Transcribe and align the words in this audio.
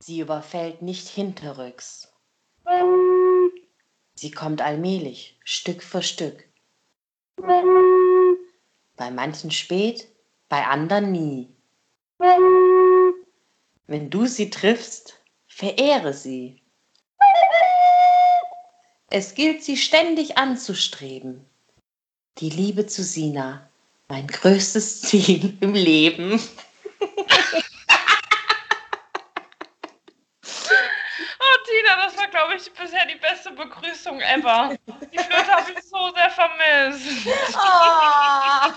Sie 0.00 0.20
überfällt 0.20 0.82
nicht 0.82 1.08
hinterrücks. 1.08 2.12
Sie 4.14 4.30
kommt 4.30 4.62
allmählich, 4.62 5.38
Stück 5.44 5.82
für 5.82 6.02
Stück. 6.02 6.44
Bei 8.96 9.10
manchen 9.10 9.50
spät, 9.50 10.08
bei 10.48 10.66
anderen 10.66 11.12
nie. 11.12 11.48
Wenn 13.86 14.10
du 14.10 14.26
sie 14.26 14.50
triffst, 14.50 15.20
verehre 15.46 16.12
sie. 16.12 16.62
Es 19.10 19.34
gilt, 19.34 19.64
sie 19.64 19.76
ständig 19.76 20.36
anzustreben. 20.36 21.44
Die 22.38 22.50
Liebe 22.50 22.86
zu 22.86 23.02
Sina, 23.02 23.68
mein 24.08 24.26
größtes 24.26 25.02
Ziel 25.02 25.56
im 25.60 25.74
Leben. 25.74 26.40
ich, 32.56 32.72
bisher 32.72 33.06
die 33.06 33.18
beste 33.18 33.50
Begrüßung 33.50 34.20
ever. 34.20 34.76
Die 35.12 35.18
Flöte 35.18 35.50
habe 35.50 35.70
ich 35.72 35.82
so 35.84 36.10
sehr 36.14 36.30
vermisst. 36.30 37.28
Oh, 37.54 38.68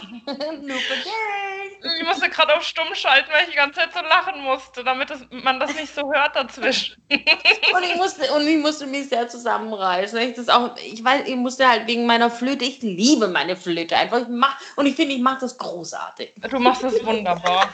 ich 1.84 2.06
musste 2.06 2.30
gerade 2.30 2.56
auf 2.56 2.64
Stumm 2.64 2.94
schalten, 2.94 3.30
weil 3.32 3.44
ich 3.44 3.52
die 3.52 3.56
ganze 3.56 3.80
Zeit 3.80 3.94
so 3.94 4.02
lachen 4.02 4.42
musste, 4.42 4.84
damit 4.84 5.10
das, 5.10 5.22
man 5.32 5.60
das 5.60 5.74
nicht 5.76 5.94
so 5.94 6.12
hört 6.12 6.36
dazwischen. 6.36 6.96
und, 7.10 7.84
ich 7.84 7.96
musste, 7.96 8.32
und 8.34 8.48
ich 8.48 8.58
musste 8.58 8.86
mich 8.88 9.10
sehr 9.10 9.28
zusammenreißen. 9.28 10.20
Ich, 10.20 10.36
das 10.36 10.50
auch, 10.50 10.76
ich 10.78 11.04
weiß, 11.04 11.28
ich 11.28 11.36
musste 11.36 11.68
halt 11.68 11.88
wegen 11.88 12.06
meiner 12.06 12.30
Flöte, 12.30 12.66
ich 12.66 12.82
liebe 12.82 13.28
meine 13.28 13.56
Flöte 13.56 13.98
einfach. 13.98 14.22
Ich 14.22 14.28
mach, 14.30 14.60
und 14.76 14.86
ich 14.86 14.96
finde, 14.96 15.16
ich 15.16 15.22
mache 15.22 15.42
das 15.42 15.58
großartig. 15.58 16.34
Du 16.50 16.60
machst 16.60 16.84
das 16.84 17.04
wunderbar. 17.06 17.70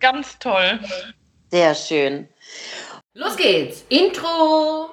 Ganz 0.00 0.38
toll. 0.38 0.80
Sehr 1.50 1.74
schön. 1.74 2.28
Los 3.14 3.36
geht's. 3.36 3.84
Intro. 3.90 4.90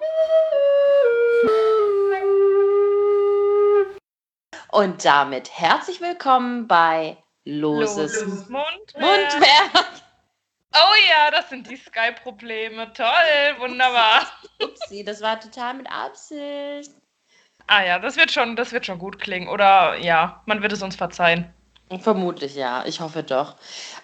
Und 4.71 5.05
damit 5.05 5.49
herzlich 5.57 6.01
willkommen 6.01 6.67
bei 6.67 7.15
Loses, 7.45 8.21
Loses 8.21 8.49
Mundwerk. 8.49 8.99
Mundwerk. 8.99 9.85
Oh 10.73 10.95
ja, 11.09 11.31
das 11.31 11.47
sind 11.49 11.69
die 11.69 11.77
Sky-Probleme. 11.77 12.91
Toll, 12.91 13.05
wunderbar. 13.59 14.27
Upsi, 14.61 15.05
das 15.05 15.21
war 15.21 15.39
total 15.39 15.75
mit 15.75 15.89
Absicht. 15.89 16.91
Ah 17.67 17.83
ja, 17.83 17.99
das 17.99 18.17
wird 18.17 18.31
schon, 18.31 18.57
das 18.57 18.73
wird 18.73 18.85
schon 18.85 18.99
gut 18.99 19.17
klingen. 19.19 19.47
Oder 19.47 19.95
ja, 19.95 20.43
man 20.45 20.61
wird 20.61 20.73
es 20.73 20.83
uns 20.83 20.97
verzeihen. 20.97 21.53
Vermutlich 22.01 22.53
ja, 22.53 22.83
ich 22.85 22.99
hoffe 22.99 23.23
doch. 23.23 23.55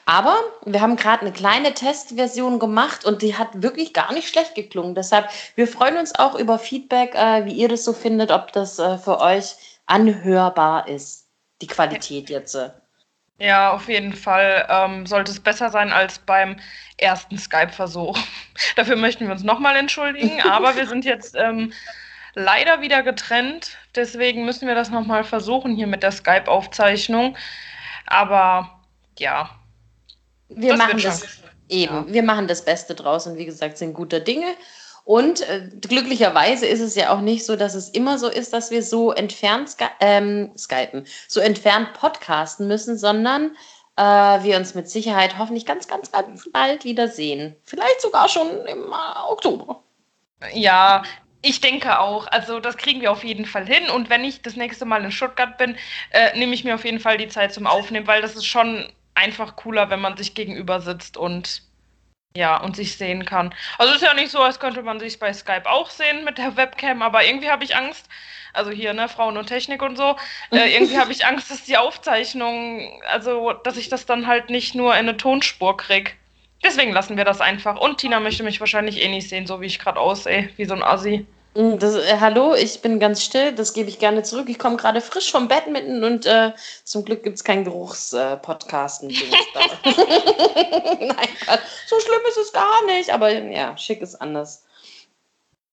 Aber 0.06 0.38
wir 0.66 0.82
haben 0.82 0.96
gerade 0.96 1.22
eine 1.22 1.32
kleine 1.32 1.74
Testversion 1.74 2.60
gemacht 2.60 3.06
und 3.06 3.24
die 3.24 3.36
hat 3.36 3.64
wirklich 3.64 3.92
gar 3.94 4.14
nicht 4.14 4.30
schlecht 4.30 4.54
geklungen. 4.54 4.94
Deshalb, 4.94 5.30
wir 5.56 5.68
freuen 5.68 5.98
uns 5.98 6.14
auch 6.14 6.36
über 6.36 6.60
Feedback, 6.60 7.16
äh, 7.16 7.46
wie 7.46 7.54
ihr 7.54 7.70
das 7.70 7.84
so 7.84 7.94
findet, 7.94 8.32
ob 8.32 8.52
das 8.52 8.78
äh, 8.78 8.98
für 9.00 9.20
euch 9.20 9.56
anhörbar 9.88 10.88
ist, 10.88 11.28
die 11.62 11.68
Qualität 11.68 12.30
jetzt. 12.30 12.56
Ja, 13.38 13.74
auf 13.74 13.90
jeden 13.90 14.14
Fall 14.14 14.66
ähm, 14.70 15.06
sollte 15.06 15.32
es 15.32 15.40
besser 15.40 15.70
sein 15.70 15.92
als 15.92 16.20
beim 16.20 16.58
ersten 16.98 17.38
Skype-Versuch. 17.38 18.18
Dafür 18.76 18.96
möchten 18.96 19.26
wir 19.26 19.34
uns 19.34 19.44
nochmal 19.44 19.76
entschuldigen, 19.76 20.42
aber 20.42 20.76
wir 20.76 20.88
sind 20.88 21.04
jetzt 21.04 21.36
ähm, 21.36 21.74
leider 22.36 22.82
wieder 22.82 23.02
getrennt. 23.02 23.78
Deswegen 23.96 24.46
müssen 24.46 24.68
wir 24.68 24.76
das 24.76 24.90
nochmal 24.92 25.24
versuchen 25.24 25.76
hier 25.76 25.88
mit 25.88 26.04
der 26.04 26.12
Skype-Aufzeichnung. 26.12 27.36
Aber 28.06 28.80
ja. 29.18 29.50
Wir 30.50 30.70
das 30.70 30.78
machen 30.78 31.02
das 31.02 31.24
eben. 31.70 31.96
Ja. 31.96 32.06
Wir 32.08 32.24
machen 32.24 32.48
das 32.48 32.64
Beste 32.64 32.96
draus 32.96 33.28
und 33.28 33.38
wie 33.38 33.46
gesagt, 33.46 33.78
sind 33.78 33.94
guter 33.94 34.20
Dinge. 34.20 34.48
Und 35.04 35.48
äh, 35.48 35.70
glücklicherweise 35.82 36.66
ist 36.66 36.82
es 36.82 36.96
ja 36.96 37.14
auch 37.14 37.22
nicht 37.22 37.46
so, 37.46 37.56
dass 37.56 37.76
es 37.76 37.90
immer 37.90 38.18
so 38.18 38.28
ist, 38.28 38.54
dass 38.54 38.72
wir 38.72 38.82
so 38.82 39.12
entfernt 39.12 39.70
Sky 39.70 39.86
ähm, 40.00 40.52
skypen, 40.58 41.06
so 41.28 41.40
entfernt 41.40 41.94
podcasten 41.94 42.68
müssen, 42.68 42.98
sondern 42.98 43.56
äh, 43.98 44.02
wir 44.02 44.58
uns 44.58 44.74
mit 44.74 44.90
Sicherheit 44.90 45.38
hoffentlich 45.38 45.68
ganz, 45.68 45.88
ganz, 45.88 46.12
ganz 46.12 46.50
bald 46.52 46.86
wiedersehen. 46.86 47.56
Vielleicht 47.64 48.02
sogar 48.02 48.30
schon 48.30 48.50
im 48.66 48.92
äh, 48.92 49.30
Oktober. 49.30 49.84
Ja, 50.54 51.04
ich 51.44 51.62
denke 51.62 52.00
auch. 52.00 52.26
Also 52.28 52.60
das 52.60 52.76
kriegen 52.76 53.02
wir 53.02 53.12
auf 53.12 53.24
jeden 53.24 53.46
Fall 53.46 53.68
hin. 53.68 53.92
Und 53.92 54.10
wenn 54.10 54.24
ich 54.24 54.42
das 54.42 54.56
nächste 54.56 54.86
Mal 54.86 55.06
in 55.06 55.12
Stuttgart 55.12 55.60
bin, 55.60 55.78
äh, 56.10 56.36
nehme 56.38 56.56
ich 56.56 56.64
mir 56.64 56.74
auf 56.74 56.84
jeden 56.84 57.00
Fall 57.00 57.18
die 57.18 57.28
Zeit 57.28 57.54
zum 57.54 57.68
Aufnehmen, 57.68 58.08
weil 58.08 58.24
das 58.24 58.36
ist 58.36 58.46
schon 58.46 58.92
einfach 59.16 59.56
cooler, 59.56 59.90
wenn 59.90 60.02
man 60.02 60.18
sich 60.18 60.36
gegenüber 60.36 60.82
sitzt 60.82 61.18
und 61.18 61.64
ja, 62.36 62.58
und 62.58 62.76
sich 62.76 62.98
sehen 62.98 63.26
kann. 63.26 63.54
Also 63.78 63.94
es 63.94 64.02
ist 64.02 64.08
ja 64.08 64.14
nicht 64.14 64.30
so, 64.30 64.42
als 64.42 64.60
könnte 64.60 64.84
man 64.84 65.00
sich 65.00 65.20
bei 65.20 65.32
Skype 65.32 65.70
auch 65.70 65.90
sehen 65.90 66.26
mit 66.26 66.38
der 66.38 66.58
Webcam, 66.58 67.02
aber 67.02 67.26
irgendwie 67.26 67.50
habe 67.50 67.64
ich 67.64 67.76
Angst, 67.76 68.10
also 68.52 68.72
hier, 68.72 68.94
ne, 68.94 69.08
Frauen 69.08 69.38
und 69.38 69.48
Technik 69.48 69.82
und 69.82 69.96
so, 69.96 70.18
äh, 70.52 70.70
irgendwie 70.76 70.98
habe 71.00 71.14
ich 71.14 71.26
Angst, 71.26 71.50
dass 71.50 71.64
die 71.64 71.78
Aufzeichnung, 71.78 73.02
also 73.08 73.54
dass 73.54 73.78
ich 73.78 73.88
das 73.90 74.06
dann 74.06 74.28
halt 74.28 74.50
nicht 74.50 74.76
nur 74.76 74.94
in 74.94 75.08
eine 75.08 75.18
Tonspur 75.18 75.78
kriege. 75.78 76.12
Deswegen 76.64 76.92
lassen 76.92 77.16
wir 77.16 77.26
das 77.26 77.42
einfach. 77.42 77.80
Und 77.80 78.00
Tina 78.00 78.20
möchte 78.20 78.44
mich 78.44 78.60
wahrscheinlich 78.60 79.02
eh 79.02 79.08
nicht 79.08 79.30
sehen, 79.30 79.48
so 79.48 79.62
wie 79.62 79.68
ich 79.68 79.80
gerade 79.80 80.00
aussehe, 80.00 80.50
wie 80.58 80.66
so 80.66 80.74
ein 80.74 80.84
Assi. 80.84 81.26
Mm, 81.56 81.78
das, 81.80 81.96
äh, 81.96 82.18
hallo, 82.20 82.54
ich 82.54 82.82
bin 82.82 83.00
ganz 83.00 83.24
still, 83.24 83.54
das 83.54 83.74
gebe 83.74 83.90
ich 83.90 83.98
gerne 83.98 84.24
zurück. 84.24 84.50
Ich 84.50 84.60
komme 84.60 84.76
gerade 84.76 85.00
frisch 85.00 85.32
vom 85.32 85.48
Bett 85.48 85.68
mitten 85.68 86.04
und 86.04 86.26
äh, 86.26 86.52
zum 86.84 87.06
Glück 87.06 87.24
gibt 87.24 87.38
es 87.38 87.44
kein 87.46 87.64
Geruchspodcasten. 87.64 89.10
Äh, 89.10 89.14
Nein, 91.06 91.30
so 91.88 92.00
schlimm 92.00 92.22
ist 92.28 92.38
es 92.38 92.52
gar 92.52 92.86
nicht, 92.86 93.10
aber 93.10 93.32
ja, 93.32 93.78
schick 93.78 94.02
ist 94.02 94.16
anders. 94.16 94.66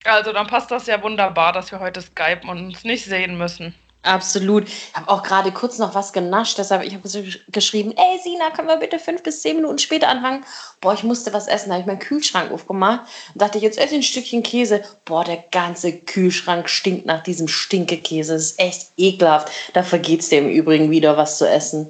Also 0.05 0.33
dann 0.33 0.47
passt 0.47 0.71
das 0.71 0.87
ja 0.87 1.03
wunderbar, 1.03 1.53
dass 1.53 1.73
wir 1.73 1.81
heute 1.81 2.01
skypen 2.01 2.49
und 2.49 2.67
uns 2.67 2.85
nicht 2.85 3.05
sehen 3.05 3.37
müssen. 3.37 3.75
Absolut. 4.03 4.69
Ich 4.69 4.93
habe 4.95 5.09
auch 5.09 5.23
gerade 5.23 5.53
kurz 5.53 5.79
noch 5.79 5.95
was 5.95 6.13
genascht, 6.13 6.59
deshalb 6.59 6.83
ich 6.83 6.93
habe 6.93 7.09
geschrieben, 7.49 7.95
ey 7.97 8.19
Sina, 8.23 8.51
können 8.51 8.67
wir 8.67 8.77
bitte 8.77 8.99
fünf 8.99 9.23
bis 9.23 9.43
zehn 9.43 9.57
Minuten 9.57 9.79
später 9.79 10.09
anfangen? 10.09 10.45
Boah, 10.81 10.95
ich 10.95 11.05
musste 11.05 11.33
was 11.33 11.47
essen. 11.47 11.69
Da 11.69 11.75
habe 11.75 11.83
ich 11.83 11.87
meinen 11.87 12.01
Kühlschrank 12.01 12.51
aufgemacht 12.51 13.03
und 13.33 13.41
dachte, 13.41 13.59
jetzt 13.59 13.79
esse 13.79 13.95
ich 13.95 14.01
ein 14.01 14.03
Stückchen 14.03 14.43
Käse. 14.43 14.83
Boah, 15.05 15.23
der 15.23 15.45
ganze 15.53 15.93
Kühlschrank 15.93 16.69
stinkt 16.69 17.07
nach 17.07 17.23
diesem 17.23 17.47
Stinkekäse. 17.47 18.33
Das 18.33 18.43
ist 18.43 18.59
echt 18.59 18.89
ekelhaft. 18.97 19.53
Da 19.73 19.85
vergeht 19.85 20.21
es 20.21 20.31
dir 20.31 20.39
im 20.39 20.51
Übrigen 20.51 20.91
wieder, 20.91 21.17
was 21.17 21.39
zu 21.39 21.49
essen. 21.49 21.89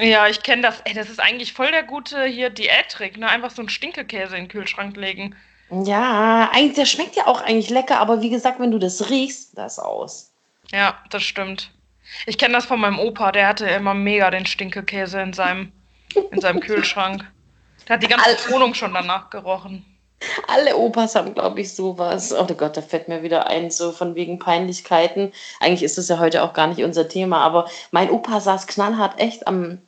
Ja, 0.00 0.26
ich 0.28 0.42
kenne 0.42 0.62
das. 0.62 0.80
Ey, 0.84 0.94
das 0.94 1.10
ist 1.10 1.20
eigentlich 1.20 1.52
voll 1.52 1.70
der 1.70 1.82
gute 1.82 2.24
hier 2.24 2.48
Diättrick, 2.48 3.18
ne? 3.18 3.28
Einfach 3.28 3.50
so 3.50 3.60
einen 3.60 3.68
Stinkekäse 3.68 4.34
in 4.34 4.44
den 4.44 4.48
Kühlschrank 4.48 4.96
legen. 4.96 5.36
Ja, 5.70 6.48
eigentlich, 6.52 6.76
der 6.76 6.86
schmeckt 6.86 7.16
ja 7.16 7.26
auch 7.26 7.42
eigentlich 7.42 7.68
lecker, 7.68 8.00
aber 8.00 8.22
wie 8.22 8.30
gesagt, 8.30 8.58
wenn 8.60 8.70
du 8.70 8.78
das 8.78 9.10
riechst, 9.10 9.58
das 9.58 9.78
aus. 9.78 10.29
Ja, 10.72 10.98
das 11.10 11.22
stimmt. 11.22 11.70
Ich 12.26 12.38
kenne 12.38 12.54
das 12.54 12.66
von 12.66 12.80
meinem 12.80 12.98
Opa, 12.98 13.32
der 13.32 13.48
hatte 13.48 13.68
immer 13.68 13.94
mega 13.94 14.30
den 14.30 14.46
Stinkekäse 14.46 15.20
in 15.20 15.32
seinem, 15.32 15.72
in 16.30 16.40
seinem 16.40 16.60
Kühlschrank. 16.60 17.24
Der 17.88 17.96
hat 17.96 18.02
die 18.02 18.08
ganze 18.08 18.26
Alle. 18.26 18.50
Wohnung 18.50 18.74
schon 18.74 18.94
danach 18.94 19.30
gerochen. 19.30 19.84
Alle 20.48 20.76
Opas 20.76 21.14
haben, 21.14 21.34
glaube 21.34 21.60
ich, 21.62 21.74
sowas. 21.74 22.32
Oh 22.32 22.44
Gott, 22.44 22.76
da 22.76 22.82
fällt 22.82 23.08
mir 23.08 23.22
wieder 23.22 23.46
ein, 23.46 23.70
so 23.70 23.90
von 23.90 24.14
wegen 24.14 24.38
Peinlichkeiten. 24.38 25.32
Eigentlich 25.60 25.82
ist 25.82 25.96
das 25.96 26.08
ja 26.08 26.18
heute 26.18 26.42
auch 26.42 26.52
gar 26.52 26.66
nicht 26.66 26.82
unser 26.82 27.08
Thema, 27.08 27.40
aber 27.40 27.70
mein 27.90 28.10
Opa 28.10 28.40
saß 28.40 28.66
knallhart 28.66 29.18
echt 29.18 29.46
am, 29.46 29.80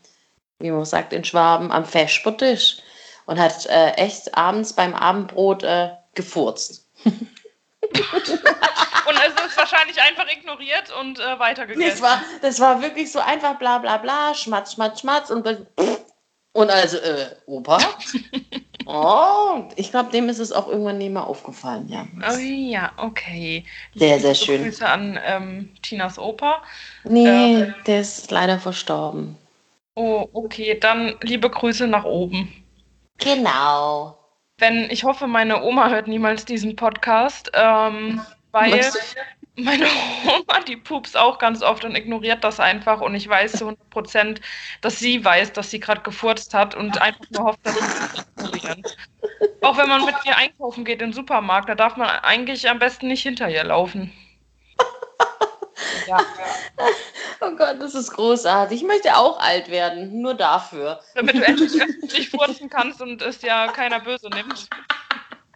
wie 0.59 0.71
man 0.71 0.85
sagt 0.87 1.13
in 1.13 1.25
Schwaben, 1.25 1.71
am 1.71 1.85
Feschpottisch 1.85 2.79
und 3.27 3.39
hat 3.39 3.67
äh, 3.67 3.91
echt 3.93 4.37
abends 4.37 4.73
beim 4.73 4.95
Abendbrot 4.95 5.65
äh, 5.65 5.91
gefurzt. 6.15 6.89
und 7.93 9.17
es 9.17 9.47
ist 9.47 9.57
wahrscheinlich 9.57 10.01
einfach 10.01 10.27
ignoriert 10.31 10.93
und 11.01 11.19
äh, 11.19 11.39
weitergegangen. 11.39 11.89
Das 11.89 12.01
war, 12.01 12.23
das 12.41 12.61
war 12.61 12.81
wirklich 12.81 13.11
so 13.11 13.19
einfach 13.19 13.59
bla 13.59 13.79
bla 13.79 13.97
bla, 13.99 14.35
schmatz, 14.35 14.75
schmatz, 14.75 15.01
schmatz 15.01 15.31
und 15.31 15.47
und 16.55 16.71
also, 16.71 16.99
äh, 16.99 17.31
Opa? 17.47 17.79
oh, 18.87 19.65
ich 19.77 19.91
glaube, 19.91 20.11
dem 20.11 20.29
ist 20.29 20.39
es 20.39 20.53
auch 20.53 20.69
irgendwann 20.69 20.99
nicht 20.99 21.13
mehr 21.13 21.27
aufgefallen, 21.27 21.89
ja. 21.89 22.07
Oh 22.31 22.39
ja, 22.39 22.93
okay. 22.99 23.65
Sehr, 23.95 24.21
sehr 24.21 24.35
schön. 24.35 24.63
Grüße 24.63 24.87
an 24.87 25.19
ähm, 25.25 25.71
Tinas 25.83 26.19
Opa. 26.19 26.63
Nee, 27.05 27.63
äh, 27.63 27.73
der 27.87 28.03
ist 28.03 28.31
leider 28.31 28.59
verstorben. 28.59 29.39
Oh, 29.95 30.29
okay, 30.35 30.79
dann 30.79 31.17
liebe 31.23 31.49
Grüße 31.49 31.87
nach 31.87 32.05
oben. 32.05 32.53
Genau 33.19 34.19
wenn 34.63 34.89
ich 34.91 35.03
hoffe, 35.03 35.27
meine 35.27 35.63
Oma 35.63 35.91
hört 35.91 36.07
niemals 36.07 36.45
diesen 36.45 36.77
Podcast, 36.77 37.51
ähm, 37.53 38.21
weil 38.53 38.81
meine 39.57 39.87
Oma, 40.25 40.61
die 40.67 40.77
pups 40.77 41.17
auch 41.17 41.39
ganz 41.39 41.63
oft 41.63 41.85
und 41.85 41.97
ignoriert 41.97 42.45
das 42.45 42.61
einfach 42.61 43.01
und 43.01 43.15
ich 43.15 43.29
weiß 43.29 43.53
zu 43.53 43.65
100 43.65 43.91
Prozent, 43.91 44.41
dass 44.81 44.99
sie 45.01 45.23
weiß, 45.23 45.53
dass 45.53 45.71
sie 45.71 45.81
gerade 45.81 46.01
gefurzt 46.03 46.55
hat 46.55 46.75
und 46.77 47.03
einfach 47.03 47.25
nur 47.31 47.45
hofft, 47.45 47.61
dass 47.65 47.75
sie 47.75 48.23
ignorieren. 48.37 48.83
Auch 49.63 49.77
wenn 49.77 49.89
man 49.89 50.05
mit 50.05 50.15
ihr 50.25 50.37
einkaufen 50.37 50.85
geht 50.85 51.03
im 51.03 51.13
Supermarkt, 51.13 51.69
da 51.69 51.75
darf 51.75 51.97
man 51.97 52.09
eigentlich 52.09 52.69
am 52.71 52.79
besten 52.79 53.09
nicht 53.09 53.23
hinter 53.23 53.51
ihr 53.51 53.65
laufen. 53.65 54.13
Ja. 56.07 56.21
Oh 57.45 57.57
Gott, 57.57 57.81
das 57.81 57.97
ist 57.97 58.13
großartig. 58.13 58.83
Ich 58.83 58.87
möchte 58.87 59.17
auch 59.17 59.41
alt 59.41 59.69
werden, 59.69 60.23
nur 60.23 60.35
dafür. 60.35 61.01
Damit 61.17 61.35
du 61.35 61.43
endlich 61.43 61.73
öffentlich 61.83 62.31
furzen 62.31 62.71
kannst 62.71 63.03
und 63.03 63.21
es 63.21 63.43
ja 63.43 63.67
keiner 63.67 63.99
böse 63.99 64.29
nimmt. 64.29 64.69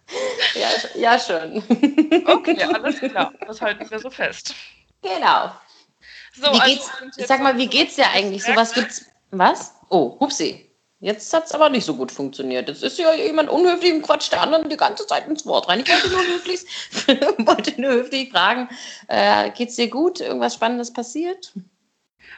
ja, 0.55 0.69
ja, 0.97 1.19
schon. 1.19 1.63
Okay, 2.27 2.61
alles 2.61 2.99
klar. 2.99 3.33
Das 3.47 3.61
halten 3.61 3.89
wir 3.89 4.01
so 4.01 4.11
fest. 4.11 4.53
Genau. 5.03 5.53
So, 6.35 6.53
wie 6.53 6.61
also 6.61 6.91
geht's, 7.15 7.29
sag 7.29 7.41
mal, 7.41 7.57
wie 7.57 7.69
geht's 7.69 7.95
dir 7.95 8.11
eigentlich? 8.11 8.43
So 8.43 8.57
was 8.57 8.73
gibt's. 8.73 9.07
Was? 9.31 9.73
Oh, 9.89 10.19
hupsi. 10.19 10.69
Jetzt 11.01 11.33
hat 11.35 11.45
es 11.45 11.53
aber 11.53 11.69
nicht 11.69 11.85
so 11.85 11.95
gut 11.95 12.11
funktioniert. 12.11 12.69
Jetzt 12.69 12.83
ist 12.83 12.99
ja 12.99 13.13
jemand 13.15 13.51
unhöflich 13.51 13.93
und 13.93 14.03
quatscht 14.03 14.33
der 14.33 14.41
anderen 14.41 14.71
die 14.71 14.79
ganze 14.79 15.07
Zeit 15.07 15.29
ins 15.29 15.45
Wort 15.45 15.69
rein. 15.69 15.81
Ich 15.81 15.89
wollte 15.93 16.09
nur 16.09 16.27
höflich, 16.27 16.61
wollte 17.47 17.81
nur 17.81 17.93
höflich 17.93 18.31
fragen, 18.31 18.69
äh, 19.09 19.51
geht's 19.51 19.77
dir 19.77 19.89
gut? 19.89 20.21
Irgendwas 20.21 20.55
Spannendes 20.55 20.93
passiert? 20.93 21.53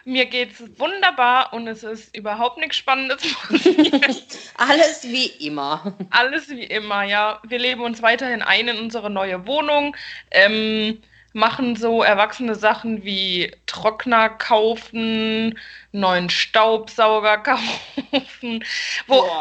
Mir 0.05 0.27
geht's 0.27 0.61
wunderbar 0.79 1.53
und 1.53 1.69
es 1.69 1.85
ist 1.85 2.17
überhaupt 2.17 2.59
nichts 2.59 2.77
Spannendes 2.77 3.23
passiert. 3.35 4.39
Alles 4.57 5.05
wie 5.05 5.27
immer. 5.27 5.95
Alles 6.11 6.49
wie 6.49 6.65
immer, 6.65 7.05
ja. 7.05 7.41
Wir 7.47 7.59
leben 7.59 7.83
uns 7.83 8.03
weiterhin 8.03 8.43
ein 8.43 8.67
in 8.67 8.79
unsere 8.79 9.09
neue 9.09 9.47
Wohnung. 9.47 9.95
Ähm, 10.31 11.01
machen 11.33 11.77
so 11.77 12.03
erwachsene 12.03 12.55
Sachen 12.55 13.05
wie 13.05 13.53
Trockner 13.67 14.29
kaufen, 14.31 15.59
neuen 15.93 16.31
Staubsauger 16.31 17.39
kaufen. 17.43 18.65
Wo, 19.07 19.25
oh, 19.25 19.39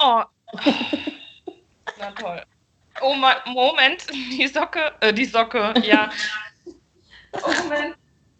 oh. 0.00 0.22
Na 1.98 2.10
toll. 2.12 2.42
Oh, 3.00 3.14
Moment, 3.46 4.06
die 4.12 4.46
Socke, 4.46 4.92
äh, 5.00 5.12
die 5.12 5.24
Socke, 5.24 5.74
ja. 5.82 6.10
Oh, 7.32 7.52
Moment, 7.62 7.96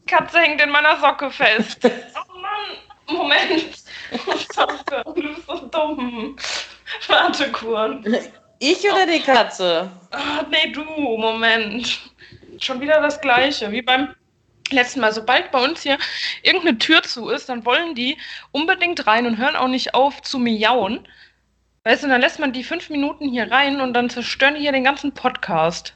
Katze 0.06 0.41
hängt 0.41 0.61
in 0.61 0.70
meiner 0.70 0.99
Socke 0.99 1.31
fest. 1.31 1.81
Oh 2.14 2.38
Mann, 2.38 3.19
Moment. 3.19 3.82
Socke, 4.55 5.02
du 5.05 5.14
bist 5.14 5.46
so 5.46 5.67
dumm. 5.67 6.37
Warte 7.08 7.50
kurz. 7.52 8.06
Ich 8.61 8.85
oder 8.85 9.06
die 9.06 9.20
Katze? 9.20 9.91
Oh, 10.12 10.44
nee, 10.50 10.70
du, 10.73 10.85
Moment 10.85 12.14
schon 12.65 12.81
wieder 12.81 13.01
das 13.01 13.21
Gleiche, 13.21 13.71
wie 13.73 13.83
beim 13.83 14.15
letzten 14.71 15.01
Mal. 15.01 15.13
Sobald 15.13 15.51
bei 15.51 15.63
uns 15.63 15.83
hier 15.83 15.99
irgendeine 16.43 16.79
Tür 16.79 17.03
zu 17.03 17.29
ist, 17.29 17.49
dann 17.49 17.65
wollen 17.65 17.95
die 17.95 18.17
unbedingt 18.53 19.07
rein 19.07 19.27
und 19.27 19.39
hören 19.39 19.57
auch 19.57 19.69
nicht 19.69 19.95
auf 19.95 20.23
zu 20.23 20.39
miauen. 20.39 21.07
Weißt 21.85 22.03
du, 22.03 22.09
dann 22.09 22.21
lässt 22.21 22.39
man 22.39 22.53
die 22.53 22.65
fünf 22.65 22.89
Minuten 22.89 23.29
hier 23.29 23.51
rein 23.51 23.81
und 23.81 23.93
dann 23.93 24.09
zerstören 24.09 24.55
die 24.55 24.61
hier 24.61 24.73
den 24.73 24.85
ganzen 24.85 25.13
Podcast. 25.13 25.95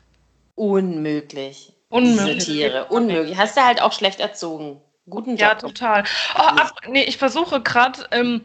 Unmöglich. 0.54 1.72
Unmöglich. 1.88 2.44
Diese 2.44 2.52
Tiere. 2.52 2.84
Unmöglich. 2.86 3.36
Hast 3.38 3.56
du 3.56 3.64
halt 3.64 3.80
auch 3.80 3.92
schlecht 3.92 4.20
erzogen. 4.20 4.80
Guten 5.08 5.30
Job. 5.30 5.40
Ja, 5.40 5.54
total. 5.54 6.04
Oh, 6.34 6.40
ab, 6.40 6.72
nee, 6.86 7.04
ich 7.04 7.16
versuche 7.16 7.62
gerade 7.62 8.06
ähm, 8.10 8.42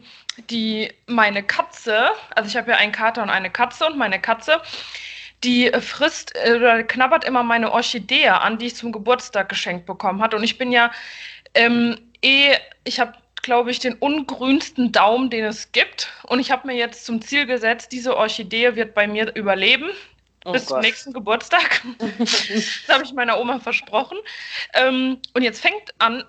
die 0.48 0.90
meine 1.06 1.42
Katze, 1.42 2.08
also 2.34 2.48
ich 2.48 2.56
habe 2.56 2.70
ja 2.70 2.78
einen 2.78 2.92
Kater 2.92 3.22
und 3.22 3.28
eine 3.30 3.50
Katze 3.50 3.86
und 3.86 3.98
meine 3.98 4.20
Katze, 4.20 4.62
die 5.44 5.70
frisst 5.80 6.34
äh, 6.36 6.54
oder 6.56 6.82
knabbert 6.82 7.24
immer 7.24 7.42
meine 7.42 7.72
Orchidee 7.72 8.28
an, 8.28 8.58
die 8.58 8.66
ich 8.66 8.76
zum 8.76 8.92
Geburtstag 8.92 9.48
geschenkt 9.48 9.86
bekommen 9.86 10.22
hat. 10.22 10.34
Und 10.34 10.42
ich 10.42 10.58
bin 10.58 10.72
ja 10.72 10.90
ähm, 11.54 11.96
eh, 12.22 12.56
ich 12.84 13.00
habe 13.00 13.14
glaube 13.44 13.70
ich, 13.70 13.78
den 13.78 13.94
ungrünsten 13.94 14.90
Daumen, 14.90 15.30
den 15.30 15.44
es 15.44 15.70
gibt. 15.70 16.10
Und 16.24 16.40
ich 16.40 16.50
habe 16.50 16.66
mir 16.66 16.74
jetzt 16.74 17.04
zum 17.04 17.22
Ziel 17.22 17.46
gesetzt, 17.46 17.92
diese 17.92 18.16
Orchidee 18.16 18.74
wird 18.74 18.94
bei 18.94 19.06
mir 19.06 19.32
überleben. 19.36 19.90
Oh 20.44 20.52
bis 20.52 20.62
Gott. 20.62 20.68
zum 20.68 20.80
nächsten 20.80 21.12
Geburtstag. 21.12 21.82
das 22.18 22.84
habe 22.88 23.04
ich 23.04 23.12
meiner 23.12 23.38
Oma 23.38 23.60
versprochen. 23.60 24.18
Ähm, 24.74 25.18
und 25.34 25.42
jetzt 25.42 25.60
fängt 25.60 25.94
an, 25.98 26.24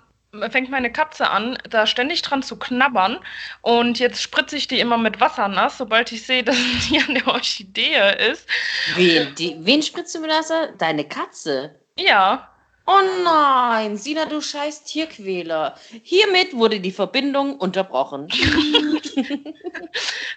fängt 0.50 0.70
meine 0.70 0.92
Katze 0.92 1.30
an, 1.30 1.58
da 1.68 1.86
ständig 1.86 2.22
dran 2.22 2.42
zu 2.42 2.58
knabbern. 2.58 3.18
Und 3.62 3.98
jetzt 3.98 4.22
spritze 4.22 4.56
ich 4.56 4.68
die 4.68 4.80
immer 4.80 4.98
mit 4.98 5.20
Wasser 5.20 5.48
nass, 5.48 5.78
sobald 5.78 6.12
ich 6.12 6.26
sehe, 6.26 6.42
dass 6.44 6.56
die 6.88 7.00
an 7.00 7.14
der 7.14 7.26
Orchidee 7.28 8.30
ist. 8.30 8.48
Wen, 8.94 9.34
die, 9.34 9.56
wen 9.60 9.82
spritzt 9.82 10.14
du 10.14 10.20
mit 10.20 10.30
Wasser? 10.30 10.68
Deine 10.78 11.04
Katze? 11.04 11.78
Ja. 11.98 12.50
Oh 12.88 13.00
nein, 13.24 13.96
Sina, 13.96 14.26
du 14.26 14.40
scheiß 14.40 14.84
Tierquäler. 14.84 15.74
Hiermit 16.04 16.54
wurde 16.54 16.78
die 16.78 16.92
Verbindung 16.92 17.56
unterbrochen. 17.56 18.28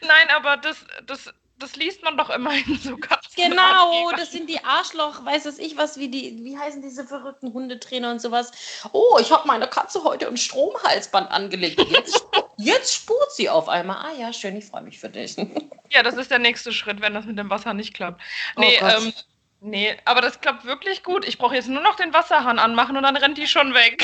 nein, 0.02 0.28
aber 0.36 0.58
das, 0.58 0.84
das 1.06 1.32
das 1.60 1.76
liest 1.76 2.04
man 2.04 2.18
doch 2.18 2.30
immer 2.30 2.54
in 2.54 2.78
so 2.78 2.98
Katzen. 2.98 3.30
Genau, 3.36 4.12
das 4.12 4.32
sind 4.32 4.50
die 4.50 4.64
Arschloch, 4.64 5.24
weiß 5.24 5.46
es 5.46 5.60
ich 5.60 5.78
was, 5.78 5.98
wie 5.98 6.10
die, 6.10 6.44
wie 6.44 6.58
heißen 6.58 6.82
diese 6.82 7.06
verrückten 7.06 7.54
Hundetrainer 7.54 8.12
und 8.12 8.20
sowas. 8.20 8.52
Oh, 8.92 9.18
ich 9.22 9.32
habe 9.32 9.48
meine 9.48 9.68
Katze 9.68 10.04
heute 10.04 10.28
ein 10.28 10.36
Stromhalsband 10.36 11.32
angelegt. 11.32 11.80
Jetzt, 11.90 12.26
jetzt 12.58 12.94
spurt 12.94 13.32
sie 13.32 13.50
auf 13.50 13.70
einmal. 13.70 13.98
Ah 13.98 14.14
ja, 14.18 14.34
schön, 14.34 14.58
ich 14.58 14.66
freue 14.66 14.82
mich 14.82 15.00
für 15.00 15.10
dich. 15.10 15.36
Ja, 15.92 16.04
das 16.04 16.18
ist 16.18 16.30
der 16.30 16.38
nächste 16.38 16.72
Schritt, 16.72 17.02
wenn 17.02 17.16
das 17.16 17.26
mit 17.26 17.40
dem 17.40 17.50
Wasser 17.50 17.74
nicht 17.74 17.96
klappt. 17.96 18.22
Oh 18.56 18.60
nee, 18.60 18.78
oh 18.80 18.86
ähm, 18.86 19.14
nee, 19.60 19.98
aber 20.06 20.22
das 20.22 20.40
klappt 20.40 20.64
wirklich 20.66 21.02
gut. 21.02 21.28
Ich 21.28 21.40
brauche 21.40 21.56
jetzt 21.56 21.68
nur 21.68 21.82
noch 21.82 21.96
den 21.96 22.14
Wasserhahn 22.14 22.60
anmachen 22.60 22.96
und 22.96 23.02
dann 23.02 23.18
rennt 23.18 23.40
die 23.40 23.48
schon 23.48 23.74
weg. 23.74 24.04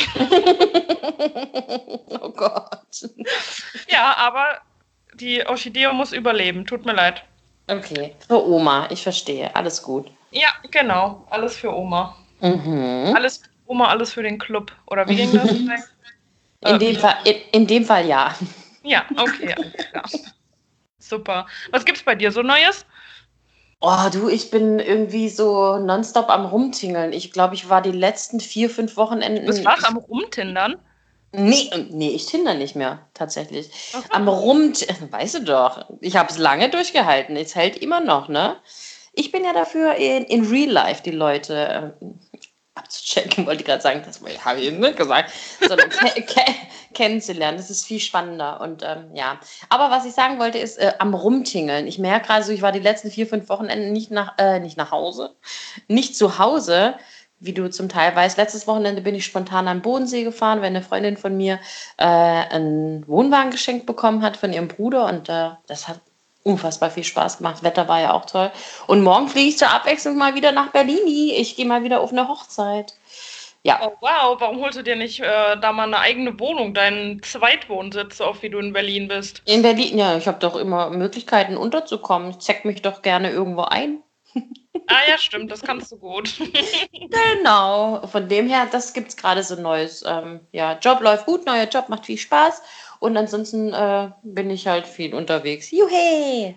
oh 2.10 2.30
Gott. 2.32 3.08
Ja, 3.88 4.18
aber 4.18 4.62
die 5.14 5.46
Orchidee 5.46 5.94
muss 5.94 6.12
überleben. 6.12 6.66
Tut 6.66 6.88
mir 6.88 6.94
leid. 6.94 7.24
Okay, 7.68 8.16
für 8.28 8.46
Oma, 8.46 8.88
ich 8.92 9.02
verstehe. 9.02 9.56
Alles 9.56 9.82
gut. 9.82 10.08
Ja, 10.32 10.50
genau. 10.70 11.26
Alles 11.30 11.58
für 11.58 11.74
Oma. 11.74 12.16
Mhm. 12.42 13.14
Alles 13.16 13.38
für 13.38 13.50
Oma, 13.68 13.88
alles 13.88 14.14
für 14.14 14.24
den 14.24 14.38
Club. 14.38 14.72
Oder 14.88 15.08
wie 15.08 15.16
ging 15.16 15.34
das? 15.34 15.52
in, 16.72 16.80
dem 16.80 16.96
Fall, 16.96 17.16
in, 17.24 17.36
in, 17.52 17.68
dem 17.68 17.86
Fall 17.86 18.06
ja. 18.06 18.36
Ja, 18.84 19.06
okay. 19.18 19.56
Ja. 19.94 20.04
Super. 21.00 21.48
Was 21.72 21.86
gibt's 21.86 22.04
bei 22.04 22.16
dir 22.16 22.32
so 22.32 22.42
Neues? 22.42 22.86
Oh, 23.80 24.10
du, 24.12 24.30
ich 24.30 24.52
bin 24.52 24.80
irgendwie 24.80 25.30
so 25.30 25.78
nonstop 25.78 26.30
am 26.30 26.46
Rumtingeln. 26.46 27.14
Ich 27.14 27.32
glaube, 27.32 27.56
ich 27.56 27.70
war 27.70 27.82
die 27.82 27.92
letzten 27.92 28.40
vier, 28.40 28.70
fünf 28.70 28.96
Wochenenden. 28.98 29.48
Was 29.48 29.64
war's 29.66 29.84
am 29.84 29.98
Rumtindern? 29.98 30.76
Nee, 31.38 31.70
nee, 31.92 32.10
ich 32.10 32.26
tinder 32.26 32.54
nicht 32.54 32.76
mehr, 32.76 33.00
tatsächlich. 33.14 33.70
Okay. 33.94 34.08
Am 34.12 34.28
Rum, 34.28 34.74
weißt 34.74 35.36
du 35.36 35.44
doch, 35.44 35.86
ich 36.02 36.16
habe 36.16 36.30
es 36.30 36.38
lange 36.38 36.70
durchgehalten, 36.70 37.36
es 37.36 37.56
hält 37.56 37.78
immer 37.78 38.00
noch, 38.00 38.28
ne? 38.28 38.58
Ich 39.14 39.32
bin 39.32 39.46
ja 39.46 39.54
dafür, 39.54 39.96
in, 39.96 40.26
in 40.26 40.46
Real 40.46 40.70
Life 40.70 41.02
die 41.04 41.12
Leute 41.12 41.94
äh, 42.02 42.06
abzuchecken, 42.76 43.46
wollte 43.46 43.62
ich 43.62 43.66
gerade 43.66 43.82
sagen, 43.82 44.04
das 44.06 44.20
habe 44.44 44.60
ich 44.60 44.72
nicht 44.72 44.98
gesagt, 44.98 45.32
sondern 45.62 45.90
ke 45.90 46.22
ke 46.22 46.42
kennenzulernen. 46.94 47.58
Das 47.58 47.70
ist 47.70 47.86
viel 47.86 48.00
spannender 48.00 48.62
und 48.62 48.84
ähm, 48.84 49.12
ja. 49.14 49.40
Aber 49.70 49.92
was 49.92 50.06
ich 50.06 50.14
sagen 50.14 50.40
wollte, 50.40 50.58
ist 50.58 50.78
äh, 50.78 50.94
am 51.00 51.14
Rumtingeln. 51.14 51.88
Ich 51.88 52.00
merke 52.00 52.28
gerade 52.28 52.44
so, 52.44 52.52
ich 52.52 52.62
war 52.62 52.72
die 52.72 52.80
letzten 52.80 53.12
vier, 53.12 53.28
fünf 53.28 53.50
Wochenenden 53.50 53.92
nicht 53.92 54.12
nach, 54.12 54.34
äh, 54.38 54.60
nicht 54.60 54.78
nach 54.78 54.92
Hause, 54.92 55.36
nicht 55.88 56.16
zu 56.18 56.38
Hause, 56.38 56.96
wie 57.46 57.54
du 57.54 57.70
zum 57.70 57.90
Teil 57.90 58.16
weißt, 58.16 58.38
letztes 58.38 58.68
Wochenende 58.68 59.02
bin 59.02 59.16
ich 59.16 59.26
spontan 59.26 59.68
am 59.68 59.82
Bodensee 59.82 60.24
gefahren, 60.24 60.60
weil 60.60 60.68
eine 60.68 60.82
Freundin 60.82 61.18
von 61.18 61.36
mir 61.38 61.60
äh, 61.98 62.06
einen 62.06 63.08
Wohnwagen 63.08 63.52
geschenkt 63.52 63.86
bekommen 63.86 64.22
hat 64.22 64.38
von 64.38 64.54
ihrem 64.54 64.68
Bruder 64.68 65.06
und 65.06 65.30
äh, 65.30 65.52
das 65.68 65.88
hat 65.88 66.02
unfassbar 66.44 66.92
viel 66.92 67.04
Spaß 67.04 67.40
gemacht. 67.40 67.64
Wetter 67.64 67.88
war 67.88 68.00
ja 68.02 68.14
auch 68.14 68.26
toll. 68.26 68.52
Und 68.88 69.02
morgen 69.02 69.28
fliege 69.28 69.50
ich 69.50 69.58
zur 69.58 69.72
Abwechslung 69.72 70.16
mal 70.16 70.36
wieder 70.36 70.52
nach 70.52 70.72
Berlin. 70.72 71.00
Ich 71.08 71.56
gehe 71.56 71.66
mal 71.66 71.84
wieder 71.84 72.02
auf 72.02 72.12
eine 72.12 72.28
Hochzeit. 72.28 72.94
Ja. 73.64 73.80
Oh, 73.82 73.94
wow, 74.00 74.40
warum 74.40 74.62
holst 74.62 74.78
du 74.78 74.84
dir 74.84 74.96
nicht 74.96 75.22
äh, 75.22 75.58
da 75.60 75.72
mal 75.72 75.88
eine 75.88 75.98
eigene 75.98 76.40
Wohnung, 76.40 76.76
deinen 76.76 77.24
Zweitwohnsitz, 77.24 78.22
auf 78.22 78.44
wie 78.44 78.52
du 78.52 78.60
in 78.60 78.74
Berlin 78.74 79.08
bist? 79.08 79.42
In 79.46 79.64
Berlin, 79.64 79.98
ja, 79.98 80.16
ich 80.18 80.28
habe 80.28 80.38
doch 80.38 80.56
immer 80.56 80.92
Möglichkeiten 80.92 81.58
unterzukommen. 81.58 82.30
Ich 82.30 82.40
zeig 82.40 82.64
mich 82.64 82.84
doch 82.84 83.02
gerne 83.02 83.32
irgendwo 83.32 83.64
ein. 83.64 84.04
Ah 84.88 85.00
ja, 85.10 85.18
stimmt, 85.18 85.52
das 85.52 85.62
kannst 85.62 85.92
du 85.92 85.98
gut. 85.98 86.36
genau, 86.92 88.06
von 88.08 88.28
dem 88.28 88.48
her, 88.48 88.68
das 88.72 88.94
gibt 88.94 89.10
es 89.10 89.18
gerade 89.18 89.42
so 89.44 89.56
ein 89.56 89.64
neues. 89.64 90.04
Ähm, 90.06 90.42
ja, 90.52 90.78
Job 90.80 91.02
läuft 91.02 91.26
gut, 91.26 91.46
neuer 91.46 91.68
Job 91.68 91.90
macht 91.90 92.06
viel 92.06 92.18
Spaß 92.18 92.62
und 93.00 93.18
ansonsten 93.18 93.74
äh, 93.74 94.12
bin 94.24 94.50
ich 94.50 94.68
halt 94.68 94.86
viel 94.86 95.16
unterwegs. 95.16 95.72
Juhe! 95.72 96.56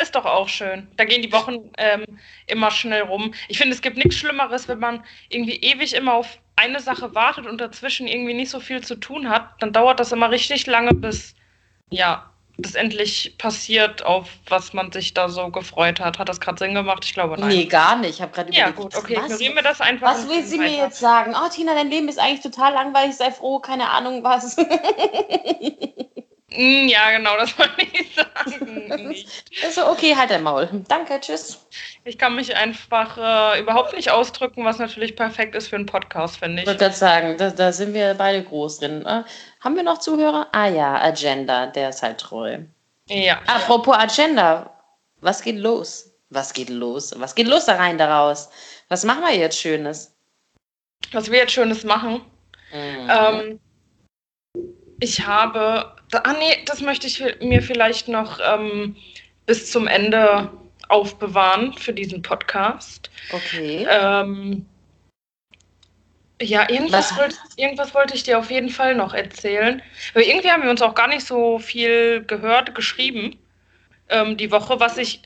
Ist 0.00 0.16
doch 0.16 0.24
auch 0.24 0.48
schön. 0.48 0.88
Da 0.96 1.04
gehen 1.04 1.22
die 1.22 1.32
Wochen 1.32 1.70
ähm, 1.78 2.04
immer 2.48 2.72
schnell 2.72 3.02
rum. 3.02 3.32
Ich 3.48 3.58
finde, 3.58 3.74
es 3.74 3.82
gibt 3.82 3.96
nichts 3.96 4.16
Schlimmeres, 4.16 4.66
wenn 4.66 4.80
man 4.80 5.04
irgendwie 5.28 5.56
ewig 5.56 5.94
immer 5.94 6.14
auf 6.14 6.40
eine 6.56 6.80
Sache 6.80 7.14
wartet 7.14 7.46
und 7.46 7.60
dazwischen 7.60 8.08
irgendwie 8.08 8.34
nicht 8.34 8.50
so 8.50 8.58
viel 8.58 8.82
zu 8.82 8.96
tun 8.96 9.28
hat. 9.28 9.50
Dann 9.60 9.72
dauert 9.72 10.00
das 10.00 10.10
immer 10.10 10.30
richtig 10.30 10.66
lange, 10.66 10.94
bis 10.94 11.36
ja, 11.90 12.33
das 12.56 12.74
endlich 12.74 13.34
passiert, 13.38 14.04
auf 14.04 14.28
was 14.48 14.72
man 14.72 14.92
sich 14.92 15.12
da 15.12 15.28
so 15.28 15.48
gefreut 15.48 15.98
hat. 16.00 16.18
Hat 16.18 16.28
das 16.28 16.40
gerade 16.40 16.58
Sinn 16.58 16.74
gemacht? 16.74 17.04
Ich 17.04 17.14
glaube 17.14 17.38
nein. 17.38 17.48
Nee, 17.48 17.64
gar 17.64 17.96
nicht. 17.96 18.10
Ich 18.10 18.22
habe 18.22 18.32
gerade 18.32 18.52
Ja, 18.52 18.70
gut, 18.70 18.94
okay, 18.96 19.16
was, 19.16 19.24
ignorieren 19.24 19.56
wir 19.56 19.62
das 19.62 19.80
einfach. 19.80 20.06
Was 20.06 20.28
will 20.28 20.44
sie 20.44 20.58
mir 20.58 20.70
jetzt 20.70 21.00
sagen? 21.00 21.34
Oh, 21.34 21.48
Tina, 21.48 21.74
dein 21.74 21.90
Leben 21.90 22.08
ist 22.08 22.18
eigentlich 22.18 22.42
total 22.42 22.72
langweilig, 22.74 23.16
sei 23.16 23.32
froh, 23.32 23.58
keine 23.58 23.90
Ahnung 23.90 24.22
was. 24.22 24.56
Hm, 26.54 26.88
ja, 26.88 27.10
genau, 27.10 27.36
das 27.36 27.58
wollte 27.58 27.82
ich 27.82 28.14
sagen. 28.14 29.08
Nicht. 29.08 29.28
Also, 29.64 29.86
okay, 29.88 30.14
halt 30.16 30.30
dein 30.30 30.42
Maul. 30.42 30.68
Danke, 30.88 31.18
tschüss. 31.20 31.66
Ich 32.04 32.18
kann 32.18 32.36
mich 32.36 32.54
einfach 32.56 33.16
äh, 33.18 33.60
überhaupt 33.60 33.94
nicht 33.94 34.10
ausdrücken, 34.10 34.64
was 34.64 34.78
natürlich 34.78 35.16
perfekt 35.16 35.54
ist 35.54 35.68
für 35.68 35.76
einen 35.76 35.86
Podcast, 35.86 36.38
finde 36.38 36.56
ich. 36.56 36.62
Ich 36.62 36.66
wollte 36.68 36.84
gerade 36.84 36.94
sagen, 36.94 37.36
da, 37.38 37.50
da, 37.50 37.72
sind 37.72 37.94
wir 37.94 38.14
beide 38.14 38.42
groß 38.42 38.78
drin. 38.80 39.04
Äh, 39.04 39.24
haben 39.60 39.76
wir 39.76 39.82
noch 39.82 39.98
Zuhörer? 39.98 40.48
Ah 40.52 40.68
ja, 40.68 41.00
Agenda, 41.00 41.66
der 41.66 41.88
ist 41.88 42.02
halt 42.02 42.18
treu. 42.18 42.58
Ja. 43.08 43.40
Apropos 43.46 43.96
Agenda, 43.96 44.70
was 45.20 45.42
geht 45.42 45.56
los? 45.56 46.10
Was 46.30 46.52
geht 46.52 46.70
los? 46.70 47.14
Was 47.18 47.34
geht 47.34 47.48
los 47.48 47.66
da 47.66 47.76
rein 47.76 47.98
daraus? 47.98 48.50
Was 48.88 49.04
machen 49.04 49.22
wir 49.22 49.34
jetzt 49.36 49.58
Schönes? 49.58 50.14
Was 51.12 51.30
wir 51.30 51.38
jetzt 51.38 51.52
Schönes 51.52 51.84
machen? 51.84 52.22
Mhm. 52.72 53.10
Ähm, 53.10 53.60
ich 55.00 55.26
habe. 55.26 55.94
Ah, 56.12 56.34
nee, 56.38 56.62
das 56.66 56.80
möchte 56.80 57.06
ich 57.06 57.22
mir 57.40 57.62
vielleicht 57.62 58.08
noch 58.08 58.38
ähm, 58.44 58.96
bis 59.46 59.70
zum 59.70 59.86
Ende 59.86 60.50
aufbewahren 60.88 61.72
für 61.74 61.92
diesen 61.92 62.22
Podcast. 62.22 63.10
Okay. 63.32 63.86
Ähm, 63.90 64.66
ja, 66.40 66.68
irgendwas 66.68 67.16
wollte, 67.16 67.36
irgendwas 67.56 67.94
wollte 67.94 68.14
ich 68.14 68.22
dir 68.22 68.38
auf 68.38 68.50
jeden 68.50 68.68
Fall 68.68 68.94
noch 68.94 69.14
erzählen. 69.14 69.82
Aber 70.14 70.24
irgendwie 70.24 70.50
haben 70.50 70.62
wir 70.62 70.70
uns 70.70 70.82
auch 70.82 70.94
gar 70.94 71.08
nicht 71.08 71.26
so 71.26 71.58
viel 71.58 72.24
gehört, 72.24 72.74
geschrieben 72.74 73.38
ähm, 74.08 74.36
die 74.36 74.50
Woche, 74.50 74.78
was 74.80 74.98
ich 74.98 75.22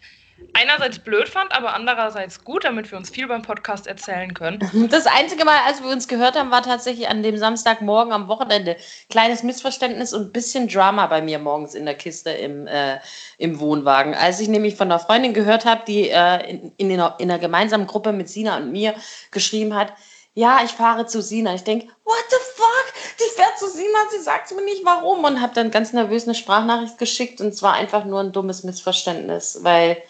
einerseits 0.54 0.98
blöd 0.98 1.28
fand, 1.28 1.52
aber 1.52 1.74
andererseits 1.74 2.44
gut, 2.44 2.64
damit 2.64 2.90
wir 2.90 2.98
uns 2.98 3.10
viel 3.10 3.28
beim 3.28 3.42
Podcast 3.42 3.86
erzählen 3.86 4.34
können. 4.34 4.58
Das 4.90 5.06
einzige 5.06 5.44
Mal, 5.44 5.58
als 5.66 5.82
wir 5.82 5.90
uns 5.90 6.08
gehört 6.08 6.36
haben, 6.36 6.50
war 6.50 6.62
tatsächlich 6.62 7.08
an 7.08 7.22
dem 7.22 7.36
Samstagmorgen 7.36 8.12
am 8.12 8.28
Wochenende. 8.28 8.76
Kleines 9.10 9.42
Missverständnis 9.42 10.12
und 10.12 10.28
ein 10.28 10.32
bisschen 10.32 10.68
Drama 10.68 11.06
bei 11.06 11.20
mir 11.20 11.38
morgens 11.38 11.74
in 11.74 11.84
der 11.84 11.94
Kiste 11.94 12.30
im, 12.30 12.66
äh, 12.66 12.98
im 13.38 13.60
Wohnwagen. 13.60 14.14
Als 14.14 14.40
ich 14.40 14.48
nämlich 14.48 14.76
von 14.76 14.90
einer 14.90 14.98
Freundin 14.98 15.34
gehört 15.34 15.64
habe, 15.64 15.82
die 15.86 16.08
äh, 16.08 16.50
in, 16.50 16.72
in, 16.76 16.90
in 16.90 17.00
einer 17.00 17.38
gemeinsamen 17.38 17.86
Gruppe 17.86 18.12
mit 18.12 18.28
Sina 18.28 18.56
und 18.56 18.72
mir 18.72 18.94
geschrieben 19.30 19.74
hat, 19.74 19.92
ja, 20.34 20.60
ich 20.64 20.70
fahre 20.70 21.06
zu 21.06 21.20
Sina. 21.20 21.54
Ich 21.54 21.64
denke, 21.64 21.88
what 22.04 22.24
the 22.30 22.36
fuck? 22.54 22.94
Die 23.18 23.34
fährt 23.34 23.58
zu 23.58 23.68
Sina, 23.68 23.98
sie 24.10 24.22
sagt 24.22 24.52
mir 24.52 24.62
nicht 24.62 24.84
warum 24.84 25.24
und 25.24 25.40
habe 25.40 25.54
dann 25.54 25.70
ganz 25.70 25.92
nervös 25.92 26.24
eine 26.24 26.34
Sprachnachricht 26.34 26.96
geschickt 26.96 27.40
und 27.40 27.48
es 27.48 27.62
war 27.62 27.74
einfach 27.74 28.04
nur 28.04 28.20
ein 28.20 28.32
dummes 28.32 28.62
Missverständnis, 28.62 29.58
weil 29.62 30.00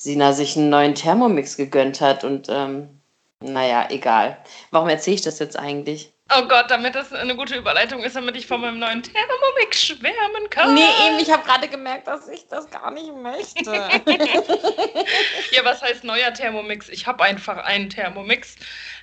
Sina 0.00 0.32
sich 0.32 0.56
einen 0.56 0.70
neuen 0.70 0.94
Thermomix 0.94 1.58
gegönnt 1.58 2.00
hat 2.00 2.24
und 2.24 2.48
ähm, 2.48 3.02
naja, 3.44 3.86
egal. 3.90 4.38
Warum 4.70 4.88
erzähle 4.88 5.16
ich 5.16 5.20
das 5.20 5.38
jetzt 5.38 5.58
eigentlich? 5.58 6.10
Oh 6.34 6.48
Gott, 6.48 6.70
damit 6.70 6.94
das 6.94 7.12
eine 7.12 7.36
gute 7.36 7.54
Überleitung 7.54 8.02
ist, 8.02 8.16
damit 8.16 8.34
ich 8.34 8.46
von 8.46 8.62
meinem 8.62 8.78
neuen 8.78 9.02
Thermomix 9.02 9.84
schwärmen 9.84 10.48
kann. 10.48 10.72
Nee, 10.72 10.88
eben, 11.06 11.18
ich 11.18 11.30
habe 11.30 11.44
gerade 11.44 11.68
gemerkt, 11.68 12.06
dass 12.06 12.28
ich 12.28 12.48
das 12.48 12.70
gar 12.70 12.90
nicht 12.92 13.14
möchte. 13.14 13.72
ja, 15.50 15.64
was 15.64 15.82
heißt 15.82 16.02
neuer 16.04 16.32
Thermomix? 16.32 16.88
Ich 16.88 17.06
habe 17.06 17.22
einfach 17.22 17.58
einen 17.58 17.90
Thermomix. 17.90 18.56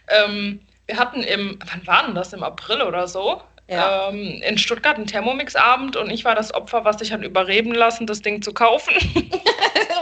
Ähm, 0.07 0.61
wir 0.87 0.97
hatten 0.97 1.21
im, 1.21 1.59
wann 1.63 1.85
war 1.85 2.07
denn 2.07 2.15
das? 2.15 2.33
Im 2.33 2.41
April 2.41 2.81
oder 2.81 3.07
so? 3.07 3.43
Ja. 3.69 4.09
Ähm, 4.09 4.41
in 4.43 4.57
Stuttgart 4.57 4.95
einen 4.95 5.07
Thermomix-Abend 5.07 5.97
und 5.97 6.09
ich 6.09 6.23
war 6.23 6.35
das 6.35 6.53
Opfer, 6.53 6.85
was 6.85 6.99
sich 6.99 7.11
hat 7.11 7.23
überreden 7.23 7.75
lassen, 7.75 8.07
das 8.07 8.21
Ding 8.21 8.41
zu 8.41 8.53
kaufen. 8.53 8.93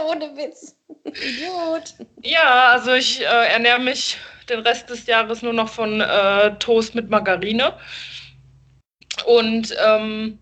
Ohne 0.08 0.36
Witz. 0.36 0.76
Idiot. 1.04 1.94
Ja, 2.22 2.70
also 2.70 2.92
ich 2.92 3.22
äh, 3.22 3.24
ernähre 3.24 3.80
mich 3.80 4.18
den 4.48 4.60
Rest 4.60 4.88
des 4.90 5.06
Jahres 5.06 5.42
nur 5.42 5.52
noch 5.52 5.68
von 5.68 6.00
äh, 6.00 6.56
Toast 6.58 6.94
mit 6.94 7.10
Margarine. 7.10 7.74
Und 9.24 9.74
ähm, 9.84 10.38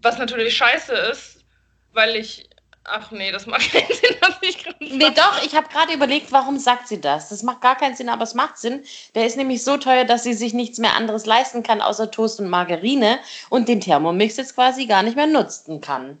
was 0.00 0.18
natürlich 0.18 0.56
scheiße 0.56 0.94
ist, 0.94 1.44
weil 1.92 2.16
ich 2.16 2.48
Ach 2.84 3.10
nee, 3.10 3.32
das 3.32 3.46
macht 3.46 3.70
keinen 3.72 3.86
Sinn, 3.88 4.16
was 4.20 4.36
ich 4.42 4.62
gerade 4.62 4.76
Nee, 4.80 5.10
doch, 5.10 5.42
ich 5.44 5.54
habe 5.54 5.68
gerade 5.68 5.92
überlegt, 5.94 6.32
warum 6.32 6.58
sagt 6.58 6.88
sie 6.88 7.00
das? 7.00 7.30
Das 7.30 7.42
macht 7.42 7.62
gar 7.62 7.76
keinen 7.76 7.96
Sinn, 7.96 8.08
aber 8.08 8.24
es 8.24 8.34
macht 8.34 8.58
Sinn. 8.58 8.84
Der 9.14 9.26
ist 9.26 9.36
nämlich 9.36 9.64
so 9.64 9.76
teuer, 9.76 10.04
dass 10.04 10.22
sie 10.22 10.34
sich 10.34 10.52
nichts 10.52 10.78
mehr 10.78 10.94
anderes 10.94 11.24
leisten 11.26 11.62
kann, 11.62 11.80
außer 11.80 12.10
Toast 12.10 12.40
und 12.40 12.50
Margarine 12.50 13.18
und 13.48 13.68
den 13.68 13.80
Thermomix 13.80 14.36
jetzt 14.36 14.54
quasi 14.54 14.86
gar 14.86 15.02
nicht 15.02 15.16
mehr 15.16 15.26
nutzen 15.26 15.80
kann. 15.80 16.18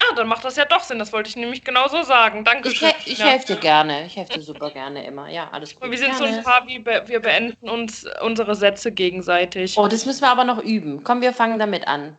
Ah, 0.00 0.14
dann 0.14 0.28
macht 0.28 0.44
das 0.44 0.56
ja 0.56 0.64
doch 0.64 0.80
Sinn. 0.80 0.98
Das 0.98 1.12
wollte 1.12 1.28
ich 1.28 1.36
nämlich 1.36 1.62
genauso 1.62 2.02
sagen. 2.02 2.44
Danke 2.44 2.70
schön. 2.70 2.90
Ich, 3.00 3.12
ich 3.12 3.18
ja. 3.18 3.26
helfe 3.26 3.54
dir 3.54 3.56
gerne. 3.56 4.06
Ich 4.06 4.16
helfe 4.16 4.34
dir 4.34 4.42
super 4.42 4.70
gerne 4.70 5.04
immer. 5.04 5.28
Ja, 5.28 5.50
alles 5.50 5.74
gut. 5.74 5.90
Wir 5.90 5.98
sind 5.98 6.16
gerne. 6.16 6.32
so 6.32 6.38
ein 6.38 6.42
paar, 6.42 6.66
wie 6.66 6.78
be 6.78 7.02
wir 7.06 7.20
beenden 7.20 7.68
uns 7.68 8.06
unsere 8.22 8.54
Sätze 8.54 8.92
gegenseitig. 8.92 9.76
Oh, 9.76 9.88
das 9.88 10.06
müssen 10.06 10.22
wir 10.22 10.30
aber 10.30 10.44
noch 10.44 10.62
üben. 10.62 11.04
Komm, 11.04 11.20
wir 11.20 11.32
fangen 11.32 11.58
damit 11.58 11.86
an. 11.86 12.18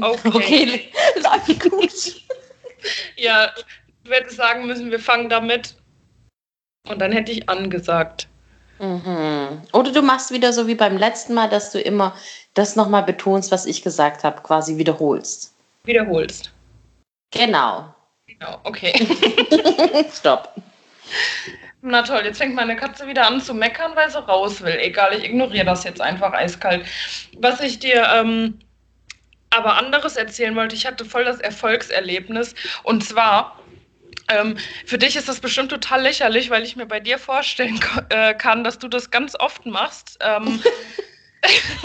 Okay. 0.00 0.20
Okay, 0.32 0.90
läuft 1.22 1.70
gut. 1.70 2.29
Ja, 3.16 3.50
du 4.04 4.10
hättest 4.12 4.36
sagen 4.36 4.66
müssen, 4.66 4.90
wir 4.90 5.00
fangen 5.00 5.28
damit. 5.28 5.74
Und 6.88 7.00
dann 7.00 7.12
hätte 7.12 7.32
ich 7.32 7.48
angesagt. 7.48 8.28
Mhm. 8.78 9.62
Oder 9.72 9.92
du 9.92 10.00
machst 10.00 10.30
wieder 10.30 10.52
so 10.52 10.66
wie 10.66 10.74
beim 10.74 10.96
letzten 10.96 11.34
Mal, 11.34 11.48
dass 11.48 11.70
du 11.70 11.80
immer 11.80 12.16
das 12.54 12.76
nochmal 12.76 13.02
betonst, 13.02 13.52
was 13.52 13.66
ich 13.66 13.82
gesagt 13.82 14.24
habe, 14.24 14.40
quasi 14.42 14.78
wiederholst. 14.78 15.54
Wiederholst. 15.84 16.50
Genau. 17.30 17.94
Genau, 18.26 18.58
okay. 18.64 18.92
Stopp. 20.12 20.54
Na 21.82 22.02
toll, 22.02 22.22
jetzt 22.24 22.38
fängt 22.38 22.54
meine 22.54 22.76
Katze 22.76 23.06
wieder 23.06 23.26
an 23.26 23.40
zu 23.40 23.54
meckern, 23.54 23.92
weil 23.94 24.10
sie 24.10 24.22
raus 24.22 24.60
will. 24.62 24.76
Egal, 24.80 25.14
ich 25.14 25.24
ignoriere 25.24 25.64
das 25.64 25.84
jetzt 25.84 26.00
einfach 26.00 26.32
eiskalt. 26.32 26.86
Was 27.38 27.60
ich 27.60 27.78
dir 27.78 28.06
ähm, 28.14 28.58
aber 29.50 29.76
anderes 29.76 30.16
erzählen 30.16 30.54
wollte, 30.54 30.76
ich 30.76 30.86
hatte 30.86 31.04
voll 31.04 31.24
das 31.24 31.40
Erfolgserlebnis. 31.40 32.54
Und 32.84 33.04
zwar, 33.04 33.60
ähm, 34.28 34.56
für 34.86 34.98
dich 34.98 35.16
ist 35.16 35.28
das 35.28 35.40
bestimmt 35.40 35.70
total 35.70 36.02
lächerlich, 36.02 36.50
weil 36.50 36.62
ich 36.62 36.76
mir 36.76 36.86
bei 36.86 37.00
dir 37.00 37.18
vorstellen 37.18 37.80
äh, 38.10 38.34
kann, 38.34 38.64
dass 38.64 38.78
du 38.78 38.88
das 38.88 39.10
ganz 39.10 39.34
oft 39.38 39.66
machst. 39.66 40.18
Ähm, 40.20 40.62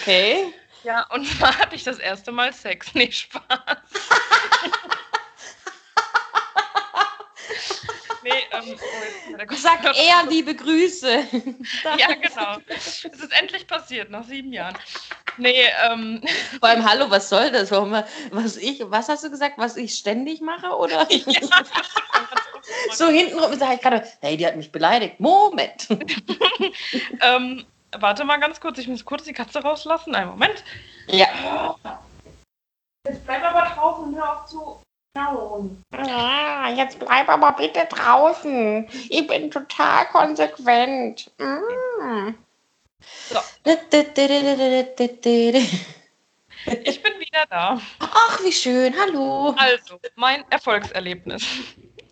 okay. 0.00 0.54
Ja, 0.84 1.06
und 1.10 1.26
zwar 1.26 1.56
hatte 1.58 1.76
ich 1.76 1.84
das 1.84 1.98
erste 1.98 2.32
Mal 2.32 2.52
Sex. 2.52 2.94
Nee, 2.94 3.10
Spaß. 3.10 3.42
nee, 8.22 8.30
ähm, 8.52 8.76
oh, 9.50 9.54
Sag 9.54 9.84
eher 9.84 10.24
liebe 10.28 10.54
Grüße. 10.54 11.08
ja, 11.98 12.14
genau. 12.14 12.58
Es 12.68 13.04
ist 13.04 13.32
endlich 13.40 13.66
passiert, 13.66 14.10
nach 14.10 14.24
sieben 14.24 14.52
Jahren. 14.52 14.76
Nee, 15.38 15.64
ähm. 15.88 16.22
Vor 16.60 16.68
allem, 16.68 16.88
hallo, 16.88 17.10
was 17.10 17.28
soll 17.28 17.50
das? 17.50 17.70
Warum, 17.70 17.92
was 18.30 18.56
ich, 18.56 18.82
was 18.84 19.08
hast 19.08 19.24
du 19.24 19.30
gesagt, 19.30 19.58
was 19.58 19.76
ich 19.76 19.94
ständig 19.94 20.40
mache, 20.40 20.68
oder? 20.68 21.06
Ja. 21.26 22.94
so 22.94 23.08
hintenrum 23.08 23.54
sage 23.54 23.74
ich 23.74 23.80
gerade, 23.80 24.06
hey, 24.20 24.36
die 24.36 24.46
hat 24.46 24.54
mich 24.54 24.70
beleidigt. 24.70 25.18
Moment. 25.18 25.88
ähm, 27.20 27.64
warte 27.98 28.24
mal 28.24 28.38
ganz 28.38 28.60
kurz, 28.60 28.78
ich 28.78 28.86
muss 28.86 29.04
kurz 29.04 29.24
die 29.24 29.32
Katze 29.32 29.60
rauslassen. 29.60 30.14
Einen 30.14 30.30
Moment. 30.30 30.62
Ja. 31.08 31.76
Jetzt 33.04 33.24
bleib 33.24 33.42
aber 33.42 33.74
draußen 33.74 34.04
und 34.04 34.16
hör 34.16 34.32
auf 34.32 34.46
zu. 34.46 34.80
Ja, 35.14 36.70
jetzt 36.74 36.98
bleib 36.98 37.28
aber 37.28 37.52
bitte 37.52 37.86
draußen. 37.86 38.88
Ich 39.10 39.26
bin 39.26 39.50
total 39.50 40.06
konsequent. 40.06 41.30
Mm. 41.38 42.34
So. 43.28 43.38
Ich 46.84 47.02
bin 47.02 47.12
wieder 47.18 47.44
da. 47.50 47.80
Ach, 47.98 48.40
wie 48.42 48.52
schön. 48.52 48.94
Hallo. 48.98 49.54
Also, 49.58 50.00
mein 50.14 50.44
Erfolgserlebnis. 50.50 51.44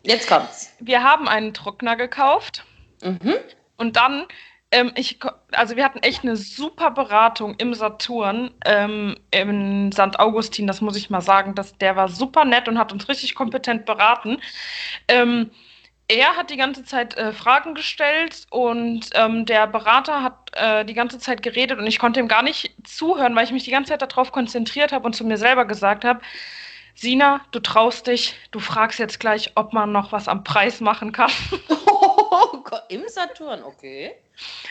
Jetzt 0.03 0.29
kommt's. 0.29 0.73
Wir 0.81 1.03
haben 1.03 1.29
einen 1.29 1.55
Trockner 1.55 1.97
gekauft. 1.97 2.65
Mhm. 3.03 3.37
Und 3.77 3.97
dann 3.97 4.27
ähm, 4.73 4.93
ich, 4.95 5.19
also 5.53 5.77
wir 5.77 5.85
hatten 5.85 5.99
echt 6.01 6.23
eine 6.23 6.37
super 6.37 6.91
Beratung 6.91 7.55
im 7.57 7.75
Saturn, 7.75 8.53
ähm, 8.65 9.17
in 9.31 9.91
St. 9.93 10.19
Augustin, 10.19 10.67
das 10.67 10.81
muss 10.81 10.97
ich 10.97 11.11
mal 11.11 11.21
sagen. 11.21 11.55
Das, 11.55 11.77
der 11.79 11.97
war 11.97 12.09
super 12.09 12.45
nett 12.45 12.69
und 12.69 12.79
hat 12.79 12.93
uns 12.93 13.09
richtig 13.09 13.35
kompetent 13.35 13.85
beraten. 13.85 14.41
Ähm, 15.09 15.51
er 16.09 16.37
hat 16.37 16.51
die 16.51 16.57
ganze 16.57 16.85
Zeit 16.85 17.17
äh, 17.17 17.33
Fragen 17.33 17.75
gestellt 17.75 18.47
und 18.51 19.11
ähm, 19.15 19.47
der 19.47 19.67
Berater 19.69 20.23
hat 20.23 20.51
äh, 20.55 20.85
die 20.85 20.95
ganze 20.95 21.19
Zeit 21.21 21.43
geredet 21.43 21.79
und 21.79 21.87
ich 21.87 22.01
konnte 22.01 22.19
ihm 22.21 22.27
gar 22.29 22.43
nicht 22.43 22.75
zuhören, 22.85 23.37
weil 23.37 23.45
ich 23.45 23.53
mich 23.53 23.65
die 23.65 23.71
ganze 23.71 23.91
Zeit 23.91 24.03
darauf 24.03 24.33
konzentriert 24.33 24.93
habe 24.93 25.07
und 25.07 25.15
zu 25.15 25.25
mir 25.25 25.37
selber 25.37 25.65
gesagt 25.67 26.05
habe, 26.05 26.21
Sina, 26.97 27.41
du 27.53 27.61
traust 27.61 28.09
dich, 28.09 28.35
du 28.51 28.59
fragst 28.59 28.99
jetzt 28.99 29.21
gleich, 29.21 29.53
ob 29.55 29.73
man 29.73 29.93
noch 29.93 30.11
was 30.13 30.29
am 30.29 30.43
Preis 30.45 30.81
machen 30.81 31.13
kann. 31.13 31.31
Oh 32.31 32.63
Gott, 32.63 32.85
im 32.89 33.03
Saturn, 33.09 33.63
okay. 33.65 34.15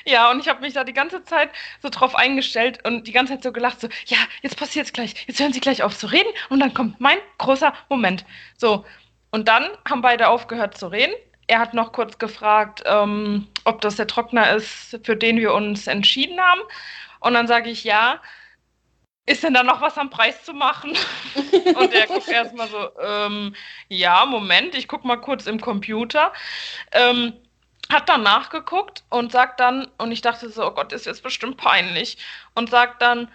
Ja, 0.05 0.31
und 0.31 0.39
ich 0.39 0.47
habe 0.47 0.61
mich 0.61 0.73
da 0.73 0.83
die 0.83 0.93
ganze 0.93 1.23
Zeit 1.23 1.49
so 1.81 1.89
drauf 1.89 2.15
eingestellt 2.15 2.79
und 2.85 3.05
die 3.05 3.11
ganze 3.11 3.33
Zeit 3.33 3.43
so 3.43 3.51
gelacht, 3.51 3.81
so, 3.81 3.89
ja, 4.05 4.17
jetzt 4.41 4.57
passiert 4.57 4.85
es 4.85 4.93
gleich, 4.93 5.13
jetzt 5.27 5.39
hören 5.39 5.51
sie 5.51 5.59
gleich 5.59 5.83
auf 5.83 5.97
zu 5.97 6.07
reden 6.07 6.29
und 6.49 6.61
dann 6.61 6.73
kommt 6.73 6.99
mein 7.01 7.17
großer 7.37 7.73
Moment. 7.89 8.25
So, 8.57 8.85
und 9.31 9.47
dann 9.47 9.67
haben 9.87 10.01
beide 10.01 10.29
aufgehört 10.29 10.77
zu 10.77 10.87
reden. 10.87 11.13
Er 11.47 11.59
hat 11.59 11.73
noch 11.73 11.91
kurz 11.91 12.17
gefragt, 12.17 12.83
ähm, 12.85 13.47
ob 13.65 13.81
das 13.81 13.95
der 13.97 14.07
Trockner 14.07 14.55
ist, 14.55 14.99
für 15.03 15.15
den 15.15 15.37
wir 15.37 15.53
uns 15.53 15.87
entschieden 15.87 16.39
haben. 16.39 16.61
Und 17.19 17.33
dann 17.33 17.47
sage 17.47 17.69
ich 17.69 17.83
ja. 17.83 18.21
Ist 19.25 19.43
denn 19.43 19.53
da 19.53 19.61
noch 19.61 19.79
was 19.79 19.95
am 19.97 20.09
Preis 20.09 20.43
zu 20.43 20.53
machen? 20.53 20.97
und 21.75 21.93
er 21.93 22.07
guckt 22.07 22.29
erstmal 22.29 22.67
so, 22.67 22.89
ähm, 22.99 23.55
ja, 23.87 24.25
Moment, 24.25 24.73
ich 24.73 24.87
gucke 24.87 25.05
mal 25.05 25.21
kurz 25.21 25.45
im 25.45 25.61
Computer. 25.61 26.33
Ähm, 26.91 27.33
hat 27.91 28.07
dann 28.09 28.23
nachgeguckt 28.23 29.03
und 29.09 29.31
sagt 29.31 29.59
dann, 29.59 29.87
und 29.97 30.11
ich 30.11 30.21
dachte 30.21 30.49
so, 30.49 30.65
oh 30.65 30.71
Gott, 30.71 30.93
ist 30.93 31.05
jetzt 31.05 31.23
bestimmt 31.23 31.57
peinlich, 31.57 32.17
und 32.53 32.69
sagt 32.69 33.01
dann, 33.01 33.29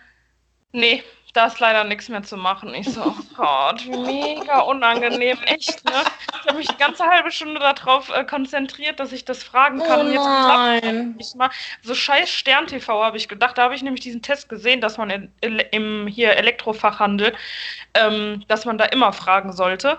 nee, 0.73 1.03
da 1.35 1.47
ist 1.47 1.59
leider 1.59 1.83
nichts 1.83 2.09
mehr 2.09 2.23
zu 2.23 2.37
machen. 2.37 2.73
Ich 2.75 2.89
so, 2.89 3.03
oh 3.03 3.35
Gott, 3.37 3.85
mega 3.89 4.61
unangenehm, 4.61 5.37
echt, 5.47 5.85
ne? 5.85 6.05
Ich 6.41 6.47
habe 6.47 6.59
mich 6.59 6.69
die 6.69 6.77
ganze 6.77 7.05
halbe 7.05 7.33
Stunde 7.33 7.59
darauf 7.59 8.09
äh, 8.11 8.25
konzentriert, 8.25 9.01
dass 9.01 9.13
ich 9.13 9.25
das 9.25 9.43
fragen 9.43 9.81
kann. 9.81 9.99
Oh 9.99 10.03
und 10.03 10.13
jetzt 10.13 10.25
nein. 10.25 11.17
ich 11.19 11.35
mal. 11.35 11.51
So 11.83 11.95
scheiß 11.95 12.31
Stern-TV 12.31 13.05
habe 13.05 13.17
ich 13.17 13.29
gedacht. 13.29 13.59
Da 13.59 13.65
habe 13.65 13.75
ich 13.75 13.83
nämlich 13.83 14.03
diesen 14.03 14.23
Test 14.23 14.49
gesehen, 14.49 14.81
dass 14.81 14.97
man 14.97 15.33
in, 15.41 15.59
im 15.73 16.07
hier 16.07 16.37
Elektrofachhandel, 16.37 17.35
ähm, 17.95 18.45
dass 18.47 18.65
man 18.65 18.79
da 18.79 18.85
immer 18.85 19.13
fragen 19.13 19.53
sollte. 19.53 19.99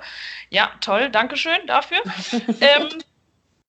Ja, 0.50 0.72
toll, 0.80 1.10
Dankeschön 1.10 1.68
dafür. 1.68 2.00
ähm, 2.62 2.90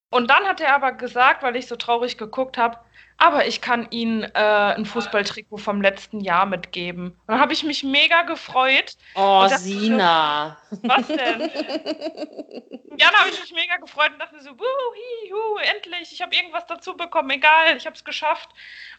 und 0.09 0.29
dann 0.29 0.45
hat 0.45 0.61
er 0.61 0.75
aber 0.75 0.93
gesagt, 0.93 1.43
weil 1.43 1.55
ich 1.55 1.67
so 1.67 1.75
traurig 1.75 2.17
geguckt 2.17 2.57
habe, 2.57 2.79
aber 3.17 3.47
ich 3.47 3.61
kann 3.61 3.87
Ihnen 3.89 4.23
äh, 4.23 4.29
ein 4.33 4.85
Fußballtrikot 4.85 5.57
vom 5.57 5.81
letzten 5.81 6.19
Jahr 6.19 6.45
mitgeben. 6.45 7.07
Und 7.07 7.27
dann 7.27 7.39
habe 7.39 7.53
ich 7.53 7.63
mich 7.63 7.83
mega 7.83 8.21
gefreut. 8.23 8.95
Oh, 9.15 9.45
dachte 9.49 9.57
Sina. 9.59 10.57
Was 10.83 11.07
denn? 11.07 11.17
ja, 12.97 13.09
dann 13.09 13.19
habe 13.19 13.29
ich 13.31 13.39
mich 13.39 13.53
mega 13.53 13.77
gefreut 13.77 14.11
und 14.13 14.19
dachte 14.19 14.39
so, 14.41 14.51
wuhu, 14.51 14.93
hihu, 15.23 15.57
endlich, 15.75 16.11
ich 16.11 16.21
habe 16.21 16.35
irgendwas 16.35 16.65
dazu 16.67 16.95
bekommen, 16.95 17.29
egal, 17.31 17.75
ich 17.75 17.85
habe 17.85 17.95
es 17.95 18.03
geschafft. 18.03 18.49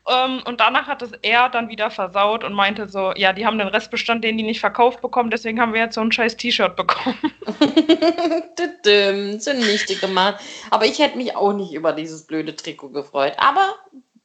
Ähm, 0.08 0.42
und 0.46 0.60
danach 0.60 0.86
hat 0.86 1.02
es 1.02 1.12
er 1.22 1.48
dann 1.48 1.68
wieder 1.68 1.90
versaut 1.90 2.42
und 2.42 2.52
meinte 2.52 2.88
so, 2.88 3.12
ja, 3.16 3.32
die 3.32 3.46
haben 3.46 3.58
den 3.58 3.68
Restbestand, 3.68 4.24
den 4.24 4.36
die 4.36 4.44
nicht 4.44 4.60
verkauft 4.60 5.00
bekommen, 5.00 5.30
deswegen 5.30 5.60
haben 5.60 5.74
wir 5.74 5.80
jetzt 5.80 5.94
so 5.94 6.00
ein 6.00 6.12
scheiß 6.12 6.36
T-Shirt 6.36 6.76
bekommen. 6.76 7.18
Zunichte 9.38 9.96
gemacht. 9.96 10.42
Aber 10.70 10.86
ich 10.86 10.98
hätte 10.98 11.16
mich 11.16 11.36
auch 11.36 11.52
nicht 11.52 11.72
über 11.72 11.92
dieses 11.92 12.26
blöde 12.26 12.56
Trikot 12.56 12.90
gefreut. 12.90 13.34
Aber 13.36 13.74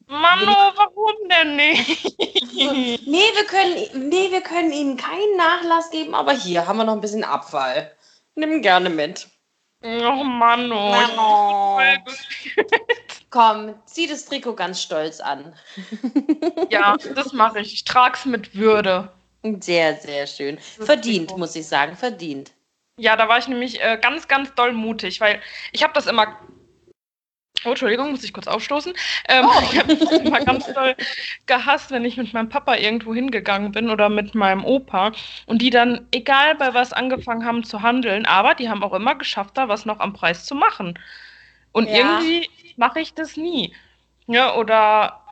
Mano, 0.07 0.51
warum 0.75 1.29
denn 1.29 1.55
nicht? 1.55 2.17
nee, 3.07 3.29
wir 3.33 3.45
können, 3.45 4.09
nee, 4.09 4.31
wir 4.31 4.41
können 4.41 4.71
ihnen 4.71 4.97
keinen 4.97 5.37
Nachlass 5.37 5.89
geben, 5.89 6.13
aber 6.15 6.33
hier 6.33 6.67
haben 6.67 6.77
wir 6.77 6.83
noch 6.83 6.93
ein 6.93 7.01
bisschen 7.01 7.23
Abfall. 7.23 7.91
Nimm 8.35 8.61
gerne 8.61 8.89
mit. 8.89 9.27
Oh 9.83 10.23
bin 10.23 10.71
voll 10.71 11.97
gefühlt. 12.05 13.29
Komm, 13.29 13.73
zieh 13.85 14.07
das 14.07 14.25
Trikot 14.25 14.53
ganz 14.55 14.81
stolz 14.81 15.19
an. 15.19 15.55
Ja, 16.69 16.95
das 17.15 17.33
mache 17.33 17.59
ich. 17.59 17.73
Ich 17.73 17.83
trage 17.83 18.15
es 18.15 18.25
mit 18.25 18.55
Würde. 18.55 19.11
Sehr, 19.59 19.95
sehr 19.97 20.25
schön. 20.25 20.57
Das 20.77 20.85
Verdient, 20.85 21.29
Trikot. 21.29 21.39
muss 21.39 21.55
ich 21.55 21.67
sagen, 21.67 21.95
verdient. 21.97 22.51
Ja, 22.97 23.15
da 23.15 23.27
war 23.27 23.39
ich 23.39 23.47
nämlich 23.47 23.81
äh, 23.81 23.97
ganz, 24.01 24.27
ganz 24.27 24.53
doll 24.55 24.71
mutig, 24.71 25.19
weil 25.19 25.41
ich 25.71 25.83
habe 25.83 25.93
das 25.93 26.07
immer. 26.07 26.37
Oh, 27.65 27.69
Entschuldigung, 27.69 28.11
muss 28.11 28.23
ich 28.23 28.33
kurz 28.33 28.47
aufstoßen. 28.47 28.93
Ähm, 29.29 29.49
Ich 29.61 29.77
habe 29.79 29.89
das 29.99 30.17
immer 30.17 30.41
ganz 30.41 30.71
doll 30.73 30.95
gehasst, 31.45 31.91
wenn 31.91 32.03
ich 32.05 32.17
mit 32.17 32.33
meinem 32.33 32.49
Papa 32.49 32.75
irgendwo 32.75 33.13
hingegangen 33.13 33.71
bin 33.71 33.89
oder 33.89 34.09
mit 34.09 34.35
meinem 34.35 34.65
Opa 34.65 35.13
und 35.45 35.61
die 35.61 35.69
dann, 35.69 36.07
egal 36.11 36.55
bei 36.55 36.73
was, 36.73 36.91
angefangen 36.93 37.45
haben 37.45 37.63
zu 37.63 37.81
handeln, 37.81 38.25
aber 38.25 38.55
die 38.55 38.69
haben 38.69 38.83
auch 38.83 38.93
immer 38.93 39.15
geschafft, 39.15 39.57
da 39.57 39.69
was 39.69 39.85
noch 39.85 39.99
am 39.99 40.13
Preis 40.13 40.45
zu 40.45 40.55
machen. 40.55 40.99
Und 41.71 41.89
Ja. 41.89 41.95
irgendwie 41.95 42.49
mache 42.77 42.99
ich 43.01 43.13
das 43.15 43.37
nie. 43.37 43.75
Ja, 44.27 44.55
oder 44.55 45.22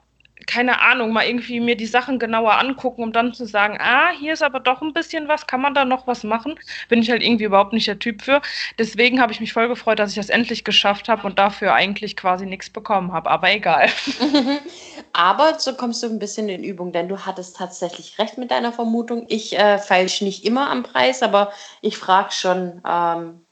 keine 0.48 0.81
Ahnung, 0.81 1.12
mal 1.12 1.25
irgendwie 1.25 1.60
mir 1.60 1.75
die 1.75 1.86
Sachen 1.86 2.19
genauer 2.19 2.60
angucken, 2.60 3.03
um 3.03 3.12
dann 3.12 3.33
zu 3.33 3.45
sagen, 3.45 3.77
ah, 3.79 4.10
hier 4.19 4.33
ist 4.33 4.43
aber 4.43 4.60
doch 4.60 4.81
ein 4.81 4.93
bisschen 4.93 5.27
was, 5.27 5.48
kann 5.48 5.62
man 5.62 5.74
da 5.74 5.86
noch 5.86 6.07
was 6.07 6.24
machen? 6.24 6.60
Bin 6.89 7.01
ich 7.01 7.10
halt 7.10 7.24
irgendwie 7.24 7.45
überhaupt 7.45 7.74
nicht 7.74 7.88
der 7.88 8.00
Typ 8.00 8.21
für. 8.21 8.41
Deswegen 8.77 9.21
habe 9.21 9.31
ich 9.31 9.39
mich 9.39 9.53
voll 9.53 9.67
gefreut, 9.67 10.00
dass 10.00 10.12
ich 10.12 10.15
das 10.15 10.29
endlich 10.29 10.63
geschafft 10.63 11.10
habe 11.10 11.25
und 11.27 11.39
dafür 11.39 11.74
eigentlich 11.74 12.15
quasi 12.15 12.45
nichts 12.45 12.69
bekommen 12.69 13.13
habe. 13.13 13.29
Aber 13.29 13.51
egal. 13.51 13.89
Aber 15.13 15.60
so 15.60 15.74
kommst 15.74 16.03
du 16.03 16.07
ein 16.07 16.19
bisschen 16.19 16.50
in 16.50 16.63
Übung, 16.63 16.91
denn 16.91 17.10
du 17.10 17.25
hattest 17.25 17.57
tatsächlich 17.57 18.17
recht 18.19 18.38
mit 18.38 18.51
deiner 18.51 18.71
Vermutung. 18.71 19.25
Ich 19.27 19.57
äh, 19.57 19.77
feilsch 19.77 20.21
nicht 20.21 20.45
immer 20.45 20.69
am 20.69 20.83
Preis, 20.83 21.21
aber 21.21 21.51
ich 21.81 21.98
frage 21.98 22.31
schon 22.31 22.81
ähm, 22.88 23.45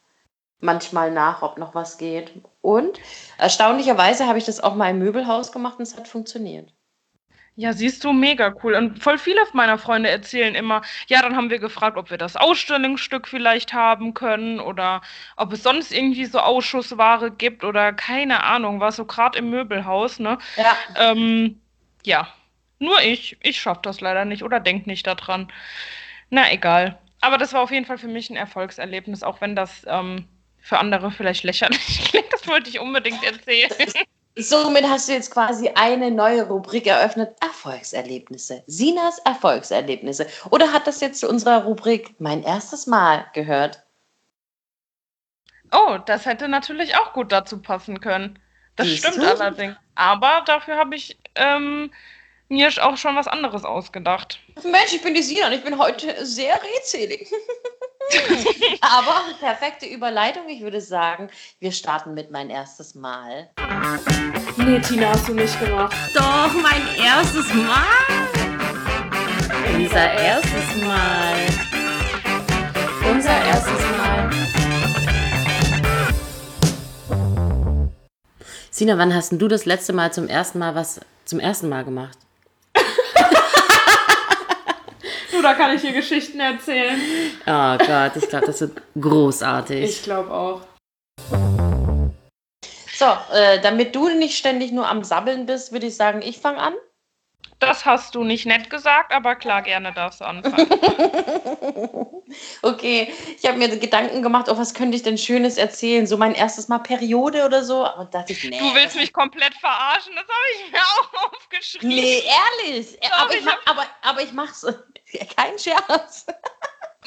manchmal 0.60 1.12
nach, 1.12 1.42
ob 1.42 1.58
noch 1.58 1.76
was 1.76 1.98
geht. 1.98 2.32
Und 2.62 3.00
erstaunlicherweise 3.38 4.28
habe 4.28 4.38
ich 4.38 4.46
das 4.46 4.62
auch 4.62 4.76
mal 4.76 4.90
im 4.90 5.00
Möbelhaus 5.00 5.52
gemacht 5.52 5.80
und 5.80 5.84
es 5.84 5.98
hat 5.98 6.08
funktioniert. 6.08 6.74
Ja, 7.60 7.74
siehst 7.74 8.06
du, 8.06 8.14
mega 8.14 8.56
cool. 8.64 8.74
Und 8.74 9.04
voll 9.04 9.18
viele 9.18 9.42
meiner 9.52 9.78
Freunde 9.78 10.10
erzählen 10.10 10.56
immer, 10.56 10.82
ja, 11.08 11.22
dann 11.22 11.36
haben 11.36 11.50
wir 11.50 11.60
gefragt, 11.60 11.98
ob 11.98 12.10
wir 12.10 12.18
das 12.18 12.38
Ausstellungsstück 12.38 13.28
vielleicht 13.28 13.74
haben 13.74 14.14
können 14.14 14.62
oder 14.62 15.02
ob 15.36 15.52
es 15.52 15.64
sonst 15.64 15.92
irgendwie 15.92 16.24
so 16.24 16.40
Ausschussware 16.40 17.32
gibt 17.32 17.66
oder 17.66 17.92
keine 17.92 18.46
Ahnung, 18.46 18.80
was 18.80 18.96
so 18.96 19.04
gerade 19.04 19.38
im 19.40 19.50
Möbelhaus, 19.50 20.20
ne? 20.20 20.38
Ja. 20.56 20.78
Ähm, 20.96 21.60
ja, 22.06 22.30
nur 22.80 23.02
ich. 23.02 23.36
Ich 23.42 23.60
schaffe 23.60 23.82
das 23.84 24.00
leider 24.00 24.24
nicht 24.24 24.44
oder 24.44 24.62
denk 24.62 24.88
nicht 24.88 25.06
daran. 25.06 25.52
Na, 26.30 26.50
egal. 26.54 26.98
Aber 27.20 27.38
das 27.38 27.52
war 27.52 27.60
auf 27.60 27.72
jeden 27.72 27.86
Fall 27.86 27.98
für 27.98 28.08
mich 28.08 28.30
ein 28.30 28.38
Erfolgserlebnis, 28.38 29.22
auch 29.22 29.42
wenn 29.42 29.58
das 29.58 29.86
ähm, 29.86 30.30
für 30.62 30.78
andere 30.78 31.12
vielleicht 31.12 31.44
lächerlich 31.44 32.06
klingt. 32.10 32.32
Das 32.32 32.48
wollte 32.48 32.70
ich 32.70 32.80
unbedingt 32.80 33.22
erzählen. 33.22 33.70
Somit 34.36 34.86
hast 34.88 35.10
du 35.10 35.14
jetzt 35.14 35.32
quasi 35.32 35.70
eine 35.76 36.12
neue 36.12 36.48
Rubrik 36.48 36.88
eröffnet: 36.88 37.36
Erfolgserlebnisse. 37.42 38.64
Sinas 38.68 39.20
Erfolgserlebnisse. 39.20 40.28
Oder 40.50 40.72
hat 40.72 40.88
das 40.88 41.02
jetzt 41.02 41.20
zu 41.20 41.28
unserer 41.30 41.64
Rubrik 41.64 42.16
mein 42.20 42.44
erstes 42.44 42.88
Mal 42.88 43.26
gehört? 43.34 43.84
Oh, 45.72 45.98
das 46.06 46.26
hätte 46.26 46.48
natürlich 46.48 46.96
auch 46.96 47.14
gut 47.14 47.32
dazu 47.32 47.62
passen 47.62 48.00
können. 48.00 48.40
Das 48.76 48.88
Siehst 48.88 49.06
stimmt 49.06 49.24
du? 49.24 49.30
allerdings. 49.30 49.76
Aber 49.96 50.44
dafür 50.46 50.78
habe 50.78 50.96
ich 50.96 51.18
ähm, 51.36 51.92
mir 52.48 52.70
auch 52.82 52.98
schon 52.98 53.16
was 53.16 53.28
anderes 53.28 53.64
ausgedacht. 53.66 54.40
Mensch, 54.64 54.94
ich 54.94 55.02
bin 55.02 55.14
die 55.14 55.22
Sina 55.22 55.48
und 55.48 55.54
ich 55.54 55.64
bin 55.64 55.78
heute 55.78 56.26
sehr 56.26 56.60
redselig. 56.76 57.32
Aber 58.82 59.22
perfekte 59.40 59.86
Überleitung. 59.86 60.50
Ich 60.50 60.62
würde 60.62 60.82
sagen, 60.82 61.30
wir 61.60 61.72
starten 61.72 62.14
mit 62.14 62.32
mein 62.32 62.50
erstes 62.50 62.96
Mal. 62.96 63.50
Nee, 64.58 64.80
Tina, 64.80 65.10
hast 65.10 65.28
du 65.28 65.34
nicht 65.34 65.60
gemacht. 65.60 65.96
Doch, 66.14 66.54
mein 66.54 66.82
erstes 66.98 67.54
Mal. 67.54 67.86
Unser 69.76 70.12
erstes 70.12 70.76
Mal. 70.84 71.36
Unser 73.12 73.46
erstes 73.46 73.82
Mal. 73.98 74.30
Sina, 78.72 78.98
wann 78.98 79.14
hast 79.14 79.32
denn 79.32 79.40
du 79.40 79.48
das 79.48 79.66
letzte 79.66 79.94
Mal 79.94 80.14
zum 80.14 80.28
ersten 80.28 80.60
Mal 80.60 80.74
was 80.74 81.02
zum 81.26 81.40
ersten 81.40 81.70
Mal 81.70 81.84
gemacht? 81.84 82.18
Du, 85.40 85.44
da 85.44 85.54
kann 85.54 85.74
ich 85.74 85.80
hier 85.82 85.94
Geschichten 85.94 86.42
erzählen. 86.42 87.00
Oh 87.48 87.78
Gott, 87.78 88.12
ich 88.18 88.28
glaube, 88.28 88.48
das 88.48 88.60
wird 88.60 88.82
großartig. 89.00 89.90
Ich 89.90 90.04
glaube 90.04 90.34
auch. 90.34 90.62
So, 92.94 93.06
äh, 93.34 93.62
damit 93.62 93.96
du 93.96 94.10
nicht 94.10 94.38
ständig 94.38 94.74
nur 94.74 94.90
am 94.90 95.06
Sabbeln 95.06 95.46
bist, 95.46 95.72
würde 95.72 95.88
ich 95.88 95.96
sagen, 95.96 96.22
ich 96.22 96.40
fange 96.40 96.58
an. 96.58 96.74
Das 97.60 97.86
hast 97.86 98.16
du 98.16 98.24
nicht 98.24 98.46
nett 98.46 98.70
gesagt, 98.70 99.12
aber 99.12 99.36
klar, 99.36 99.62
gerne 99.62 99.92
darfst 99.92 100.22
du 100.22 100.26
anfangen. 100.26 100.70
okay, 102.62 103.14
ich 103.38 103.46
habe 103.46 103.58
mir 103.58 103.78
Gedanken 103.78 104.22
gemacht, 104.22 104.48
oh, 104.50 104.58
was 104.58 104.74
könnte 104.74 104.96
ich 104.96 105.04
denn 105.04 105.18
Schönes 105.18 105.58
erzählen? 105.58 106.08
So 106.08 106.18
mein 106.18 106.36
erstes 106.36 106.70
Mal 106.70 106.80
Periode 106.80 107.46
oder 107.46 107.64
so. 107.64 107.86
Aber 107.86 108.06
dachte 108.06 108.32
ich, 108.34 108.44
nee. 108.46 108.58
Du 108.60 108.74
willst 108.74 108.96
mich 108.96 109.12
komplett 109.12 109.54
verarschen, 109.56 110.14
das 110.16 110.24
habe 110.24 110.66
ich 110.66 110.72
mir 110.72 110.80
auch 110.82 111.32
aufgeschrieben. 111.34 111.90
Nee, 111.90 112.24
ehrlich. 112.66 112.98
Doch, 113.02 113.12
aber, 113.20 113.34
ich 113.34 113.42
ich 113.42 113.46
hab- 113.48 113.60
aber, 113.70 113.86
aber 114.04 114.22
ich 114.22 114.32
mach's. 114.32 114.66
Kein 115.36 115.58
Scherz. 115.60 116.26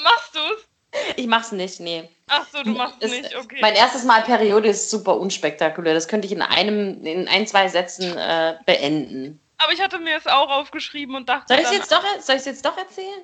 Machst 0.02 0.34
du's? 0.34 0.68
Ich 1.16 1.26
mach's 1.26 1.52
nicht, 1.52 1.80
nee. 1.80 2.08
Ach 2.28 2.46
so, 2.52 2.62
du 2.62 2.70
machst 2.70 2.96
Es- 3.00 3.10
nicht, 3.10 3.34
okay. 3.36 3.58
Mein 3.62 3.74
erstes 3.74 4.04
Mal 4.04 4.22
Periode 4.22 4.68
ist 4.68 4.90
super 4.90 5.16
unspektakulär. 5.16 5.94
Das 5.94 6.08
könnte 6.08 6.26
ich 6.26 6.32
in 6.32 6.42
einem, 6.42 7.04
in 7.06 7.26
ein, 7.28 7.46
zwei 7.46 7.68
Sätzen 7.68 8.16
äh, 8.16 8.56
beenden. 8.66 9.38
Aber 9.62 9.72
ich 9.72 9.80
hatte 9.80 9.98
mir 9.98 10.16
es 10.16 10.26
auch 10.26 10.50
aufgeschrieben 10.50 11.14
und 11.14 11.28
dachte 11.28 11.54
Soll 11.54 11.58
ich 11.58 11.64
dann, 11.64 11.74
jetzt 11.74 11.92
doch, 11.92 12.04
soll 12.20 12.36
jetzt 12.36 12.64
doch 12.64 12.76
erzählen? 12.76 13.22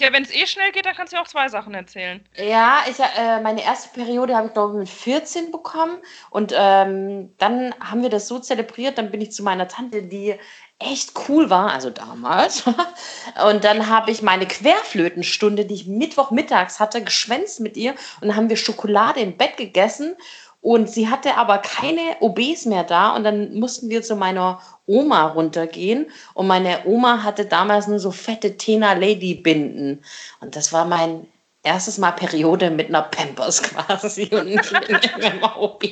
ja, 0.00 0.12
wenn 0.12 0.24
es 0.24 0.34
eh 0.34 0.46
schnell 0.46 0.72
geht, 0.72 0.86
dann 0.86 0.96
kannst 0.96 1.12
du 1.12 1.20
auch 1.20 1.28
zwei 1.28 1.48
Sachen 1.48 1.72
erzählen. 1.72 2.20
Ja, 2.36 2.82
ich, 2.90 2.98
äh, 2.98 3.40
meine 3.40 3.62
erste 3.62 3.90
Periode 3.90 4.34
habe 4.36 4.48
ich, 4.48 4.52
glaube 4.52 4.72
ich, 4.74 4.78
mit 4.80 4.88
14 4.88 5.52
bekommen. 5.52 5.98
Und 6.30 6.52
ähm, 6.56 7.32
dann 7.38 7.72
haben 7.78 8.02
wir 8.02 8.10
das 8.10 8.26
so 8.26 8.40
zelebriert. 8.40 8.98
Dann 8.98 9.12
bin 9.12 9.20
ich 9.20 9.30
zu 9.30 9.44
meiner 9.44 9.68
Tante, 9.68 10.02
die 10.02 10.34
echt 10.80 11.12
cool 11.28 11.48
war, 11.48 11.70
also 11.70 11.90
damals. 11.90 12.64
Und 13.48 13.62
dann 13.62 13.88
habe 13.88 14.10
ich 14.10 14.20
meine 14.20 14.46
Querflötenstunde, 14.46 15.64
die 15.64 15.74
ich 15.74 15.86
Mittwochmittags 15.86 16.80
hatte, 16.80 17.04
geschwänzt 17.04 17.60
mit 17.60 17.76
ihr. 17.76 17.92
Und 18.20 18.28
dann 18.28 18.36
haben 18.36 18.48
wir 18.48 18.56
Schokolade 18.56 19.20
im 19.20 19.36
Bett 19.36 19.56
gegessen. 19.56 20.16
Und 20.60 20.90
sie 20.90 21.08
hatte 21.08 21.36
aber 21.36 21.58
keine 21.58 22.16
OBs 22.18 22.64
mehr 22.64 22.82
da. 22.82 23.14
Und 23.14 23.22
dann 23.22 23.54
mussten 23.54 23.90
wir 23.90 24.02
zu 24.02 24.16
meiner 24.16 24.60
Oma 24.86 25.28
runtergehen. 25.28 26.10
Und 26.34 26.46
meine 26.46 26.84
Oma 26.84 27.22
hatte 27.22 27.46
damals 27.46 27.86
nur 27.86 27.98
so 27.98 28.10
fette 28.10 28.56
Tena 28.56 28.92
Lady 28.92 29.34
Binden. 29.34 30.04
Und 30.40 30.56
das 30.56 30.72
war 30.72 30.84
mein 30.84 31.26
erstes 31.64 31.98
Mal 31.98 32.12
Periode 32.12 32.70
mit 32.70 32.88
einer 32.88 33.02
Pampers 33.02 33.62
quasi 33.62 34.24
und 34.32 34.46
nicht 34.46 34.72
mit 34.72 35.14
einem 35.14 35.42
OB. 35.42 35.82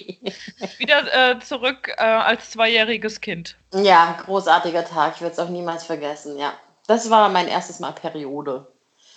Wieder 0.78 1.30
äh, 1.32 1.40
zurück 1.40 1.90
äh, 1.96 2.02
als 2.02 2.50
zweijähriges 2.50 3.20
Kind. 3.20 3.56
Ja, 3.74 4.18
großartiger 4.24 4.84
Tag. 4.84 5.14
Ich 5.16 5.22
werde 5.22 5.32
es 5.32 5.38
auch 5.38 5.48
niemals 5.48 5.84
vergessen, 5.84 6.38
ja. 6.38 6.52
Das 6.86 7.08
war 7.10 7.28
mein 7.28 7.48
erstes 7.48 7.80
Mal 7.80 7.92
Periode. 7.92 8.68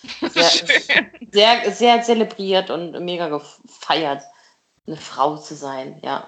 Sehr, 0.21 0.51
sehr, 1.31 1.71
sehr 1.71 2.01
zelebriert 2.03 2.69
und 2.69 3.03
mega 3.03 3.27
gefeiert, 3.27 4.21
eine 4.85 4.97
Frau 4.97 5.35
zu 5.37 5.55
sein, 5.55 5.99
ja. 6.03 6.27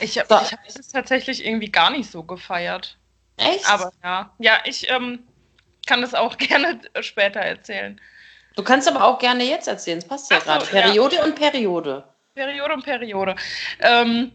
Ich 0.00 0.18
habe 0.18 0.28
so. 0.28 0.36
hab 0.36 0.66
das 0.66 0.88
tatsächlich 0.88 1.44
irgendwie 1.44 1.70
gar 1.70 1.90
nicht 1.90 2.10
so 2.10 2.22
gefeiert. 2.22 2.96
Echt? 3.36 3.68
Aber 3.68 3.92
ja, 4.02 4.34
ja, 4.38 4.58
ich 4.64 4.90
ähm, 4.90 5.20
kann 5.86 6.00
das 6.00 6.14
auch 6.14 6.36
gerne 6.38 6.80
später 7.00 7.40
erzählen. 7.40 8.00
Du 8.56 8.62
kannst 8.62 8.88
aber 8.88 9.04
auch 9.04 9.18
gerne 9.18 9.44
jetzt 9.44 9.68
erzählen, 9.68 9.98
es 9.98 10.04
passt 10.06 10.30
ja 10.30 10.38
gerade. 10.38 10.64
Periode 10.64 11.16
ja. 11.16 11.24
und 11.24 11.34
Periode. 11.34 12.04
Periode 12.34 12.74
und 12.74 12.84
Periode. 12.84 13.36
Ähm, 13.80 14.32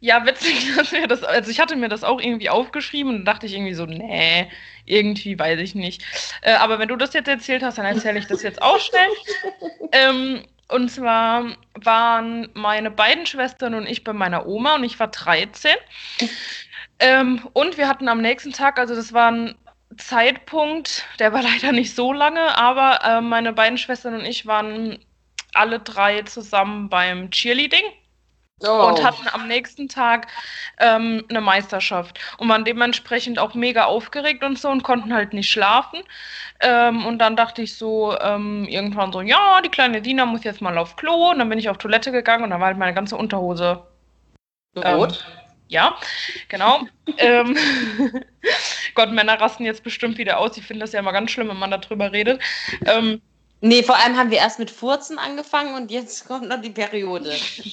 ja, 0.00 0.26
witzig, 0.26 0.74
dass 0.76 0.92
wir 0.92 1.06
das, 1.06 1.24
also 1.24 1.50
ich 1.50 1.58
hatte 1.58 1.76
mir 1.76 1.88
das 1.88 2.04
auch 2.04 2.20
irgendwie 2.20 2.50
aufgeschrieben 2.50 3.14
und 3.14 3.24
dachte 3.24 3.46
ich 3.46 3.54
irgendwie 3.54 3.72
so, 3.72 3.86
nee, 3.86 4.50
irgendwie 4.84 5.38
weiß 5.38 5.58
ich 5.60 5.74
nicht. 5.74 6.02
Äh, 6.42 6.52
aber 6.52 6.78
wenn 6.78 6.88
du 6.88 6.96
das 6.96 7.14
jetzt 7.14 7.28
erzählt 7.28 7.62
hast, 7.62 7.78
dann 7.78 7.86
erzähle 7.86 8.18
ich 8.18 8.26
das 8.26 8.42
jetzt 8.42 8.60
auch 8.60 8.78
schnell. 8.78 9.08
ähm, 9.92 10.42
und 10.68 10.90
zwar 10.90 11.56
waren 11.74 12.48
meine 12.54 12.90
beiden 12.90 13.26
Schwestern 13.26 13.74
und 13.74 13.86
ich 13.86 14.04
bei 14.04 14.12
meiner 14.12 14.46
Oma 14.46 14.76
und 14.76 14.84
ich 14.84 14.98
war 14.98 15.08
13. 15.08 15.74
Ähm, 17.00 17.46
und 17.52 17.76
wir 17.76 17.88
hatten 17.88 18.08
am 18.08 18.20
nächsten 18.20 18.52
Tag, 18.52 18.78
also 18.78 18.94
das 18.94 19.12
war 19.12 19.30
ein 19.30 19.54
Zeitpunkt, 19.96 21.06
der 21.18 21.32
war 21.32 21.42
leider 21.62 21.72
nicht 21.72 21.94
so 21.94 22.12
lange, 22.12 22.56
aber 22.56 23.00
äh, 23.02 23.20
meine 23.20 23.52
beiden 23.52 23.78
Schwestern 23.78 24.14
und 24.14 24.24
ich 24.24 24.46
waren 24.46 24.98
alle 25.52 25.80
drei 25.80 26.22
zusammen 26.22 26.88
beim 26.88 27.30
Cheerleading. 27.30 27.84
Oh. 28.62 28.86
Und 28.86 29.02
hatten 29.02 29.26
am 29.32 29.48
nächsten 29.48 29.88
Tag 29.88 30.28
ähm, 30.78 31.24
eine 31.28 31.40
Meisterschaft 31.40 32.20
und 32.38 32.48
waren 32.48 32.64
dementsprechend 32.64 33.38
auch 33.38 33.54
mega 33.54 33.84
aufgeregt 33.84 34.44
und 34.44 34.58
so 34.58 34.70
und 34.70 34.84
konnten 34.84 35.12
halt 35.12 35.32
nicht 35.32 35.50
schlafen. 35.50 36.00
Ähm, 36.60 37.04
und 37.04 37.18
dann 37.18 37.36
dachte 37.36 37.62
ich 37.62 37.76
so 37.76 38.16
ähm, 38.20 38.66
irgendwann 38.68 39.12
so, 39.12 39.20
ja, 39.22 39.60
die 39.60 39.70
kleine 39.70 40.00
Dina 40.00 40.24
muss 40.24 40.44
jetzt 40.44 40.60
mal 40.60 40.78
auf 40.78 40.96
Klo. 40.96 41.30
Und 41.30 41.40
dann 41.40 41.48
bin 41.48 41.58
ich 41.58 41.68
auf 41.68 41.78
Toilette 41.78 42.12
gegangen 42.12 42.44
und 42.44 42.50
dann 42.50 42.60
war 42.60 42.68
halt 42.68 42.78
meine 42.78 42.94
ganze 42.94 43.16
Unterhose 43.16 43.82
rot. 44.76 45.24
Ähm, 45.26 45.44
ja, 45.68 45.96
genau. 46.48 46.82
ähm, 47.18 47.56
Gott, 48.94 49.10
Männer 49.10 49.40
rasten 49.40 49.64
jetzt 49.64 49.82
bestimmt 49.82 50.16
wieder 50.16 50.38
aus. 50.38 50.56
Ich 50.56 50.64
finde 50.64 50.84
das 50.84 50.92
ja 50.92 51.00
immer 51.00 51.12
ganz 51.12 51.32
schlimm, 51.32 51.48
wenn 51.48 51.58
man 51.58 51.72
darüber 51.72 52.12
redet. 52.12 52.40
Nee, 53.66 53.82
vor 53.82 53.96
allem 53.96 54.18
haben 54.18 54.30
wir 54.30 54.36
erst 54.36 54.58
mit 54.58 54.70
Furzen 54.70 55.18
angefangen 55.18 55.74
und 55.74 55.90
jetzt 55.90 56.28
kommt 56.28 56.48
noch 56.48 56.60
die 56.60 56.68
Periode. 56.68 57.30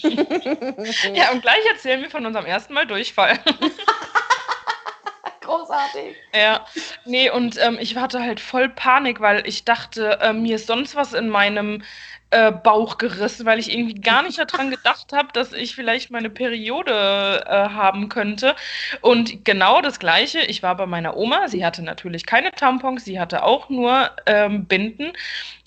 ja, 1.13 1.31
und 1.31 1.41
gleich 1.41 1.65
erzählen 1.69 2.01
wir 2.01 2.09
von 2.09 2.25
unserem 2.25 2.45
ersten 2.45 2.73
Mal 2.73 2.87
Durchfall. 2.87 3.37
Großartig. 5.41 6.15
Ja, 6.33 6.65
nee, 7.03 7.29
und 7.29 7.57
ähm, 7.61 7.77
ich 7.77 7.97
hatte 7.97 8.21
halt 8.21 8.39
voll 8.39 8.69
Panik, 8.69 9.19
weil 9.19 9.45
ich 9.45 9.65
dachte, 9.65 10.17
äh, 10.21 10.31
mir 10.31 10.55
ist 10.55 10.67
sonst 10.67 10.95
was 10.95 11.11
in 11.11 11.27
meinem 11.27 11.83
äh, 12.29 12.53
Bauch 12.53 12.97
gerissen, 12.97 13.45
weil 13.45 13.59
ich 13.59 13.73
irgendwie 13.73 13.95
gar 13.95 14.23
nicht 14.23 14.39
daran 14.39 14.71
gedacht 14.71 15.11
habe, 15.11 15.33
dass 15.33 15.51
ich 15.51 15.75
vielleicht 15.75 16.09
meine 16.09 16.29
Periode 16.29 17.43
äh, 17.45 17.51
haben 17.51 18.07
könnte. 18.07 18.55
Und 19.01 19.43
genau 19.43 19.81
das 19.81 19.99
Gleiche, 19.99 20.39
ich 20.39 20.63
war 20.63 20.77
bei 20.77 20.85
meiner 20.85 21.17
Oma, 21.17 21.49
sie 21.49 21.65
hatte 21.65 21.81
natürlich 21.81 22.25
keine 22.25 22.51
Tampons, 22.51 23.03
sie 23.03 23.19
hatte 23.19 23.43
auch 23.43 23.67
nur 23.67 24.09
ähm, 24.25 24.65
Binden. 24.67 25.11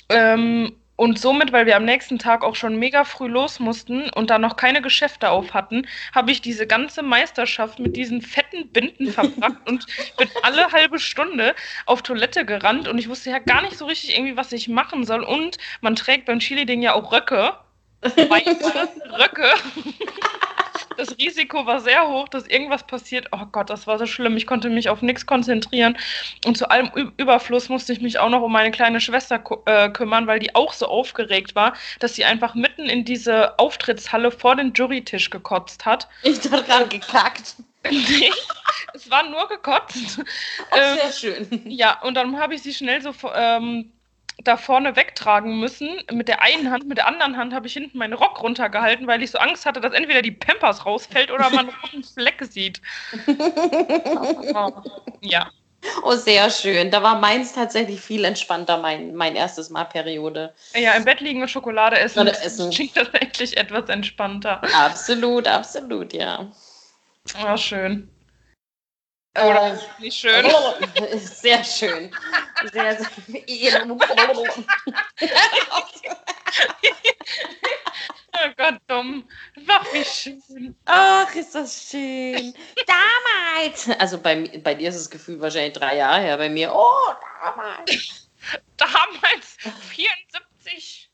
Ähm, 0.08 0.72
und 0.96 1.18
somit, 1.18 1.52
weil 1.52 1.66
wir 1.66 1.76
am 1.76 1.84
nächsten 1.84 2.20
Tag 2.20 2.44
auch 2.44 2.54
schon 2.54 2.76
mega 2.76 3.04
früh 3.04 3.26
los 3.26 3.58
mussten 3.58 4.10
und 4.10 4.30
da 4.30 4.38
noch 4.38 4.56
keine 4.56 4.80
Geschäfte 4.80 5.30
auf 5.30 5.52
hatten, 5.52 5.88
habe 6.14 6.30
ich 6.30 6.40
diese 6.40 6.68
ganze 6.68 7.02
Meisterschaft 7.02 7.80
mit 7.80 7.96
diesen 7.96 8.22
fetten 8.22 8.68
Binden 8.68 9.10
verbracht 9.10 9.56
und 9.66 9.86
bin 10.16 10.28
alle 10.42 10.70
halbe 10.70 11.00
Stunde 11.00 11.56
auf 11.86 12.02
Toilette 12.02 12.44
gerannt 12.44 12.86
und 12.86 12.98
ich 12.98 13.08
wusste 13.08 13.30
ja 13.30 13.40
gar 13.40 13.62
nicht 13.62 13.76
so 13.76 13.86
richtig 13.86 14.16
irgendwie, 14.16 14.36
was 14.36 14.52
ich 14.52 14.68
machen 14.68 15.04
soll. 15.04 15.24
Und 15.24 15.58
man 15.80 15.96
trägt 15.96 16.26
beim 16.26 16.38
Chili-Ding 16.38 16.82
ja 16.82 16.94
auch 16.94 17.10
Röcke. 17.10 17.54
Weiße 18.02 18.88
Röcke 19.18 19.48
das 20.96 21.16
Risiko 21.18 21.66
war 21.66 21.80
sehr 21.80 22.08
hoch, 22.08 22.28
dass 22.28 22.46
irgendwas 22.46 22.86
passiert. 22.86 23.28
Oh 23.32 23.46
Gott, 23.50 23.70
das 23.70 23.86
war 23.86 23.98
so 23.98 24.06
schlimm. 24.06 24.36
Ich 24.36 24.46
konnte 24.46 24.70
mich 24.70 24.88
auf 24.88 25.02
nichts 25.02 25.26
konzentrieren. 25.26 25.96
Und 26.44 26.56
zu 26.56 26.68
allem 26.70 26.90
Ü 26.94 27.10
Überfluss 27.16 27.68
musste 27.68 27.92
ich 27.92 28.00
mich 28.00 28.18
auch 28.18 28.28
noch 28.28 28.42
um 28.42 28.52
meine 28.52 28.70
kleine 28.70 29.00
Schwester 29.00 29.42
äh, 29.66 29.88
kümmern, 29.90 30.26
weil 30.26 30.38
die 30.38 30.54
auch 30.54 30.72
so 30.72 30.86
aufgeregt 30.86 31.54
war, 31.54 31.74
dass 32.00 32.14
sie 32.14 32.24
einfach 32.24 32.54
mitten 32.54 32.84
in 32.84 33.04
diese 33.04 33.58
Auftrittshalle 33.58 34.30
vor 34.30 34.56
den 34.56 34.72
Jurytisch 34.72 35.30
gekotzt 35.30 35.86
hat. 35.86 36.08
Ich 36.22 36.40
dachte 36.40 36.64
gerade 36.64 36.88
gekackt. 36.88 37.56
nee, 37.90 38.30
es 38.94 39.10
war 39.10 39.28
nur 39.28 39.48
gekotzt. 39.48 40.20
Oh, 40.70 40.76
sehr 40.76 41.04
ähm, 41.04 41.12
schön. 41.12 41.70
Ja, 41.70 42.00
und 42.02 42.14
dann 42.14 42.38
habe 42.38 42.54
ich 42.54 42.62
sie 42.62 42.72
schnell 42.72 43.02
so 43.02 43.12
ähm, 43.34 43.92
da 44.42 44.56
vorne 44.56 44.96
wegtragen 44.96 45.60
müssen 45.60 45.90
mit 46.10 46.28
der 46.28 46.42
einen 46.42 46.70
Hand, 46.70 46.86
mit 46.86 46.98
der 46.98 47.06
anderen 47.06 47.36
Hand 47.36 47.54
habe 47.54 47.66
ich 47.66 47.72
hinten 47.72 47.98
meinen 47.98 48.14
Rock 48.14 48.42
runtergehalten, 48.42 49.06
weil 49.06 49.22
ich 49.22 49.30
so 49.30 49.38
Angst 49.38 49.64
hatte, 49.64 49.80
dass 49.80 49.92
entweder 49.92 50.22
die 50.22 50.32
Pampers 50.32 50.84
rausfällt 50.84 51.30
oder 51.30 51.50
man 51.50 51.68
einen 51.68 51.76
roten 51.82 52.02
Fleck 52.02 52.42
sieht. 52.50 52.80
ja. 55.20 55.50
Oh, 56.02 56.14
sehr 56.14 56.50
schön. 56.50 56.90
Da 56.90 57.02
war 57.02 57.20
meins 57.20 57.52
tatsächlich 57.52 58.00
viel 58.00 58.24
entspannter, 58.24 58.78
mein, 58.78 59.14
mein 59.14 59.36
erstes 59.36 59.70
Mal 59.70 59.84
Periode. 59.84 60.54
Ja, 60.74 60.92
im 60.94 61.04
Bett 61.04 61.20
liegen 61.20 61.42
und 61.42 61.48
Schokolade 61.48 61.98
essen, 61.98 62.26
essen. 62.26 62.70
klingt 62.74 62.94
tatsächlich 62.94 63.56
etwas 63.56 63.88
entspannter. 63.88 64.62
Absolut, 64.74 65.46
absolut, 65.46 66.12
ja. 66.12 66.50
Ja, 67.40 67.56
schön. 67.56 68.13
Oder 69.36 69.74
äh, 69.74 69.78
nicht 69.98 70.16
schön? 70.16 70.46
Sehr 71.18 71.64
schön. 71.64 72.10
Sehr, 72.72 72.96
sehr. 72.96 73.08
oh 78.32 78.50
Gott, 78.56 78.78
dumm. 78.86 79.28
Ach, 79.66 79.84
wie 79.92 80.04
schön. 80.04 80.76
Ach, 80.84 81.34
ist 81.34 81.54
das 81.54 81.90
schön. 81.90 82.54
damals. 82.86 83.90
Also 83.98 84.18
bei, 84.18 84.48
bei 84.62 84.74
dir 84.74 84.90
ist 84.90 84.98
das 84.98 85.10
Gefühl 85.10 85.40
wahrscheinlich 85.40 85.72
drei 85.72 85.96
Jahre 85.96 86.20
her. 86.20 86.36
Bei 86.36 86.48
mir, 86.48 86.72
oh, 86.72 87.12
damals. 87.42 88.28
damals 88.76 89.56
74. 89.90 91.10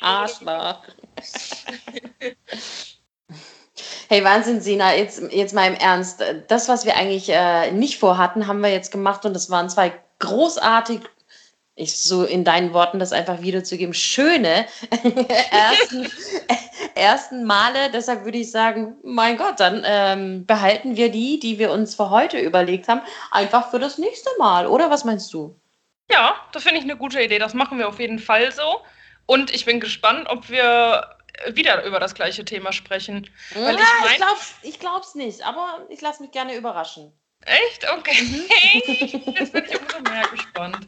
Arschloch. 0.00 0.82
Hey, 4.08 4.22
Wahnsinn, 4.24 4.60
Sina, 4.60 4.94
jetzt, 4.94 5.22
jetzt 5.30 5.54
mal 5.54 5.68
im 5.68 5.74
Ernst. 5.74 6.22
Das, 6.48 6.68
was 6.68 6.84
wir 6.84 6.96
eigentlich 6.96 7.28
äh, 7.28 7.70
nicht 7.72 7.98
vorhatten, 7.98 8.46
haben 8.46 8.60
wir 8.60 8.70
jetzt 8.70 8.92
gemacht 8.92 9.24
und 9.24 9.34
das 9.34 9.50
waren 9.50 9.68
zwei 9.68 9.92
großartig, 10.18 11.00
ich 11.76 12.00
so 12.00 12.24
in 12.24 12.44
deinen 12.44 12.72
Worten 12.72 12.98
das 12.98 13.12
einfach 13.12 13.42
wiederzugeben, 13.42 13.94
schöne 13.94 14.66
ersten, 15.50 16.10
ersten 16.94 17.44
Male. 17.44 17.90
Deshalb 17.92 18.24
würde 18.24 18.38
ich 18.38 18.50
sagen, 18.50 18.96
mein 19.02 19.36
Gott, 19.36 19.58
dann 19.58 19.82
ähm, 19.84 20.46
behalten 20.46 20.96
wir 20.96 21.10
die, 21.10 21.40
die 21.40 21.58
wir 21.58 21.72
uns 21.72 21.94
für 21.94 22.10
heute 22.10 22.38
überlegt 22.38 22.88
haben, 22.88 23.00
einfach 23.30 23.70
für 23.70 23.78
das 23.78 23.98
nächste 23.98 24.30
Mal, 24.38 24.66
oder? 24.66 24.90
Was 24.90 25.04
meinst 25.04 25.32
du? 25.32 25.56
Ja, 26.10 26.34
das 26.52 26.62
finde 26.62 26.78
ich 26.78 26.84
eine 26.84 26.96
gute 26.96 27.20
Idee. 27.20 27.38
Das 27.38 27.54
machen 27.54 27.78
wir 27.78 27.88
auf 27.88 27.98
jeden 27.98 28.18
Fall 28.18 28.52
so. 28.52 28.80
Und 29.26 29.52
ich 29.54 29.64
bin 29.64 29.80
gespannt, 29.80 30.28
ob 30.28 30.50
wir 30.50 31.08
wieder 31.52 31.84
über 31.84 32.00
das 32.00 32.14
gleiche 32.14 32.44
Thema 32.44 32.72
sprechen. 32.72 33.28
Ja, 33.54 33.70
ich, 33.70 33.76
mein, 33.76 33.86
ich, 34.10 34.16
glaub's, 34.16 34.54
ich 34.62 34.80
glaub's 34.80 35.14
nicht, 35.14 35.42
aber 35.42 35.86
ich 35.88 36.00
lasse 36.00 36.22
mich 36.22 36.32
gerne 36.32 36.54
überraschen. 36.54 37.12
Echt? 37.44 37.86
Okay. 37.90 38.22
Mhm. 38.22 39.34
Jetzt 39.34 39.52
bin 39.52 39.64
ich 39.64 39.80
umso 39.80 40.00
mehr 40.00 40.26
gespannt. 40.28 40.86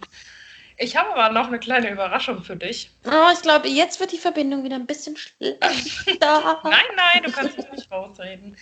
Ich 0.78 0.96
habe 0.96 1.14
aber 1.14 1.32
noch 1.32 1.46
eine 1.46 1.58
kleine 1.58 1.90
Überraschung 1.90 2.42
für 2.42 2.56
dich. 2.56 2.90
Oh, 3.04 3.30
ich 3.32 3.40
glaube, 3.40 3.66
jetzt 3.68 3.98
wird 3.98 4.12
die 4.12 4.18
Verbindung 4.18 4.62
wieder 4.62 4.76
ein 4.76 4.86
bisschen 4.86 5.16
schlechter. 5.16 5.58
nein, 6.64 6.84
nein, 6.96 7.22
du 7.24 7.32
kannst 7.32 7.56
dich 7.56 7.70
nicht 7.70 7.90
rausreden. 7.90 8.56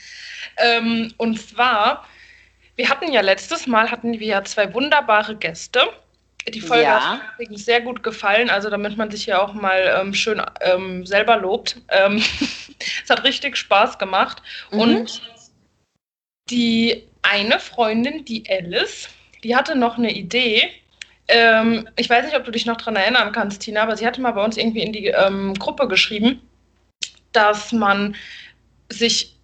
Ähm, 0.58 1.12
und 1.16 1.40
zwar, 1.40 2.06
wir 2.76 2.88
hatten 2.88 3.10
ja 3.10 3.20
letztes 3.20 3.66
Mal 3.66 3.90
hatten 3.90 4.12
wir 4.20 4.26
ja 4.26 4.44
zwei 4.44 4.72
wunderbare 4.72 5.34
Gäste. 5.34 5.88
Die 6.52 6.61
Folge 6.61 6.85
ja. 6.85 7.18
hat 7.18 7.48
mir 7.48 7.59
sehr 7.59 7.80
gut 7.80 8.02
gefallen, 8.02 8.50
also 8.50 8.68
damit 8.68 8.98
man 8.98 9.11
sich 9.11 9.24
ja 9.26 9.40
auch 9.40 9.54
mal 9.54 9.98
ähm, 9.98 10.12
schön 10.12 10.42
ähm, 10.61 11.07
selber 11.07 11.38
lobt. 11.38 11.80
Ähm, 11.88 12.22
es 13.02 13.09
hat 13.09 13.24
richtig 13.24 13.57
Spaß 13.57 13.98
gemacht. 13.98 14.42
Mhm. 14.70 14.80
Und 14.80 15.22
die 16.50 17.09
eine 17.22 17.59
Freundin, 17.59 18.24
die 18.24 18.44
Alice, 18.48 19.09
die 19.42 19.57
hatte 19.57 19.74
noch 19.74 19.96
eine 19.96 20.12
Idee. 20.12 20.70
Ähm, 21.28 21.88
ich 21.96 22.11
weiß 22.11 22.26
nicht, 22.26 22.37
ob 22.37 22.44
du 22.44 22.50
dich 22.50 22.66
noch 22.66 22.76
daran 22.76 22.96
erinnern 22.96 23.33
kannst, 23.33 23.62
Tina, 23.62 23.83
aber 23.83 23.96
sie 23.96 24.07
hatte 24.07 24.20
mal 24.20 24.33
bei 24.33 24.44
uns 24.44 24.59
irgendwie 24.59 24.83
in 24.83 24.92
die 24.92 25.07
ähm, 25.07 25.54
Gruppe 25.54 25.88
geschrieben, 25.88 26.42
dass 27.33 27.72
man 27.72 28.14
sich 28.90 29.35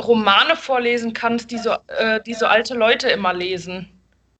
Romane 0.00 0.56
vorlesen 0.56 1.14
kann, 1.14 1.38
die 1.38 1.58
so, 1.58 1.76
äh, 1.88 2.20
die 2.26 2.34
so 2.34 2.46
alte 2.46 2.74
Leute 2.74 3.08
immer 3.08 3.32
lesen. 3.32 3.88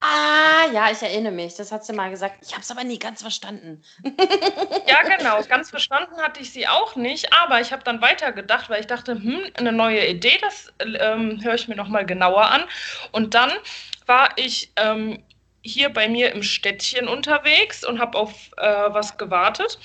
Ah, 0.03 0.67
ja, 0.73 0.91
ich 0.91 1.03
erinnere 1.03 1.33
mich. 1.33 1.57
Das 1.57 1.71
hat 1.73 1.85
sie 1.85 1.93
mal 1.93 2.11
gesagt. 2.11 2.39
Ich 2.43 2.53
habe 2.53 2.63
es 2.63 2.71
aber 2.71 2.85
nie 2.85 2.99
ganz 2.99 3.21
verstanden. 3.21 3.83
ja, 4.87 5.03
genau. 5.17 5.43
Ganz 5.43 5.69
verstanden 5.69 6.17
hatte 6.23 6.41
ich 6.41 6.53
sie 6.53 6.67
auch 6.67 6.97
nicht. 6.97 7.33
Aber 7.35 7.61
ich 7.61 7.71
habe 7.71 7.85
dann 7.85 8.01
weitergedacht, 8.01 8.71
weil 8.71 8.81
ich 8.81 8.87
dachte, 8.87 9.13
hm, 9.13 9.43
eine 9.59 9.73
neue 9.73 10.07
Idee, 10.07 10.39
das 10.41 10.73
ähm, 10.81 11.45
höre 11.45 11.55
ich 11.55 11.69
mir 11.69 11.77
nochmal 11.77 12.07
genauer 12.07 12.51
an. 12.51 12.65
Und 13.13 13.35
dann 13.35 13.53
war 14.07 14.31
ich 14.37 14.73
ähm, 14.77 15.23
hier 15.63 15.91
bei 15.91 16.09
mir 16.09 16.33
im 16.33 16.43
Städtchen 16.43 17.07
unterwegs 17.07 17.85
und 17.85 17.99
habe 18.01 18.17
auf 18.17 18.33
äh, 18.57 18.65
was 18.89 19.19
gewartet 19.19 19.79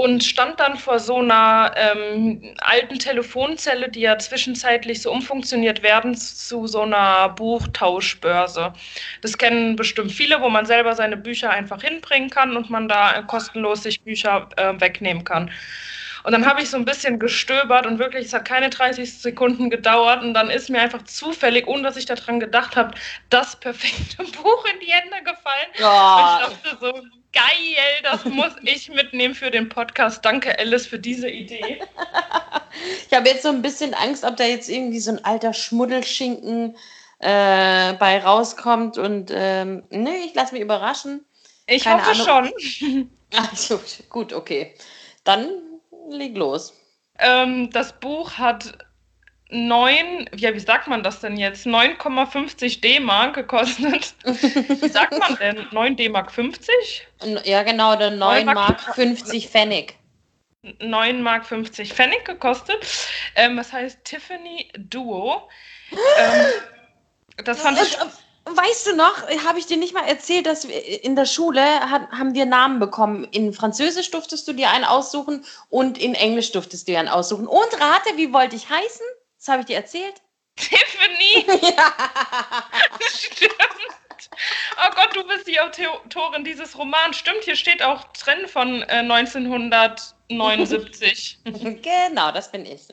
und 0.00 0.24
stand 0.24 0.58
dann 0.60 0.78
vor 0.78 0.98
so 0.98 1.18
einer 1.18 1.74
ähm, 1.76 2.54
alten 2.60 2.98
Telefonzelle, 2.98 3.90
die 3.90 4.00
ja 4.00 4.18
zwischenzeitlich 4.18 5.02
so 5.02 5.12
umfunktioniert 5.12 5.82
werden 5.82 6.14
zu 6.14 6.66
so 6.66 6.80
einer 6.80 7.28
Buchtauschbörse. 7.28 8.72
Das 9.20 9.36
kennen 9.36 9.76
bestimmt 9.76 10.10
viele, 10.10 10.40
wo 10.40 10.48
man 10.48 10.64
selber 10.64 10.94
seine 10.94 11.18
Bücher 11.18 11.50
einfach 11.50 11.82
hinbringen 11.82 12.30
kann 12.30 12.56
und 12.56 12.70
man 12.70 12.88
da 12.88 13.20
kostenlos 13.26 13.82
sich 13.82 14.00
Bücher 14.00 14.48
äh, 14.56 14.80
wegnehmen 14.80 15.24
kann. 15.24 15.50
Und 16.24 16.32
dann 16.32 16.46
habe 16.46 16.62
ich 16.62 16.70
so 16.70 16.76
ein 16.76 16.84
bisschen 16.84 17.18
gestöbert 17.18 17.86
und 17.86 17.98
wirklich, 17.98 18.26
es 18.26 18.32
hat 18.32 18.44
keine 18.44 18.70
30 18.70 19.20
Sekunden 19.20 19.70
gedauert 19.70 20.22
und 20.22 20.34
dann 20.34 20.50
ist 20.50 20.70
mir 20.70 20.80
einfach 20.80 21.02
zufällig, 21.02 21.66
ohne 21.66 21.82
dass 21.82 21.96
ich 21.96 22.06
daran 22.06 22.40
gedacht 22.40 22.76
habe, 22.76 22.94
das 23.30 23.56
perfekte 23.56 24.16
Buch 24.42 24.64
in 24.72 24.80
die 24.80 24.92
Hände 24.92 25.16
gefallen. 25.24 25.68
Oh. 25.80 26.16
Und 26.16 26.52
ich 26.52 26.62
dachte 26.62 26.78
so, 26.80 26.92
geil, 27.32 28.02
das 28.02 28.24
muss 28.24 28.52
ich 28.62 28.88
mitnehmen 28.90 29.34
für 29.34 29.50
den 29.50 29.68
Podcast. 29.68 30.24
Danke, 30.24 30.58
Alice, 30.58 30.86
für 30.86 30.98
diese 30.98 31.28
Idee. 31.28 31.80
ich 33.10 33.16
habe 33.16 33.28
jetzt 33.28 33.42
so 33.42 33.48
ein 33.48 33.62
bisschen 33.62 33.94
Angst, 33.94 34.24
ob 34.24 34.36
da 34.36 34.44
jetzt 34.44 34.68
irgendwie 34.68 35.00
so 35.00 35.12
ein 35.12 35.24
alter 35.24 35.52
Schmuddelschinken 35.52 36.76
äh, 37.20 37.92
bei 37.94 38.22
rauskommt 38.22 38.98
und 38.98 39.30
ähm, 39.34 39.84
ne, 39.90 40.16
ich 40.24 40.34
lasse 40.34 40.54
mich 40.54 40.62
überraschen. 40.62 41.24
Ich 41.66 41.84
Keine 41.84 42.04
hoffe 42.04 42.30
Ahnung. 42.30 42.52
schon. 42.58 43.10
Ach, 43.36 43.52
gut, 44.08 44.32
okay. 44.32 44.74
Dann 45.24 45.48
leg 46.12 46.36
los. 46.36 46.74
Ähm, 47.18 47.70
das 47.70 47.98
Buch 48.00 48.38
hat 48.38 48.78
9, 49.50 50.30
ja, 50.36 50.54
wie 50.54 50.60
sagt 50.60 50.86
man 50.86 51.02
das 51.02 51.20
denn 51.20 51.36
jetzt? 51.36 51.66
9,50 51.66 52.80
D-Mark 52.80 53.34
gekostet. 53.34 54.14
Wie 54.24 54.88
sagt 54.88 55.18
man 55.18 55.36
denn? 55.36 55.66
9 55.72 55.96
D-Mark 55.96 56.30
50? 56.30 57.08
Ja, 57.44 57.64
genau, 57.64 57.96
der 57.96 58.12
9 58.12 58.46
Mark 58.46 58.80
50 58.94 59.48
Pfennig. 59.48 59.98
9 60.78 61.22
Mark 61.22 61.46
50 61.46 61.92
Pfennig 61.92 62.24
gekostet. 62.24 62.86
Ähm, 63.34 63.56
das 63.56 63.72
heißt 63.72 64.04
Tiffany 64.04 64.70
Duo. 64.76 65.48
Ähm, 66.18 66.46
das 67.44 67.62
fand 67.62 67.76
ich. 67.82 67.96
Weißt 68.44 68.86
du 68.86 68.96
noch, 68.96 69.28
habe 69.46 69.58
ich 69.58 69.66
dir 69.66 69.76
nicht 69.76 69.94
mal 69.94 70.06
erzählt, 70.06 70.46
dass 70.46 70.66
wir 70.66 71.04
in 71.04 71.14
der 71.14 71.26
Schule 71.26 71.62
hat, 71.62 72.10
haben 72.10 72.34
wir 72.34 72.46
Namen 72.46 72.80
bekommen. 72.80 73.24
In 73.24 73.52
Französisch 73.52 74.10
durftest 74.10 74.48
du 74.48 74.54
dir 74.54 74.70
einen 74.70 74.84
aussuchen 74.84 75.44
und 75.68 75.98
in 75.98 76.14
Englisch 76.14 76.50
durftest 76.52 76.88
du 76.88 76.92
dir 76.92 77.00
einen 77.00 77.08
aussuchen. 77.08 77.46
Und 77.46 77.80
rate, 77.80 78.16
wie 78.16 78.32
wollte 78.32 78.56
ich 78.56 78.70
heißen? 78.70 79.04
Das 79.38 79.48
habe 79.48 79.60
ich 79.60 79.66
dir 79.66 79.76
erzählt. 79.76 80.14
Tiffany! 80.56 81.46
ja. 81.76 81.92
Stimmt. 83.14 83.54
Oh 84.76 84.90
Gott, 84.94 85.14
du 85.14 85.26
bist 85.26 85.46
die 85.46 85.60
Autorin 85.60 86.44
dieses 86.44 86.78
Romans. 86.78 87.18
Stimmt, 87.18 87.44
hier 87.44 87.56
steht 87.56 87.82
auch 87.82 88.04
drin 88.12 88.48
von 88.48 88.82
äh, 88.82 89.02
1979. 89.06 91.38
genau, 91.44 92.32
das 92.32 92.50
bin 92.50 92.64
ich. 92.66 92.88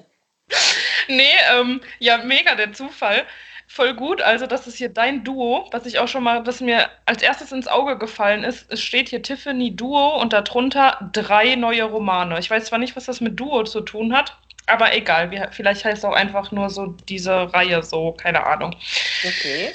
Nee, 1.07 1.33
ähm, 1.51 1.81
ja, 1.99 2.17
mega 2.19 2.55
der 2.55 2.71
Zufall 2.73 3.25
voll 3.67 3.93
gut. 3.93 4.21
Also, 4.21 4.47
das 4.47 4.65
ist 4.65 4.77
hier 4.77 4.89
dein 4.89 5.23
Duo, 5.23 5.67
was 5.71 5.85
ich 5.85 5.99
auch 5.99 6.07
schon 6.07 6.23
mal, 6.23 6.45
was 6.47 6.61
mir 6.61 6.89
als 7.05 7.21
erstes 7.21 7.51
ins 7.51 7.67
Auge 7.67 7.97
gefallen 7.97 8.43
ist. 8.43 8.71
Es 8.71 8.81
steht 8.81 9.09
hier 9.09 9.21
Tiffany 9.21 9.75
Duo 9.75 10.19
und 10.19 10.33
darunter 10.33 11.09
drei 11.13 11.55
neue 11.55 11.83
Romane. 11.83 12.39
Ich 12.39 12.49
weiß 12.49 12.65
zwar 12.65 12.79
nicht, 12.79 12.95
was 12.95 13.05
das 13.05 13.21
mit 13.21 13.39
Duo 13.39 13.63
zu 13.63 13.81
tun 13.81 14.15
hat, 14.15 14.37
aber 14.65 14.95
egal. 14.95 15.49
Vielleicht 15.51 15.85
heißt 15.85 15.99
es 15.99 16.05
auch 16.05 16.15
einfach 16.15 16.51
nur 16.51 16.69
so 16.69 16.95
diese 17.07 17.53
Reihe 17.53 17.83
so, 17.83 18.13
keine 18.13 18.45
Ahnung. 18.45 18.75
Okay. 19.23 19.71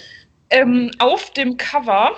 Ähm, 0.50 0.90
auf 0.98 1.30
dem 1.30 1.56
Cover 1.56 2.16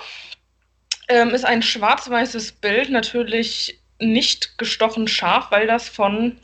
ähm, 1.07 1.29
ist 1.29 1.45
ein 1.45 1.61
schwarz-weißes 1.61 2.53
Bild, 2.53 2.89
natürlich 2.89 3.79
nicht 3.99 4.57
gestochen 4.57 5.07
scharf, 5.07 5.51
weil 5.51 5.67
das 5.67 5.87
von, 5.87 6.37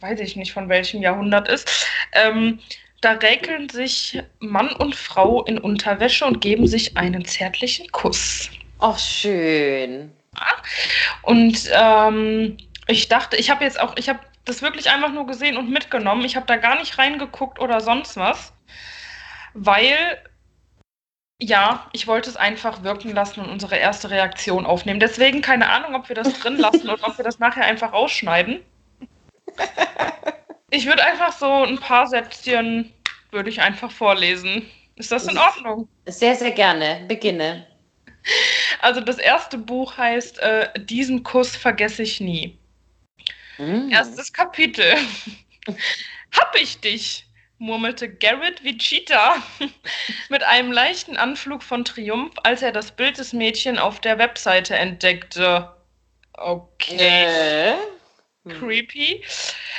weiß 0.00 0.20
ich 0.20 0.36
nicht, 0.36 0.52
von 0.52 0.68
welchem 0.68 1.02
Jahrhundert 1.02 1.48
ist. 1.48 1.86
Ähm, 2.12 2.58
da 3.06 3.12
räkeln 3.12 3.68
sich 3.68 4.20
Mann 4.40 4.72
und 4.72 4.96
Frau 4.96 5.44
in 5.44 5.58
Unterwäsche 5.58 6.26
und 6.26 6.40
geben 6.40 6.66
sich 6.66 6.96
einen 6.96 7.24
zärtlichen 7.24 7.86
Kuss. 7.92 8.50
Ach, 8.80 8.98
schön. 8.98 10.10
Und 11.22 11.70
ähm, 11.72 12.56
ich 12.88 13.06
dachte, 13.06 13.36
ich 13.36 13.48
habe 13.48 13.62
jetzt 13.62 13.78
auch, 13.78 13.96
ich 13.96 14.08
habe 14.08 14.18
das 14.44 14.60
wirklich 14.60 14.90
einfach 14.90 15.12
nur 15.12 15.24
gesehen 15.24 15.56
und 15.56 15.70
mitgenommen. 15.70 16.24
Ich 16.24 16.34
habe 16.34 16.46
da 16.46 16.56
gar 16.56 16.80
nicht 16.80 16.98
reingeguckt 16.98 17.60
oder 17.60 17.80
sonst 17.80 18.16
was, 18.16 18.52
weil 19.54 20.18
ja, 21.40 21.88
ich 21.92 22.08
wollte 22.08 22.28
es 22.28 22.36
einfach 22.36 22.82
wirken 22.82 23.12
lassen 23.12 23.38
und 23.38 23.50
unsere 23.50 23.76
erste 23.76 24.10
Reaktion 24.10 24.66
aufnehmen. 24.66 24.98
Deswegen 24.98 25.42
keine 25.42 25.68
Ahnung, 25.68 25.94
ob 25.94 26.08
wir 26.08 26.16
das 26.16 26.32
drin 26.40 26.56
lassen 26.56 26.90
oder 26.90 27.06
ob 27.06 27.16
wir 27.16 27.24
das 27.24 27.38
nachher 27.38 27.66
einfach 27.66 27.92
ausschneiden. 27.92 28.64
Ich 30.70 30.84
würde 30.86 31.04
einfach 31.04 31.32
so 31.32 31.46
ein 31.46 31.78
paar 31.78 32.08
Sätzchen 32.08 32.92
würde 33.36 33.50
ich 33.50 33.60
einfach 33.60 33.92
vorlesen. 33.92 34.68
Ist 34.96 35.12
das 35.12 35.28
in 35.28 35.36
Ordnung? 35.36 35.88
Sehr, 36.06 36.34
sehr 36.34 36.52
gerne. 36.52 37.04
Beginne. 37.06 37.66
Also 38.80 39.00
das 39.00 39.18
erste 39.18 39.58
Buch 39.58 39.96
heißt 39.96 40.38
äh, 40.38 40.70
Diesen 40.80 41.22
Kuss 41.22 41.54
vergesse 41.54 42.02
ich 42.02 42.18
nie. 42.18 42.58
Mm. 43.58 43.90
Erstes 43.90 44.32
Kapitel. 44.32 44.96
Hab 46.32 46.56
ich 46.56 46.80
dich, 46.80 47.26
murmelte 47.58 48.08
Garrett 48.08 48.64
wie 48.64 48.78
Cheetah 48.78 49.36
mit 50.30 50.42
einem 50.42 50.72
leichten 50.72 51.18
Anflug 51.18 51.62
von 51.62 51.84
Triumph, 51.84 52.34
als 52.42 52.62
er 52.62 52.72
das 52.72 52.90
Bild 52.90 53.18
des 53.18 53.34
Mädchen 53.34 53.78
auf 53.78 54.00
der 54.00 54.18
Webseite 54.18 54.76
entdeckte. 54.76 55.72
Okay. 56.32 56.96
Äh? 56.98 57.74
Creepy. 58.48 59.22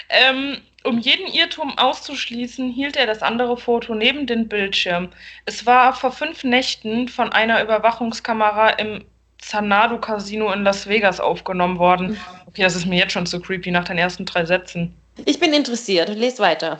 Ähm, 0.09 0.61
um 0.88 1.00
jeden 1.00 1.28
Irrtum 1.28 1.78
auszuschließen, 1.78 2.71
hielt 2.71 2.95
er 2.95 3.06
das 3.06 3.21
andere 3.21 3.58
Foto 3.58 3.93
neben 3.93 4.26
den 4.26 4.47
Bildschirm. 4.47 5.10
Es 5.45 5.65
war 5.65 5.93
vor 5.93 6.12
fünf 6.12 6.43
Nächten 6.43 7.08
von 7.08 7.32
einer 7.32 7.62
Überwachungskamera 7.62 8.69
im 8.71 9.04
Zanado 9.39 10.00
Casino 10.00 10.52
in 10.52 10.63
Las 10.63 10.88
Vegas 10.88 11.19
aufgenommen 11.19 11.78
worden. 11.78 12.17
Okay, 12.47 12.63
das 12.63 12.76
ist 12.76 12.86
mir 12.86 13.00
jetzt 13.00 13.12
schon 13.12 13.26
zu 13.26 13.39
creepy 13.39 13.69
nach 13.71 13.84
den 13.84 13.97
ersten 13.97 14.26
drei 14.26 14.45
Sätzen. 14.45 14.95
Ich 15.26 15.39
bin 15.39 15.54
interessiert. 15.54 16.10
Lest 16.10 16.39
weiter. 16.39 16.80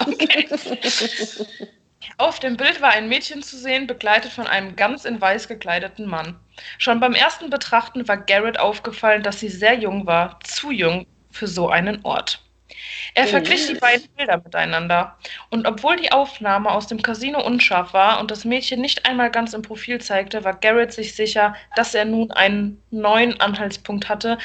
okay. 0.00 0.48
Auf 2.18 2.38
dem 2.38 2.56
Bild 2.56 2.80
war 2.80 2.90
ein 2.90 3.08
Mädchen 3.08 3.42
zu 3.42 3.58
sehen, 3.58 3.86
begleitet 3.86 4.32
von 4.32 4.46
einem 4.46 4.76
ganz 4.76 5.04
in 5.04 5.20
weiß 5.20 5.48
gekleideten 5.48 6.06
Mann. 6.06 6.38
Schon 6.78 7.00
beim 7.00 7.14
ersten 7.14 7.50
Betrachten 7.50 8.06
war 8.08 8.16
Garrett 8.16 8.58
aufgefallen, 8.58 9.22
dass 9.22 9.40
sie 9.40 9.48
sehr 9.48 9.74
jung 9.74 10.06
war, 10.06 10.38
zu 10.44 10.70
jung 10.70 11.06
für 11.30 11.46
so 11.46 11.68
einen 11.68 12.02
Ort. 12.04 12.45
Er 13.14 13.26
verglich 13.26 13.66
die 13.66 13.74
beiden 13.74 14.08
Bilder 14.16 14.38
miteinander. 14.38 15.16
Und 15.50 15.66
obwohl 15.66 15.96
die 15.96 16.12
Aufnahme 16.12 16.70
aus 16.70 16.86
dem 16.86 17.02
Casino 17.02 17.44
unscharf 17.44 17.92
war 17.92 18.20
und 18.20 18.30
das 18.30 18.44
Mädchen 18.44 18.80
nicht 18.80 19.06
einmal 19.06 19.30
ganz 19.30 19.54
im 19.54 19.62
Profil 19.62 20.00
zeigte, 20.00 20.44
war 20.44 20.54
Garrett 20.54 20.92
sich 20.92 21.14
sicher, 21.14 21.54
dass 21.74 21.94
er 21.94 22.04
nun 22.04 22.30
einen 22.32 22.82
neuen 22.90 23.40
Anhaltspunkt 23.40 24.08
hatte, 24.08 24.38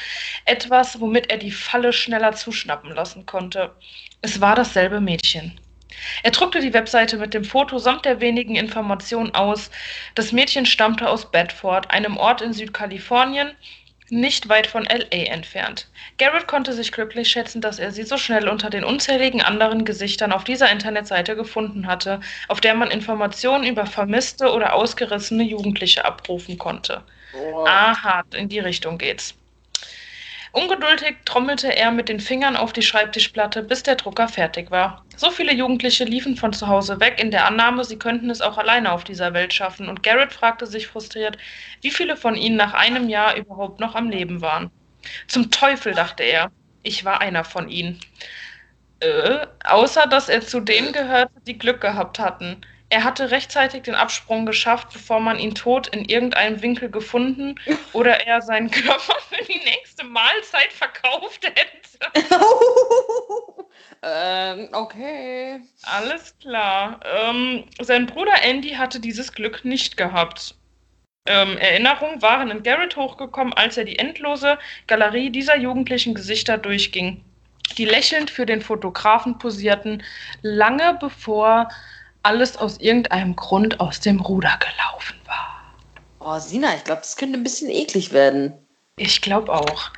etwas, 0.45 0.99
womit 0.99 1.29
er 1.29 1.37
die 1.37 1.51
Falle 1.51 1.93
schneller 1.93 2.33
zuschnappen 2.33 2.93
lassen 2.93 3.25
konnte. 3.25 3.75
Es 4.21 4.39
war 4.41 4.55
dasselbe 4.55 5.01
Mädchen. 5.01 5.59
Er 6.23 6.31
druckte 6.31 6.61
die 6.61 6.73
Webseite 6.73 7.17
mit 7.17 7.33
dem 7.33 7.43
Foto 7.43 7.77
samt 7.77 8.05
der 8.05 8.21
wenigen 8.21 8.55
Informationen 8.55 9.33
aus. 9.35 9.69
Das 10.15 10.31
Mädchen 10.31 10.65
stammte 10.65 11.09
aus 11.09 11.29
Bedford, 11.29 11.91
einem 11.91 12.17
Ort 12.17 12.41
in 12.41 12.53
Südkalifornien, 12.53 13.51
nicht 14.11 14.49
weit 14.49 14.67
von 14.67 14.83
LA 14.83 15.31
entfernt. 15.31 15.87
Garrett 16.17 16.45
konnte 16.45 16.73
sich 16.73 16.91
glücklich 16.91 17.29
schätzen, 17.29 17.61
dass 17.61 17.79
er 17.79 17.91
sie 17.91 18.03
so 18.03 18.17
schnell 18.17 18.49
unter 18.49 18.69
den 18.69 18.83
unzähligen 18.83 19.41
anderen 19.41 19.85
Gesichtern 19.85 20.33
auf 20.33 20.43
dieser 20.43 20.69
Internetseite 20.69 21.35
gefunden 21.35 21.87
hatte, 21.87 22.19
auf 22.49 22.59
der 22.59 22.75
man 22.75 22.91
Informationen 22.91 23.65
über 23.65 23.85
vermisste 23.85 24.51
oder 24.51 24.73
ausgerissene 24.73 25.43
Jugendliche 25.43 26.03
abrufen 26.03 26.57
konnte. 26.57 27.03
Oh. 27.33 27.65
Aha, 27.65 28.23
in 28.35 28.49
die 28.49 28.59
Richtung 28.59 28.97
geht's. 28.97 29.33
Ungeduldig 30.53 31.15
trommelte 31.23 31.73
er 31.73 31.91
mit 31.91 32.09
den 32.09 32.19
Fingern 32.19 32.57
auf 32.57 32.73
die 32.73 32.81
Schreibtischplatte, 32.81 33.63
bis 33.63 33.83
der 33.83 33.95
Drucker 33.95 34.27
fertig 34.27 34.69
war. 34.69 35.05
So 35.15 35.31
viele 35.31 35.53
Jugendliche 35.53 36.03
liefen 36.03 36.35
von 36.35 36.51
zu 36.51 36.67
Hause 36.67 36.99
weg, 36.99 37.21
in 37.21 37.31
der 37.31 37.45
Annahme, 37.45 37.85
sie 37.85 37.97
könnten 37.97 38.29
es 38.29 38.41
auch 38.41 38.57
alleine 38.57 38.91
auf 38.91 39.05
dieser 39.05 39.33
Welt 39.33 39.53
schaffen, 39.53 39.87
und 39.87 40.03
Garrett 40.03 40.33
fragte 40.33 40.67
sich 40.67 40.87
frustriert, 40.87 41.37
wie 41.81 41.91
viele 41.91 42.17
von 42.17 42.35
ihnen 42.35 42.57
nach 42.57 42.73
einem 42.73 43.07
Jahr 43.07 43.37
überhaupt 43.37 43.79
noch 43.79 43.95
am 43.95 44.09
Leben 44.09 44.41
waren. 44.41 44.69
Zum 45.27 45.51
Teufel, 45.51 45.93
dachte 45.93 46.23
er, 46.23 46.51
ich 46.83 47.05
war 47.05 47.21
einer 47.21 47.45
von 47.45 47.69
ihnen. 47.69 47.99
Äh, 48.99 49.47
außer 49.63 50.05
dass 50.07 50.29
er 50.29 50.41
zu 50.41 50.59
denen 50.59 50.91
gehörte, 50.91 51.33
die 51.47 51.57
Glück 51.57 51.81
gehabt 51.81 52.19
hatten. 52.19 52.61
Er 52.91 53.05
hatte 53.05 53.31
rechtzeitig 53.31 53.83
den 53.83 53.95
Absprung 53.95 54.45
geschafft, 54.45 54.89
bevor 54.91 55.21
man 55.21 55.39
ihn 55.39 55.55
tot 55.55 55.87
in 55.87 56.03
irgendeinem 56.03 56.61
Winkel 56.61 56.91
gefunden 56.91 57.55
oder 57.93 58.27
er 58.27 58.41
seinen 58.41 58.69
Körper 58.69 59.15
für 59.29 59.43
die 59.45 59.61
nächste 59.63 60.03
Mahlzeit 60.03 60.73
verkauft 60.73 61.45
hätte. 61.45 61.71
ähm, 64.03 64.69
okay. 64.73 65.61
Alles 65.83 66.37
klar. 66.39 66.99
Ähm, 67.05 67.63
sein 67.79 68.07
Bruder 68.07 68.43
Andy 68.43 68.71
hatte 68.71 68.99
dieses 68.99 69.31
Glück 69.31 69.63
nicht 69.63 69.95
gehabt. 69.95 70.55
ähm, 71.27 71.57
Erinnerungen 71.59 72.21
waren 72.21 72.51
in 72.51 72.61
Garrett 72.61 72.97
hochgekommen, 72.97 73.53
als 73.53 73.77
er 73.77 73.85
die 73.85 73.99
endlose 73.99 74.59
Galerie 74.87 75.29
dieser 75.29 75.55
jugendlichen 75.57 76.13
Gesichter 76.13 76.57
durchging, 76.57 77.23
die 77.77 77.85
lächelnd 77.85 78.29
für 78.29 78.45
den 78.45 78.59
Fotografen 78.61 79.37
posierten, 79.39 80.03
lange 80.41 80.97
bevor 80.99 81.69
alles 82.23 82.57
aus 82.57 82.77
irgendeinem 82.77 83.35
Grund 83.35 83.79
aus 83.79 83.99
dem 83.99 84.19
Ruder 84.19 84.57
gelaufen 84.59 85.19
war. 85.25 85.75
Oh, 86.19 86.39
Sina, 86.39 86.75
ich 86.75 86.83
glaube, 86.83 87.01
das 87.01 87.17
könnte 87.17 87.39
ein 87.39 87.43
bisschen 87.43 87.69
eklig 87.69 88.11
werden. 88.11 88.53
Ich 88.95 89.21
glaube 89.21 89.51
auch. 89.51 89.91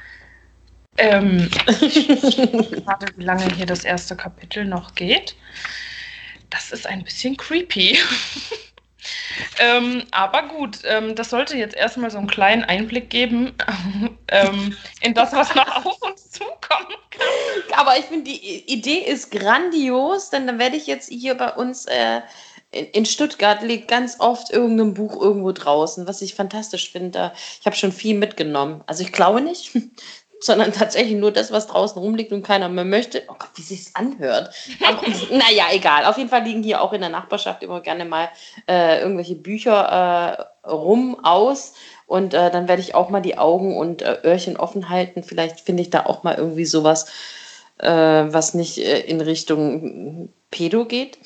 Ähm, 0.97 1.49
warte, 2.85 3.07
wie 3.17 3.23
lange 3.23 3.53
hier 3.55 3.65
das 3.65 3.83
erste 3.83 4.15
Kapitel 4.15 4.63
noch 4.65 4.93
geht. 4.95 5.35
Das 6.49 6.71
ist 6.71 6.85
ein 6.85 7.03
bisschen 7.03 7.35
creepy. 7.35 7.97
ähm, 9.59 10.03
aber 10.11 10.43
gut, 10.47 10.79
ähm, 10.85 11.15
das 11.15 11.31
sollte 11.31 11.57
jetzt 11.57 11.75
erstmal 11.75 12.11
so 12.11 12.19
einen 12.19 12.27
kleinen 12.27 12.63
Einblick 12.63 13.09
geben 13.09 13.53
ähm, 14.29 14.77
in 15.01 15.13
das, 15.13 15.33
was 15.33 15.55
noch 15.55 15.85
auf 15.85 16.01
uns 16.01 16.22
zukommen 16.33 16.97
kann. 17.09 17.77
Aber 17.77 17.97
ich 17.97 18.05
finde, 18.05 18.31
die 18.31 18.71
Idee 18.71 18.99
ist 18.99 19.31
grandios, 19.31 20.29
denn 20.29 20.47
dann 20.47 20.59
werde 20.59 20.75
ich 20.75 20.87
jetzt 20.87 21.09
hier 21.09 21.35
bei 21.35 21.53
uns 21.53 21.85
äh, 21.85 22.21
in, 22.73 22.85
in 22.87 23.05
Stuttgart 23.05 23.61
liegt 23.61 23.87
ganz 23.87 24.19
oft 24.19 24.51
irgendein 24.51 24.93
Buch 24.93 25.21
irgendwo 25.21 25.51
draußen, 25.51 26.07
was 26.07 26.21
ich 26.21 26.35
fantastisch 26.35 26.91
finde. 26.91 27.31
Ich 27.59 27.65
habe 27.65 27.75
schon 27.75 27.91
viel 27.91 28.17
mitgenommen. 28.17 28.83
Also 28.87 29.03
ich 29.03 29.13
klaue 29.13 29.41
nicht, 29.41 29.77
sondern 30.39 30.73
tatsächlich 30.73 31.15
nur 31.15 31.31
das, 31.31 31.51
was 31.51 31.67
draußen 31.67 32.01
rumliegt 32.01 32.33
und 32.33 32.43
keiner 32.43 32.67
mehr 32.67 32.83
möchte. 32.83 33.23
Oh 33.29 33.35
Gott, 33.37 33.51
wie 33.55 33.61
sich's 33.61 33.95
anhört. 33.95 34.53
Aber, 34.85 35.01
naja, 35.31 35.67
egal. 35.71 36.05
Auf 36.05 36.17
jeden 36.17 36.29
Fall 36.29 36.43
liegen 36.43 36.63
hier 36.63 36.81
auch 36.81 36.93
in 36.93 37.01
der 37.01 37.09
Nachbarschaft 37.09 37.63
immer 37.63 37.79
gerne 37.79 38.05
mal 38.05 38.29
äh, 38.67 38.99
irgendwelche 39.01 39.35
Bücher 39.35 40.47
äh, 40.65 40.69
rum 40.69 41.23
aus. 41.23 41.73
Und 42.07 42.33
äh, 42.33 42.51
dann 42.51 42.67
werde 42.67 42.81
ich 42.81 42.95
auch 42.95 43.09
mal 43.09 43.21
die 43.21 43.37
Augen 43.37 43.77
und 43.77 44.01
äh, 44.01 44.19
Öhrchen 44.23 44.57
offen 44.57 44.89
halten. 44.89 45.23
Vielleicht 45.23 45.61
finde 45.61 45.81
ich 45.83 45.89
da 45.89 46.05
auch 46.05 46.23
mal 46.23 46.35
irgendwie 46.35 46.65
sowas, 46.65 47.11
äh, 47.79 47.87
was 47.89 48.53
nicht 48.53 48.77
äh, 48.77 48.99
in 49.01 49.21
Richtung 49.21 50.33
Pedo 50.51 50.85
geht. 50.85 51.17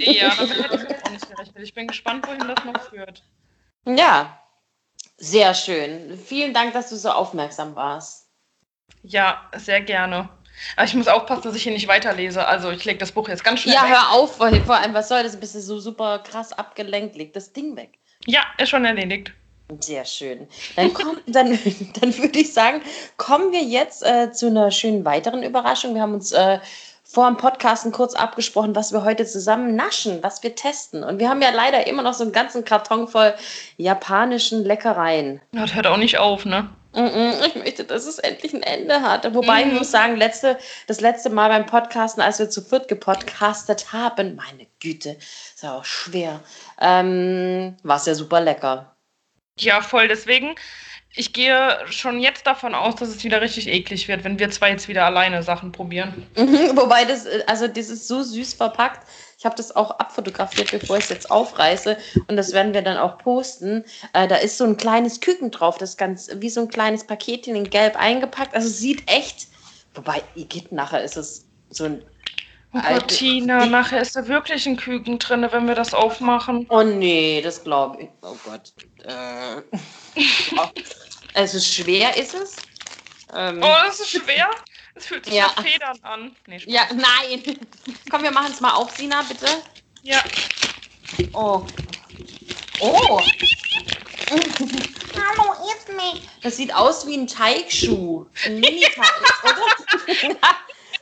ja, 0.00 0.32
damit 0.38 0.70
hätte 0.70 0.96
ich 0.98 1.04
auch 1.04 1.10
nicht 1.10 1.28
gerechnet. 1.30 1.62
Ich 1.64 1.74
bin 1.74 1.86
gespannt, 1.88 2.26
wohin 2.26 2.46
das 2.48 2.64
noch 2.64 2.80
führt. 2.88 3.22
Ja, 3.86 4.40
sehr 5.16 5.54
schön. 5.54 6.18
Vielen 6.24 6.54
Dank, 6.54 6.72
dass 6.72 6.90
du 6.90 6.96
so 6.96 7.10
aufmerksam 7.10 7.76
warst. 7.76 8.28
Ja, 9.02 9.50
sehr 9.56 9.80
gerne. 9.80 10.28
Aber 10.76 10.86
ich 10.86 10.94
muss 10.94 11.08
aufpassen, 11.08 11.42
dass 11.42 11.56
ich 11.56 11.64
hier 11.64 11.72
nicht 11.72 11.88
weiterlese. 11.88 12.46
Also 12.46 12.70
ich 12.70 12.84
lege 12.84 12.98
das 12.98 13.12
Buch 13.12 13.28
jetzt 13.28 13.44
ganz 13.44 13.60
schnell 13.60 13.74
Ja, 13.74 13.82
weg. 13.82 13.90
hör 13.90 14.12
auf, 14.12 14.36
vor 14.36 14.76
allem, 14.76 14.94
was 14.94 15.08
soll 15.08 15.22
das? 15.22 15.38
Bist 15.38 15.54
du 15.54 15.60
so 15.60 15.78
super 15.78 16.20
krass 16.20 16.52
abgelenkt? 16.52 17.16
Leg 17.16 17.32
das 17.32 17.52
Ding 17.52 17.76
weg. 17.76 17.98
Ja, 18.26 18.42
ist 18.58 18.70
schon 18.70 18.84
erledigt. 18.84 19.32
Sehr 19.80 20.04
schön. 20.04 20.48
Dann, 20.76 20.92
komm, 20.94 21.18
dann, 21.26 21.58
dann 22.00 22.18
würde 22.18 22.38
ich 22.38 22.52
sagen, 22.52 22.82
kommen 23.16 23.52
wir 23.52 23.62
jetzt 23.62 24.04
äh, 24.04 24.32
zu 24.32 24.46
einer 24.46 24.70
schönen 24.70 25.04
weiteren 25.04 25.42
Überraschung. 25.42 25.94
Wir 25.94 26.02
haben 26.02 26.14
uns 26.14 26.32
äh, 26.32 26.58
vor 27.04 27.28
dem 27.28 27.36
Podcasten 27.36 27.92
kurz 27.92 28.14
abgesprochen, 28.14 28.74
was 28.74 28.92
wir 28.92 29.04
heute 29.04 29.24
zusammen 29.24 29.76
naschen, 29.76 30.22
was 30.22 30.42
wir 30.42 30.54
testen. 30.54 31.04
Und 31.04 31.20
wir 31.20 31.28
haben 31.28 31.42
ja 31.42 31.50
leider 31.50 31.86
immer 31.86 32.02
noch 32.02 32.14
so 32.14 32.24
einen 32.24 32.32
ganzen 32.32 32.64
Karton 32.64 33.06
voll 33.06 33.34
japanischen 33.76 34.64
Leckereien. 34.64 35.40
Das 35.52 35.74
hört 35.74 35.86
auch 35.86 35.96
nicht 35.96 36.18
auf, 36.18 36.44
ne? 36.44 36.68
Ich 36.96 37.56
möchte, 37.56 37.84
dass 37.84 38.06
es 38.06 38.20
endlich 38.20 38.54
ein 38.54 38.62
Ende 38.62 39.02
hat. 39.02 39.32
Wobei 39.34 39.64
mhm. 39.64 39.72
ich 39.72 39.78
muss 39.78 39.90
sagen, 39.90 40.16
letzte, 40.16 40.56
das 40.86 41.00
letzte 41.00 41.28
Mal 41.28 41.48
beim 41.48 41.66
Podcasten, 41.66 42.22
als 42.22 42.38
wir 42.38 42.50
zu 42.50 42.62
viert 42.62 42.86
gepodcastet 42.86 43.92
haben, 43.92 44.36
meine 44.36 44.66
Güte, 44.80 45.16
ist 45.18 45.62
ja 45.62 45.76
auch 45.76 45.84
schwer, 45.84 46.40
ähm, 46.80 47.76
war 47.82 47.96
es 47.96 48.06
ja 48.06 48.14
super 48.14 48.40
lecker. 48.40 48.93
Ja, 49.56 49.80
voll. 49.80 50.08
Deswegen 50.08 50.54
ich 51.16 51.32
gehe 51.32 51.78
schon 51.90 52.18
jetzt 52.18 52.46
davon 52.46 52.74
aus, 52.74 52.96
dass 52.96 53.08
es 53.08 53.22
wieder 53.22 53.40
richtig 53.40 53.68
eklig 53.68 54.08
wird, 54.08 54.24
wenn 54.24 54.38
wir 54.38 54.50
zwei 54.50 54.70
jetzt 54.70 54.88
wieder 54.88 55.04
alleine 55.04 55.44
Sachen 55.44 55.70
probieren. 55.70 56.26
Mhm, 56.36 56.76
wobei 56.76 57.04
das, 57.04 57.26
also 57.46 57.68
das 57.68 57.88
ist 57.88 58.08
so 58.08 58.22
süß 58.22 58.54
verpackt. 58.54 59.06
Ich 59.38 59.44
habe 59.44 59.54
das 59.54 59.74
auch 59.76 59.92
abfotografiert, 59.92 60.72
bevor 60.72 60.96
ich 60.96 61.04
es 61.04 61.10
jetzt 61.10 61.30
aufreiße. 61.30 61.96
Und 62.26 62.36
das 62.36 62.52
werden 62.52 62.74
wir 62.74 62.82
dann 62.82 62.96
auch 62.96 63.18
posten. 63.18 63.84
Äh, 64.12 64.26
da 64.26 64.36
ist 64.36 64.58
so 64.58 64.64
ein 64.64 64.76
kleines 64.76 65.20
Küken 65.20 65.52
drauf, 65.52 65.78
das 65.78 65.96
ganz 65.96 66.30
wie 66.36 66.50
so 66.50 66.62
ein 66.62 66.68
kleines 66.68 67.04
Paketchen 67.04 67.54
in 67.54 67.70
Gelb 67.70 67.96
eingepackt. 67.96 68.54
Also 68.54 68.68
sieht 68.68 69.08
echt. 69.08 69.46
Wobei, 69.94 70.22
geht 70.34 70.72
nachher 70.72 71.04
ist 71.04 71.16
es 71.16 71.46
so 71.70 71.84
ein. 71.84 72.02
Oh 72.76 72.80
Gott, 72.88 73.08
Tina, 73.08 73.66
nachher 73.66 74.00
ist 74.00 74.16
da 74.16 74.26
wirklich 74.26 74.66
ein 74.66 74.76
Küken 74.76 75.20
drin, 75.20 75.46
wenn 75.50 75.68
wir 75.68 75.76
das 75.76 75.94
aufmachen. 75.94 76.66
Oh 76.70 76.82
nee, 76.82 77.40
das 77.40 77.62
glaube 77.62 78.02
ich. 78.02 78.08
Oh 78.22 78.36
Gott. 78.44 78.72
Äh. 79.04 79.62
Also 81.36 81.58
schwer 81.58 82.16
ist 82.16 82.32
es. 82.32 82.54
Ähm, 83.34 83.58
oh, 83.60 83.74
das 83.84 83.98
ist 83.98 84.10
schwer? 84.10 84.48
Es 84.94 85.06
fühlt 85.06 85.24
sich 85.24 85.34
ja. 85.34 85.46
nach 85.46 85.64
Federn 85.64 85.98
an. 86.02 86.36
Nee, 86.46 86.62
ja, 86.66 86.82
nein. 86.94 87.42
Komm, 88.10 88.22
wir 88.22 88.30
machen 88.30 88.52
es 88.52 88.60
mal 88.60 88.72
auf, 88.72 88.96
Sina, 88.96 89.22
bitte. 89.22 89.46
Ja. 90.02 90.22
Oh. 91.32 91.66
Oh. 92.78 93.20
Hallo, 94.30 95.54
ist 95.76 95.88
mich. 95.88 96.28
Das 96.42 96.56
sieht 96.56 96.72
aus 96.72 97.04
wie 97.06 97.16
ein 97.16 97.26
Teigschuh. 97.26 98.26
Ein 98.46 98.60
Mini-Teig, 98.60 99.34
oder? 99.42 100.56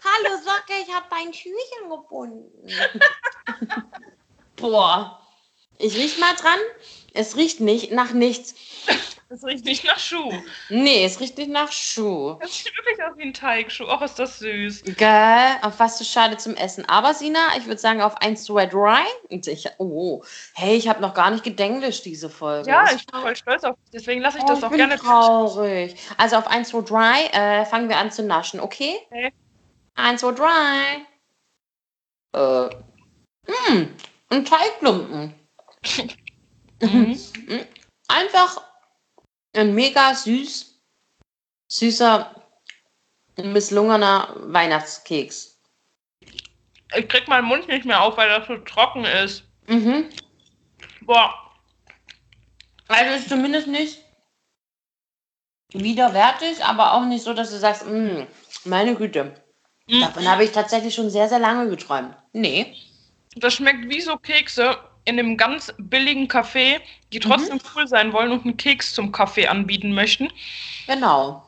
Hallo, 0.04 0.36
Socke, 0.36 0.80
ich 0.84 0.92
habe 0.92 1.06
dein 1.10 1.32
Schüchen 1.32 1.88
gebunden. 1.88 2.66
Boah. 4.56 5.18
Ich 5.78 5.96
riech 5.96 6.18
mal 6.18 6.34
dran. 6.34 6.58
Es 7.14 7.36
riecht 7.36 7.60
nicht 7.60 7.92
nach 7.92 8.12
nichts. 8.12 8.54
Es 9.28 9.44
riecht 9.44 9.64
nicht 9.64 9.84
nach 9.84 9.98
Schuh. 9.98 10.30
Nee, 10.68 11.04
es 11.04 11.18
riecht 11.18 11.38
nicht 11.38 11.50
nach 11.50 11.72
Schuh. 11.72 12.36
Es 12.40 12.58
sieht 12.58 12.76
wirklich 12.76 13.02
aus 13.02 13.16
wie 13.16 13.22
ein 13.22 13.32
Teigschuh. 13.32 13.88
Och, 13.88 14.02
ist 14.02 14.18
das 14.18 14.38
süß. 14.40 14.82
Geil, 14.96 15.56
auf 15.62 15.78
was 15.78 15.98
zu 15.98 16.04
schade 16.04 16.36
zum 16.36 16.54
Essen. 16.54 16.86
Aber 16.88 17.14
Sina, 17.14 17.56
ich 17.56 17.66
würde 17.66 17.80
sagen 17.80 18.02
auf 18.02 18.16
1 18.20 18.44
2 18.44 18.66
3. 18.66 19.00
Ich, 19.30 19.68
oh, 19.78 20.22
hey, 20.54 20.76
ich 20.76 20.88
habe 20.88 21.00
noch 21.00 21.14
gar 21.14 21.30
nicht 21.30 21.44
gedenglischt 21.44 22.04
diese 22.04 22.28
Folge. 22.28 22.68
Ja, 22.68 22.84
ich 22.92 23.06
bin 23.06 23.20
voll 23.20 23.36
stolz 23.36 23.64
auf 23.64 23.76
dich. 23.76 23.90
Deswegen 23.92 24.20
lasse 24.20 24.38
ich 24.38 24.44
oh, 24.44 24.48
das 24.48 24.62
auch 24.62 24.70
ich 24.70 24.76
gerne. 24.76 24.98
traurig. 24.98 25.96
Also 26.18 26.36
auf 26.36 26.46
1 26.46 26.68
2 26.68 26.80
3 26.82 27.26
äh, 27.26 27.64
fangen 27.64 27.88
wir 27.88 27.96
an 27.96 28.10
zu 28.10 28.22
naschen, 28.22 28.60
okay? 28.60 28.96
Okay. 29.10 29.32
1 29.94 30.20
2 30.20 30.32
3. 30.32 31.06
Äh. 32.34 32.70
Mh, 33.46 33.66
hm, 33.66 33.96
ein 34.30 34.44
Teigklumpen. 34.44 35.34
mhm. 36.80 37.18
Einfach 38.08 38.62
ein 39.54 39.74
mega 39.74 40.14
süß, 40.14 40.80
süßer, 41.68 42.34
misslungener 43.42 44.34
Weihnachtskeks. 44.36 45.60
Ich 46.94 47.08
krieg 47.08 47.28
meinen 47.28 47.46
Mund 47.46 47.68
nicht 47.68 47.84
mehr 47.84 48.02
auf, 48.02 48.16
weil 48.16 48.28
das 48.28 48.46
so 48.46 48.56
trocken 48.58 49.04
ist. 49.04 49.44
Mhm. 49.66 50.10
Boah. 51.02 51.34
Also 52.88 53.14
ist 53.14 53.28
zumindest 53.28 53.66
nicht 53.66 54.04
widerwärtig, 55.72 56.62
aber 56.64 56.92
auch 56.92 57.06
nicht 57.06 57.24
so, 57.24 57.32
dass 57.32 57.50
du 57.50 57.58
sagst, 57.58 57.86
mm, 57.86 58.26
meine 58.64 58.94
Güte. 58.94 59.41
Mhm. 59.86 60.00
Davon 60.00 60.28
habe 60.28 60.44
ich 60.44 60.52
tatsächlich 60.52 60.94
schon 60.94 61.10
sehr, 61.10 61.28
sehr 61.28 61.38
lange 61.38 61.68
geträumt. 61.68 62.14
Nee. 62.32 62.74
Das 63.36 63.54
schmeckt 63.54 63.88
wie 63.88 64.00
so 64.00 64.16
Kekse, 64.16 64.78
in 65.04 65.18
einem 65.18 65.36
ganz 65.36 65.72
billigen 65.78 66.28
Café, 66.28 66.80
die 67.12 67.18
mhm. 67.18 67.22
trotzdem 67.22 67.56
mhm. 67.56 67.62
cool 67.74 67.88
sein 67.88 68.12
wollen 68.12 68.32
und 68.32 68.44
einen 68.44 68.56
Keks 68.56 68.94
zum 68.94 69.12
Kaffee 69.12 69.48
anbieten 69.48 69.92
möchten. 69.94 70.32
Genau. 70.86 71.46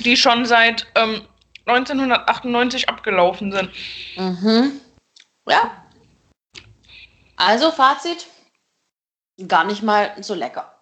Die 0.00 0.16
schon 0.16 0.46
seit 0.46 0.86
ähm, 0.94 1.26
1998 1.66 2.88
abgelaufen 2.88 3.52
sind. 3.52 3.70
Mhm. 4.16 4.80
Ja. 5.48 5.84
Also 7.36 7.70
Fazit, 7.70 8.26
gar 9.48 9.64
nicht 9.64 9.82
mal 9.82 10.14
so 10.20 10.34
lecker. 10.34 10.76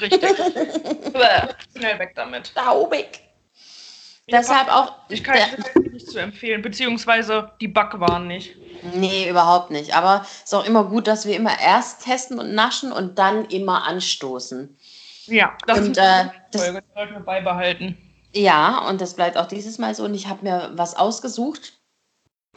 Richtig. 0.00 0.20
Schnell 1.76 1.98
weg 1.98 2.12
damit. 2.14 2.48
Staubig. 2.48 3.20
Deshalb 4.30 4.68
auch. 4.68 4.92
Ich 5.08 5.22
kann 5.22 5.36
es 5.36 5.92
nicht 5.92 6.10
zu 6.10 6.18
empfehlen, 6.18 6.62
beziehungsweise 6.62 7.50
die 7.60 7.68
Backwaren 7.68 8.26
nicht. 8.26 8.56
Nee, 8.94 9.28
überhaupt 9.28 9.70
nicht. 9.70 9.94
Aber 9.94 10.22
es 10.22 10.44
ist 10.44 10.54
auch 10.54 10.64
immer 10.64 10.84
gut, 10.84 11.06
dass 11.06 11.26
wir 11.26 11.36
immer 11.36 11.58
erst 11.60 12.04
testen 12.04 12.38
und 12.38 12.54
naschen 12.54 12.90
und 12.90 13.18
dann 13.18 13.44
immer 13.46 13.86
anstoßen. 13.86 14.76
Ja, 15.26 15.56
das, 15.66 15.78
und, 15.80 15.96
äh, 15.96 16.26
das 16.52 16.62
sollten 16.62 17.14
wir 17.14 17.20
beibehalten. 17.20 17.96
Ja, 18.34 18.88
und 18.88 19.00
das 19.00 19.14
bleibt 19.14 19.36
auch 19.36 19.46
dieses 19.46 19.78
Mal 19.78 19.94
so. 19.94 20.04
Und 20.04 20.14
ich 20.14 20.26
habe 20.26 20.44
mir 20.44 20.72
was 20.74 20.96
ausgesucht, 20.96 21.74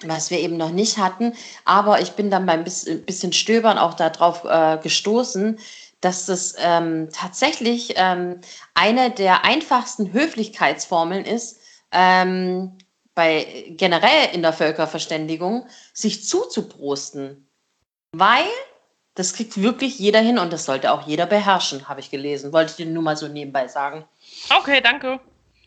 was 0.05 0.31
wir 0.31 0.39
eben 0.39 0.57
noch 0.57 0.71
nicht 0.71 0.97
hatten. 0.97 1.33
Aber 1.65 2.01
ich 2.01 2.11
bin 2.13 2.29
dann 2.29 2.45
beim 2.45 2.63
bisschen 2.63 3.33
Stöbern 3.33 3.77
auch 3.77 3.93
darauf 3.93 4.43
äh, 4.45 4.77
gestoßen, 4.81 5.59
dass 6.01 6.25
das 6.25 6.55
ähm, 6.59 7.09
tatsächlich 7.11 7.93
ähm, 7.95 8.41
eine 8.73 9.11
der 9.11 9.43
einfachsten 9.45 10.13
Höflichkeitsformeln 10.13 11.25
ist, 11.25 11.59
ähm, 11.91 12.77
bei 13.15 13.65
generell 13.69 14.29
in 14.33 14.41
der 14.43 14.53
Völkerverständigung, 14.53 15.67
sich 15.93 16.27
zuzuprosten. 16.27 17.49
Weil 18.11 18.45
Das 19.17 19.33
kriegt 19.33 19.59
wirklich 19.59 19.97
jeder 19.97 20.19
hin 20.19 20.37
und 20.37 20.53
das 20.53 20.65
sollte 20.65 20.91
auch 20.91 21.07
jeder 21.07 21.25
beherrschen, 21.25 21.89
habe 21.89 22.01
ich 22.01 22.11
gelesen. 22.11 22.53
Wollte 22.53 22.69
ich 22.69 22.77
dir 22.77 22.85
nur 22.85 23.01
mal 23.01 23.17
so 23.17 23.27
nebenbei 23.27 23.67
sagen. 23.67 24.05
Okay, 24.55 24.79
danke. 24.79 25.19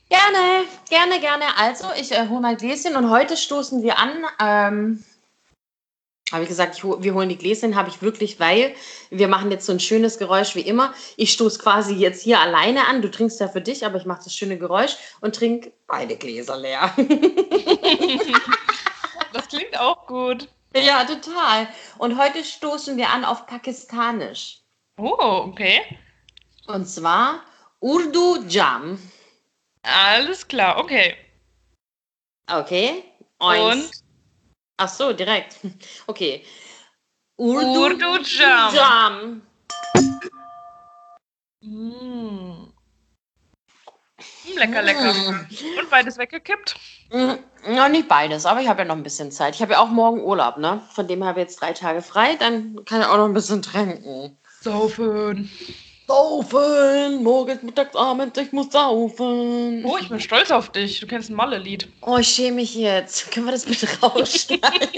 Gerne, 0.08 0.64
gerne, 0.88 1.18
gerne. 1.18 1.44
Also, 1.58 1.86
ich 2.00 2.12
äh, 2.12 2.28
hole 2.28 2.40
mein 2.40 2.56
Gläschen 2.56 2.94
und 2.94 3.10
heute 3.10 3.36
stoßen 3.36 3.82
wir 3.82 3.98
an. 3.98 4.24
Ähm, 4.40 5.04
habe 6.32 6.42
ich 6.42 6.48
gesagt, 6.48 6.76
ich 6.76 6.84
wir 6.84 7.14
holen 7.14 7.28
die 7.28 7.38
Gläschen, 7.38 7.76
habe 7.76 7.88
ich 7.88 8.02
wirklich, 8.02 8.38
weil 8.38 8.74
wir 9.10 9.28
machen 9.28 9.50
jetzt 9.50 9.66
so 9.66 9.72
ein 9.72 9.80
schönes 9.80 10.18
Geräusch 10.18 10.54
wie 10.54 10.60
immer. 10.60 10.94
Ich 11.16 11.32
stoße 11.32 11.58
quasi 11.58 11.94
jetzt 11.94 12.22
hier 12.22 12.38
alleine 12.40 12.86
an. 12.86 13.02
Du 13.02 13.10
trinkst 13.10 13.40
ja 13.40 13.48
für 13.48 13.60
dich, 13.60 13.84
aber 13.84 13.98
ich 13.98 14.04
mache 14.04 14.22
das 14.24 14.34
schöne 14.34 14.56
Geräusch 14.58 14.96
und 15.20 15.34
trinke 15.34 15.72
beide 15.86 16.16
Gläser 16.16 16.56
leer. 16.56 16.94
das 19.32 19.48
klingt 19.48 19.78
auch 19.78 20.06
gut. 20.06 20.48
Ja, 20.74 21.04
total. 21.04 21.66
Und 21.98 22.16
heute 22.16 22.44
stoßen 22.44 22.96
wir 22.96 23.10
an 23.10 23.24
auf 23.24 23.46
Pakistanisch. 23.46 24.60
Oh, 24.98 25.46
okay. 25.48 25.80
Und 26.66 26.86
zwar 26.86 27.42
Urdu 27.80 28.44
Jam. 28.46 28.98
Alles 29.82 30.46
klar, 30.46 30.78
okay. 30.78 31.16
Okay. 32.46 33.02
Eins. 33.38 33.84
Und? 33.84 34.09
Ach 34.80 34.88
so, 34.88 35.12
direkt. 35.12 35.58
Okay. 36.06 36.42
Urdu, 37.36 37.82
Urdu 37.82 38.22
Jam. 38.22 38.74
Jam. 38.74 39.42
Mm. 41.60 42.72
Lecker, 44.56 44.82
lecker. 44.82 45.12
Mm. 45.12 45.78
Und 45.78 45.90
beides 45.90 46.16
weggekippt? 46.16 46.76
Mm. 47.12 47.74
Ja, 47.74 47.88
nicht 47.90 48.08
beides, 48.08 48.46
aber 48.46 48.62
ich 48.62 48.68
habe 48.68 48.80
ja 48.80 48.84
noch 48.86 48.96
ein 48.96 49.02
bisschen 49.02 49.30
Zeit. 49.30 49.54
Ich 49.54 49.60
habe 49.60 49.72
ja 49.72 49.80
auch 49.80 49.88
morgen 49.88 50.22
Urlaub, 50.22 50.56
ne? 50.56 50.82
Von 50.94 51.06
dem 51.06 51.24
habe 51.24 51.40
ich 51.40 51.48
jetzt 51.48 51.60
drei 51.60 51.74
Tage 51.74 52.00
frei, 52.00 52.36
dann 52.36 52.82
kann 52.86 53.02
ich 53.02 53.06
auch 53.06 53.18
noch 53.18 53.26
ein 53.26 53.34
bisschen 53.34 53.60
trinken. 53.60 54.38
Saufen. 54.62 55.50
Saufen, 56.10 57.22
morgens, 57.22 57.62
mittags, 57.62 57.94
abends, 57.94 58.36
ich 58.36 58.50
muss 58.50 58.72
saufen. 58.72 59.84
Oh, 59.84 59.96
ich 59.96 60.08
bin 60.08 60.18
stolz 60.18 60.50
auf 60.50 60.70
dich. 60.70 60.98
Du 60.98 61.06
kennst 61.06 61.30
ein 61.30 61.34
Malle-Lied. 61.34 61.88
Oh, 62.00 62.16
ich 62.16 62.26
schäme 62.26 62.56
mich 62.56 62.74
jetzt. 62.74 63.30
Können 63.30 63.46
wir 63.46 63.52
das 63.52 63.64
bitte 63.64 63.86
rausschneiden? 64.02 64.88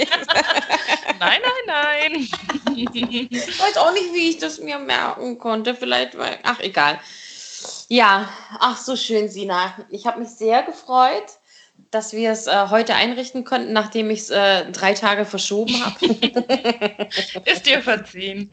nein, 1.21 1.41
nein, 1.43 1.67
nein. 1.67 2.29
ich 2.75 3.61
weiß 3.61 3.77
auch 3.77 3.93
nicht, 3.93 4.15
wie 4.15 4.31
ich 4.31 4.39
das 4.39 4.59
mir 4.59 4.79
merken 4.79 5.39
konnte. 5.39 5.75
Vielleicht, 5.75 6.17
weil, 6.17 6.39
ach, 6.45 6.61
egal. 6.61 6.99
Ja, 7.89 8.31
ach, 8.59 8.79
so 8.79 8.97
schön, 8.97 9.29
Sina. 9.29 9.75
Ich 9.91 10.07
habe 10.07 10.19
mich 10.19 10.31
sehr 10.31 10.63
gefreut, 10.63 11.27
dass 11.91 12.15
wir 12.15 12.33
es 12.33 12.47
äh, 12.47 12.69
heute 12.71 12.95
einrichten 12.95 13.45
konnten, 13.45 13.75
nachdem 13.75 14.09
ich 14.09 14.21
es 14.21 14.31
äh, 14.31 14.65
drei 14.73 14.95
Tage 14.95 15.27
verschoben 15.27 15.75
habe. 15.85 16.07
Ist 17.45 17.67
dir 17.67 17.83
verziehen. 17.83 18.51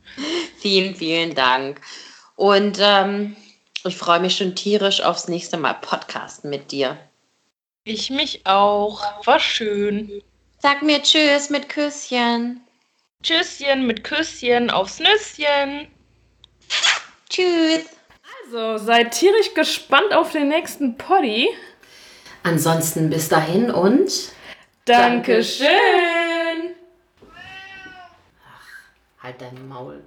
Vielen, 0.60 0.94
vielen 0.94 1.34
Dank. 1.34 1.80
Und 2.40 2.78
ähm, 2.80 3.36
ich 3.84 3.98
freue 3.98 4.22
mich 4.22 4.38
schon 4.38 4.56
tierisch 4.56 5.02
aufs 5.02 5.28
nächste 5.28 5.58
Mal 5.58 5.74
Podcasten 5.74 6.50
mit 6.50 6.72
dir. 6.72 6.98
Ich 7.84 8.10
mich 8.12 8.46
auch. 8.46 9.04
War 9.26 9.42
schön. 9.42 10.24
Sag 10.60 10.82
mir 10.82 11.04
Tschüss 11.04 11.50
mit 11.50 11.68
Küsschen. 11.68 12.62
Tschüsschen 13.22 13.86
mit 13.86 14.06
Küsschen 14.06 14.70
aufs 14.70 15.00
Nüsschen. 15.00 15.90
Tschüss. 17.30 17.90
Also, 18.46 18.78
seid 18.86 19.12
tierisch 19.12 19.54
gespannt 19.54 20.14
auf 20.14 20.32
den 20.32 20.48
nächsten 20.48 20.98
Poddy. 20.98 21.50
Ansonsten 22.44 23.10
bis 23.10 23.28
dahin 23.28 23.70
und 23.70 24.10
Dankeschön. 24.86 25.68
Ach, 28.48 29.24
halt 29.24 29.42
dein 29.42 29.68
Maul. 29.68 30.02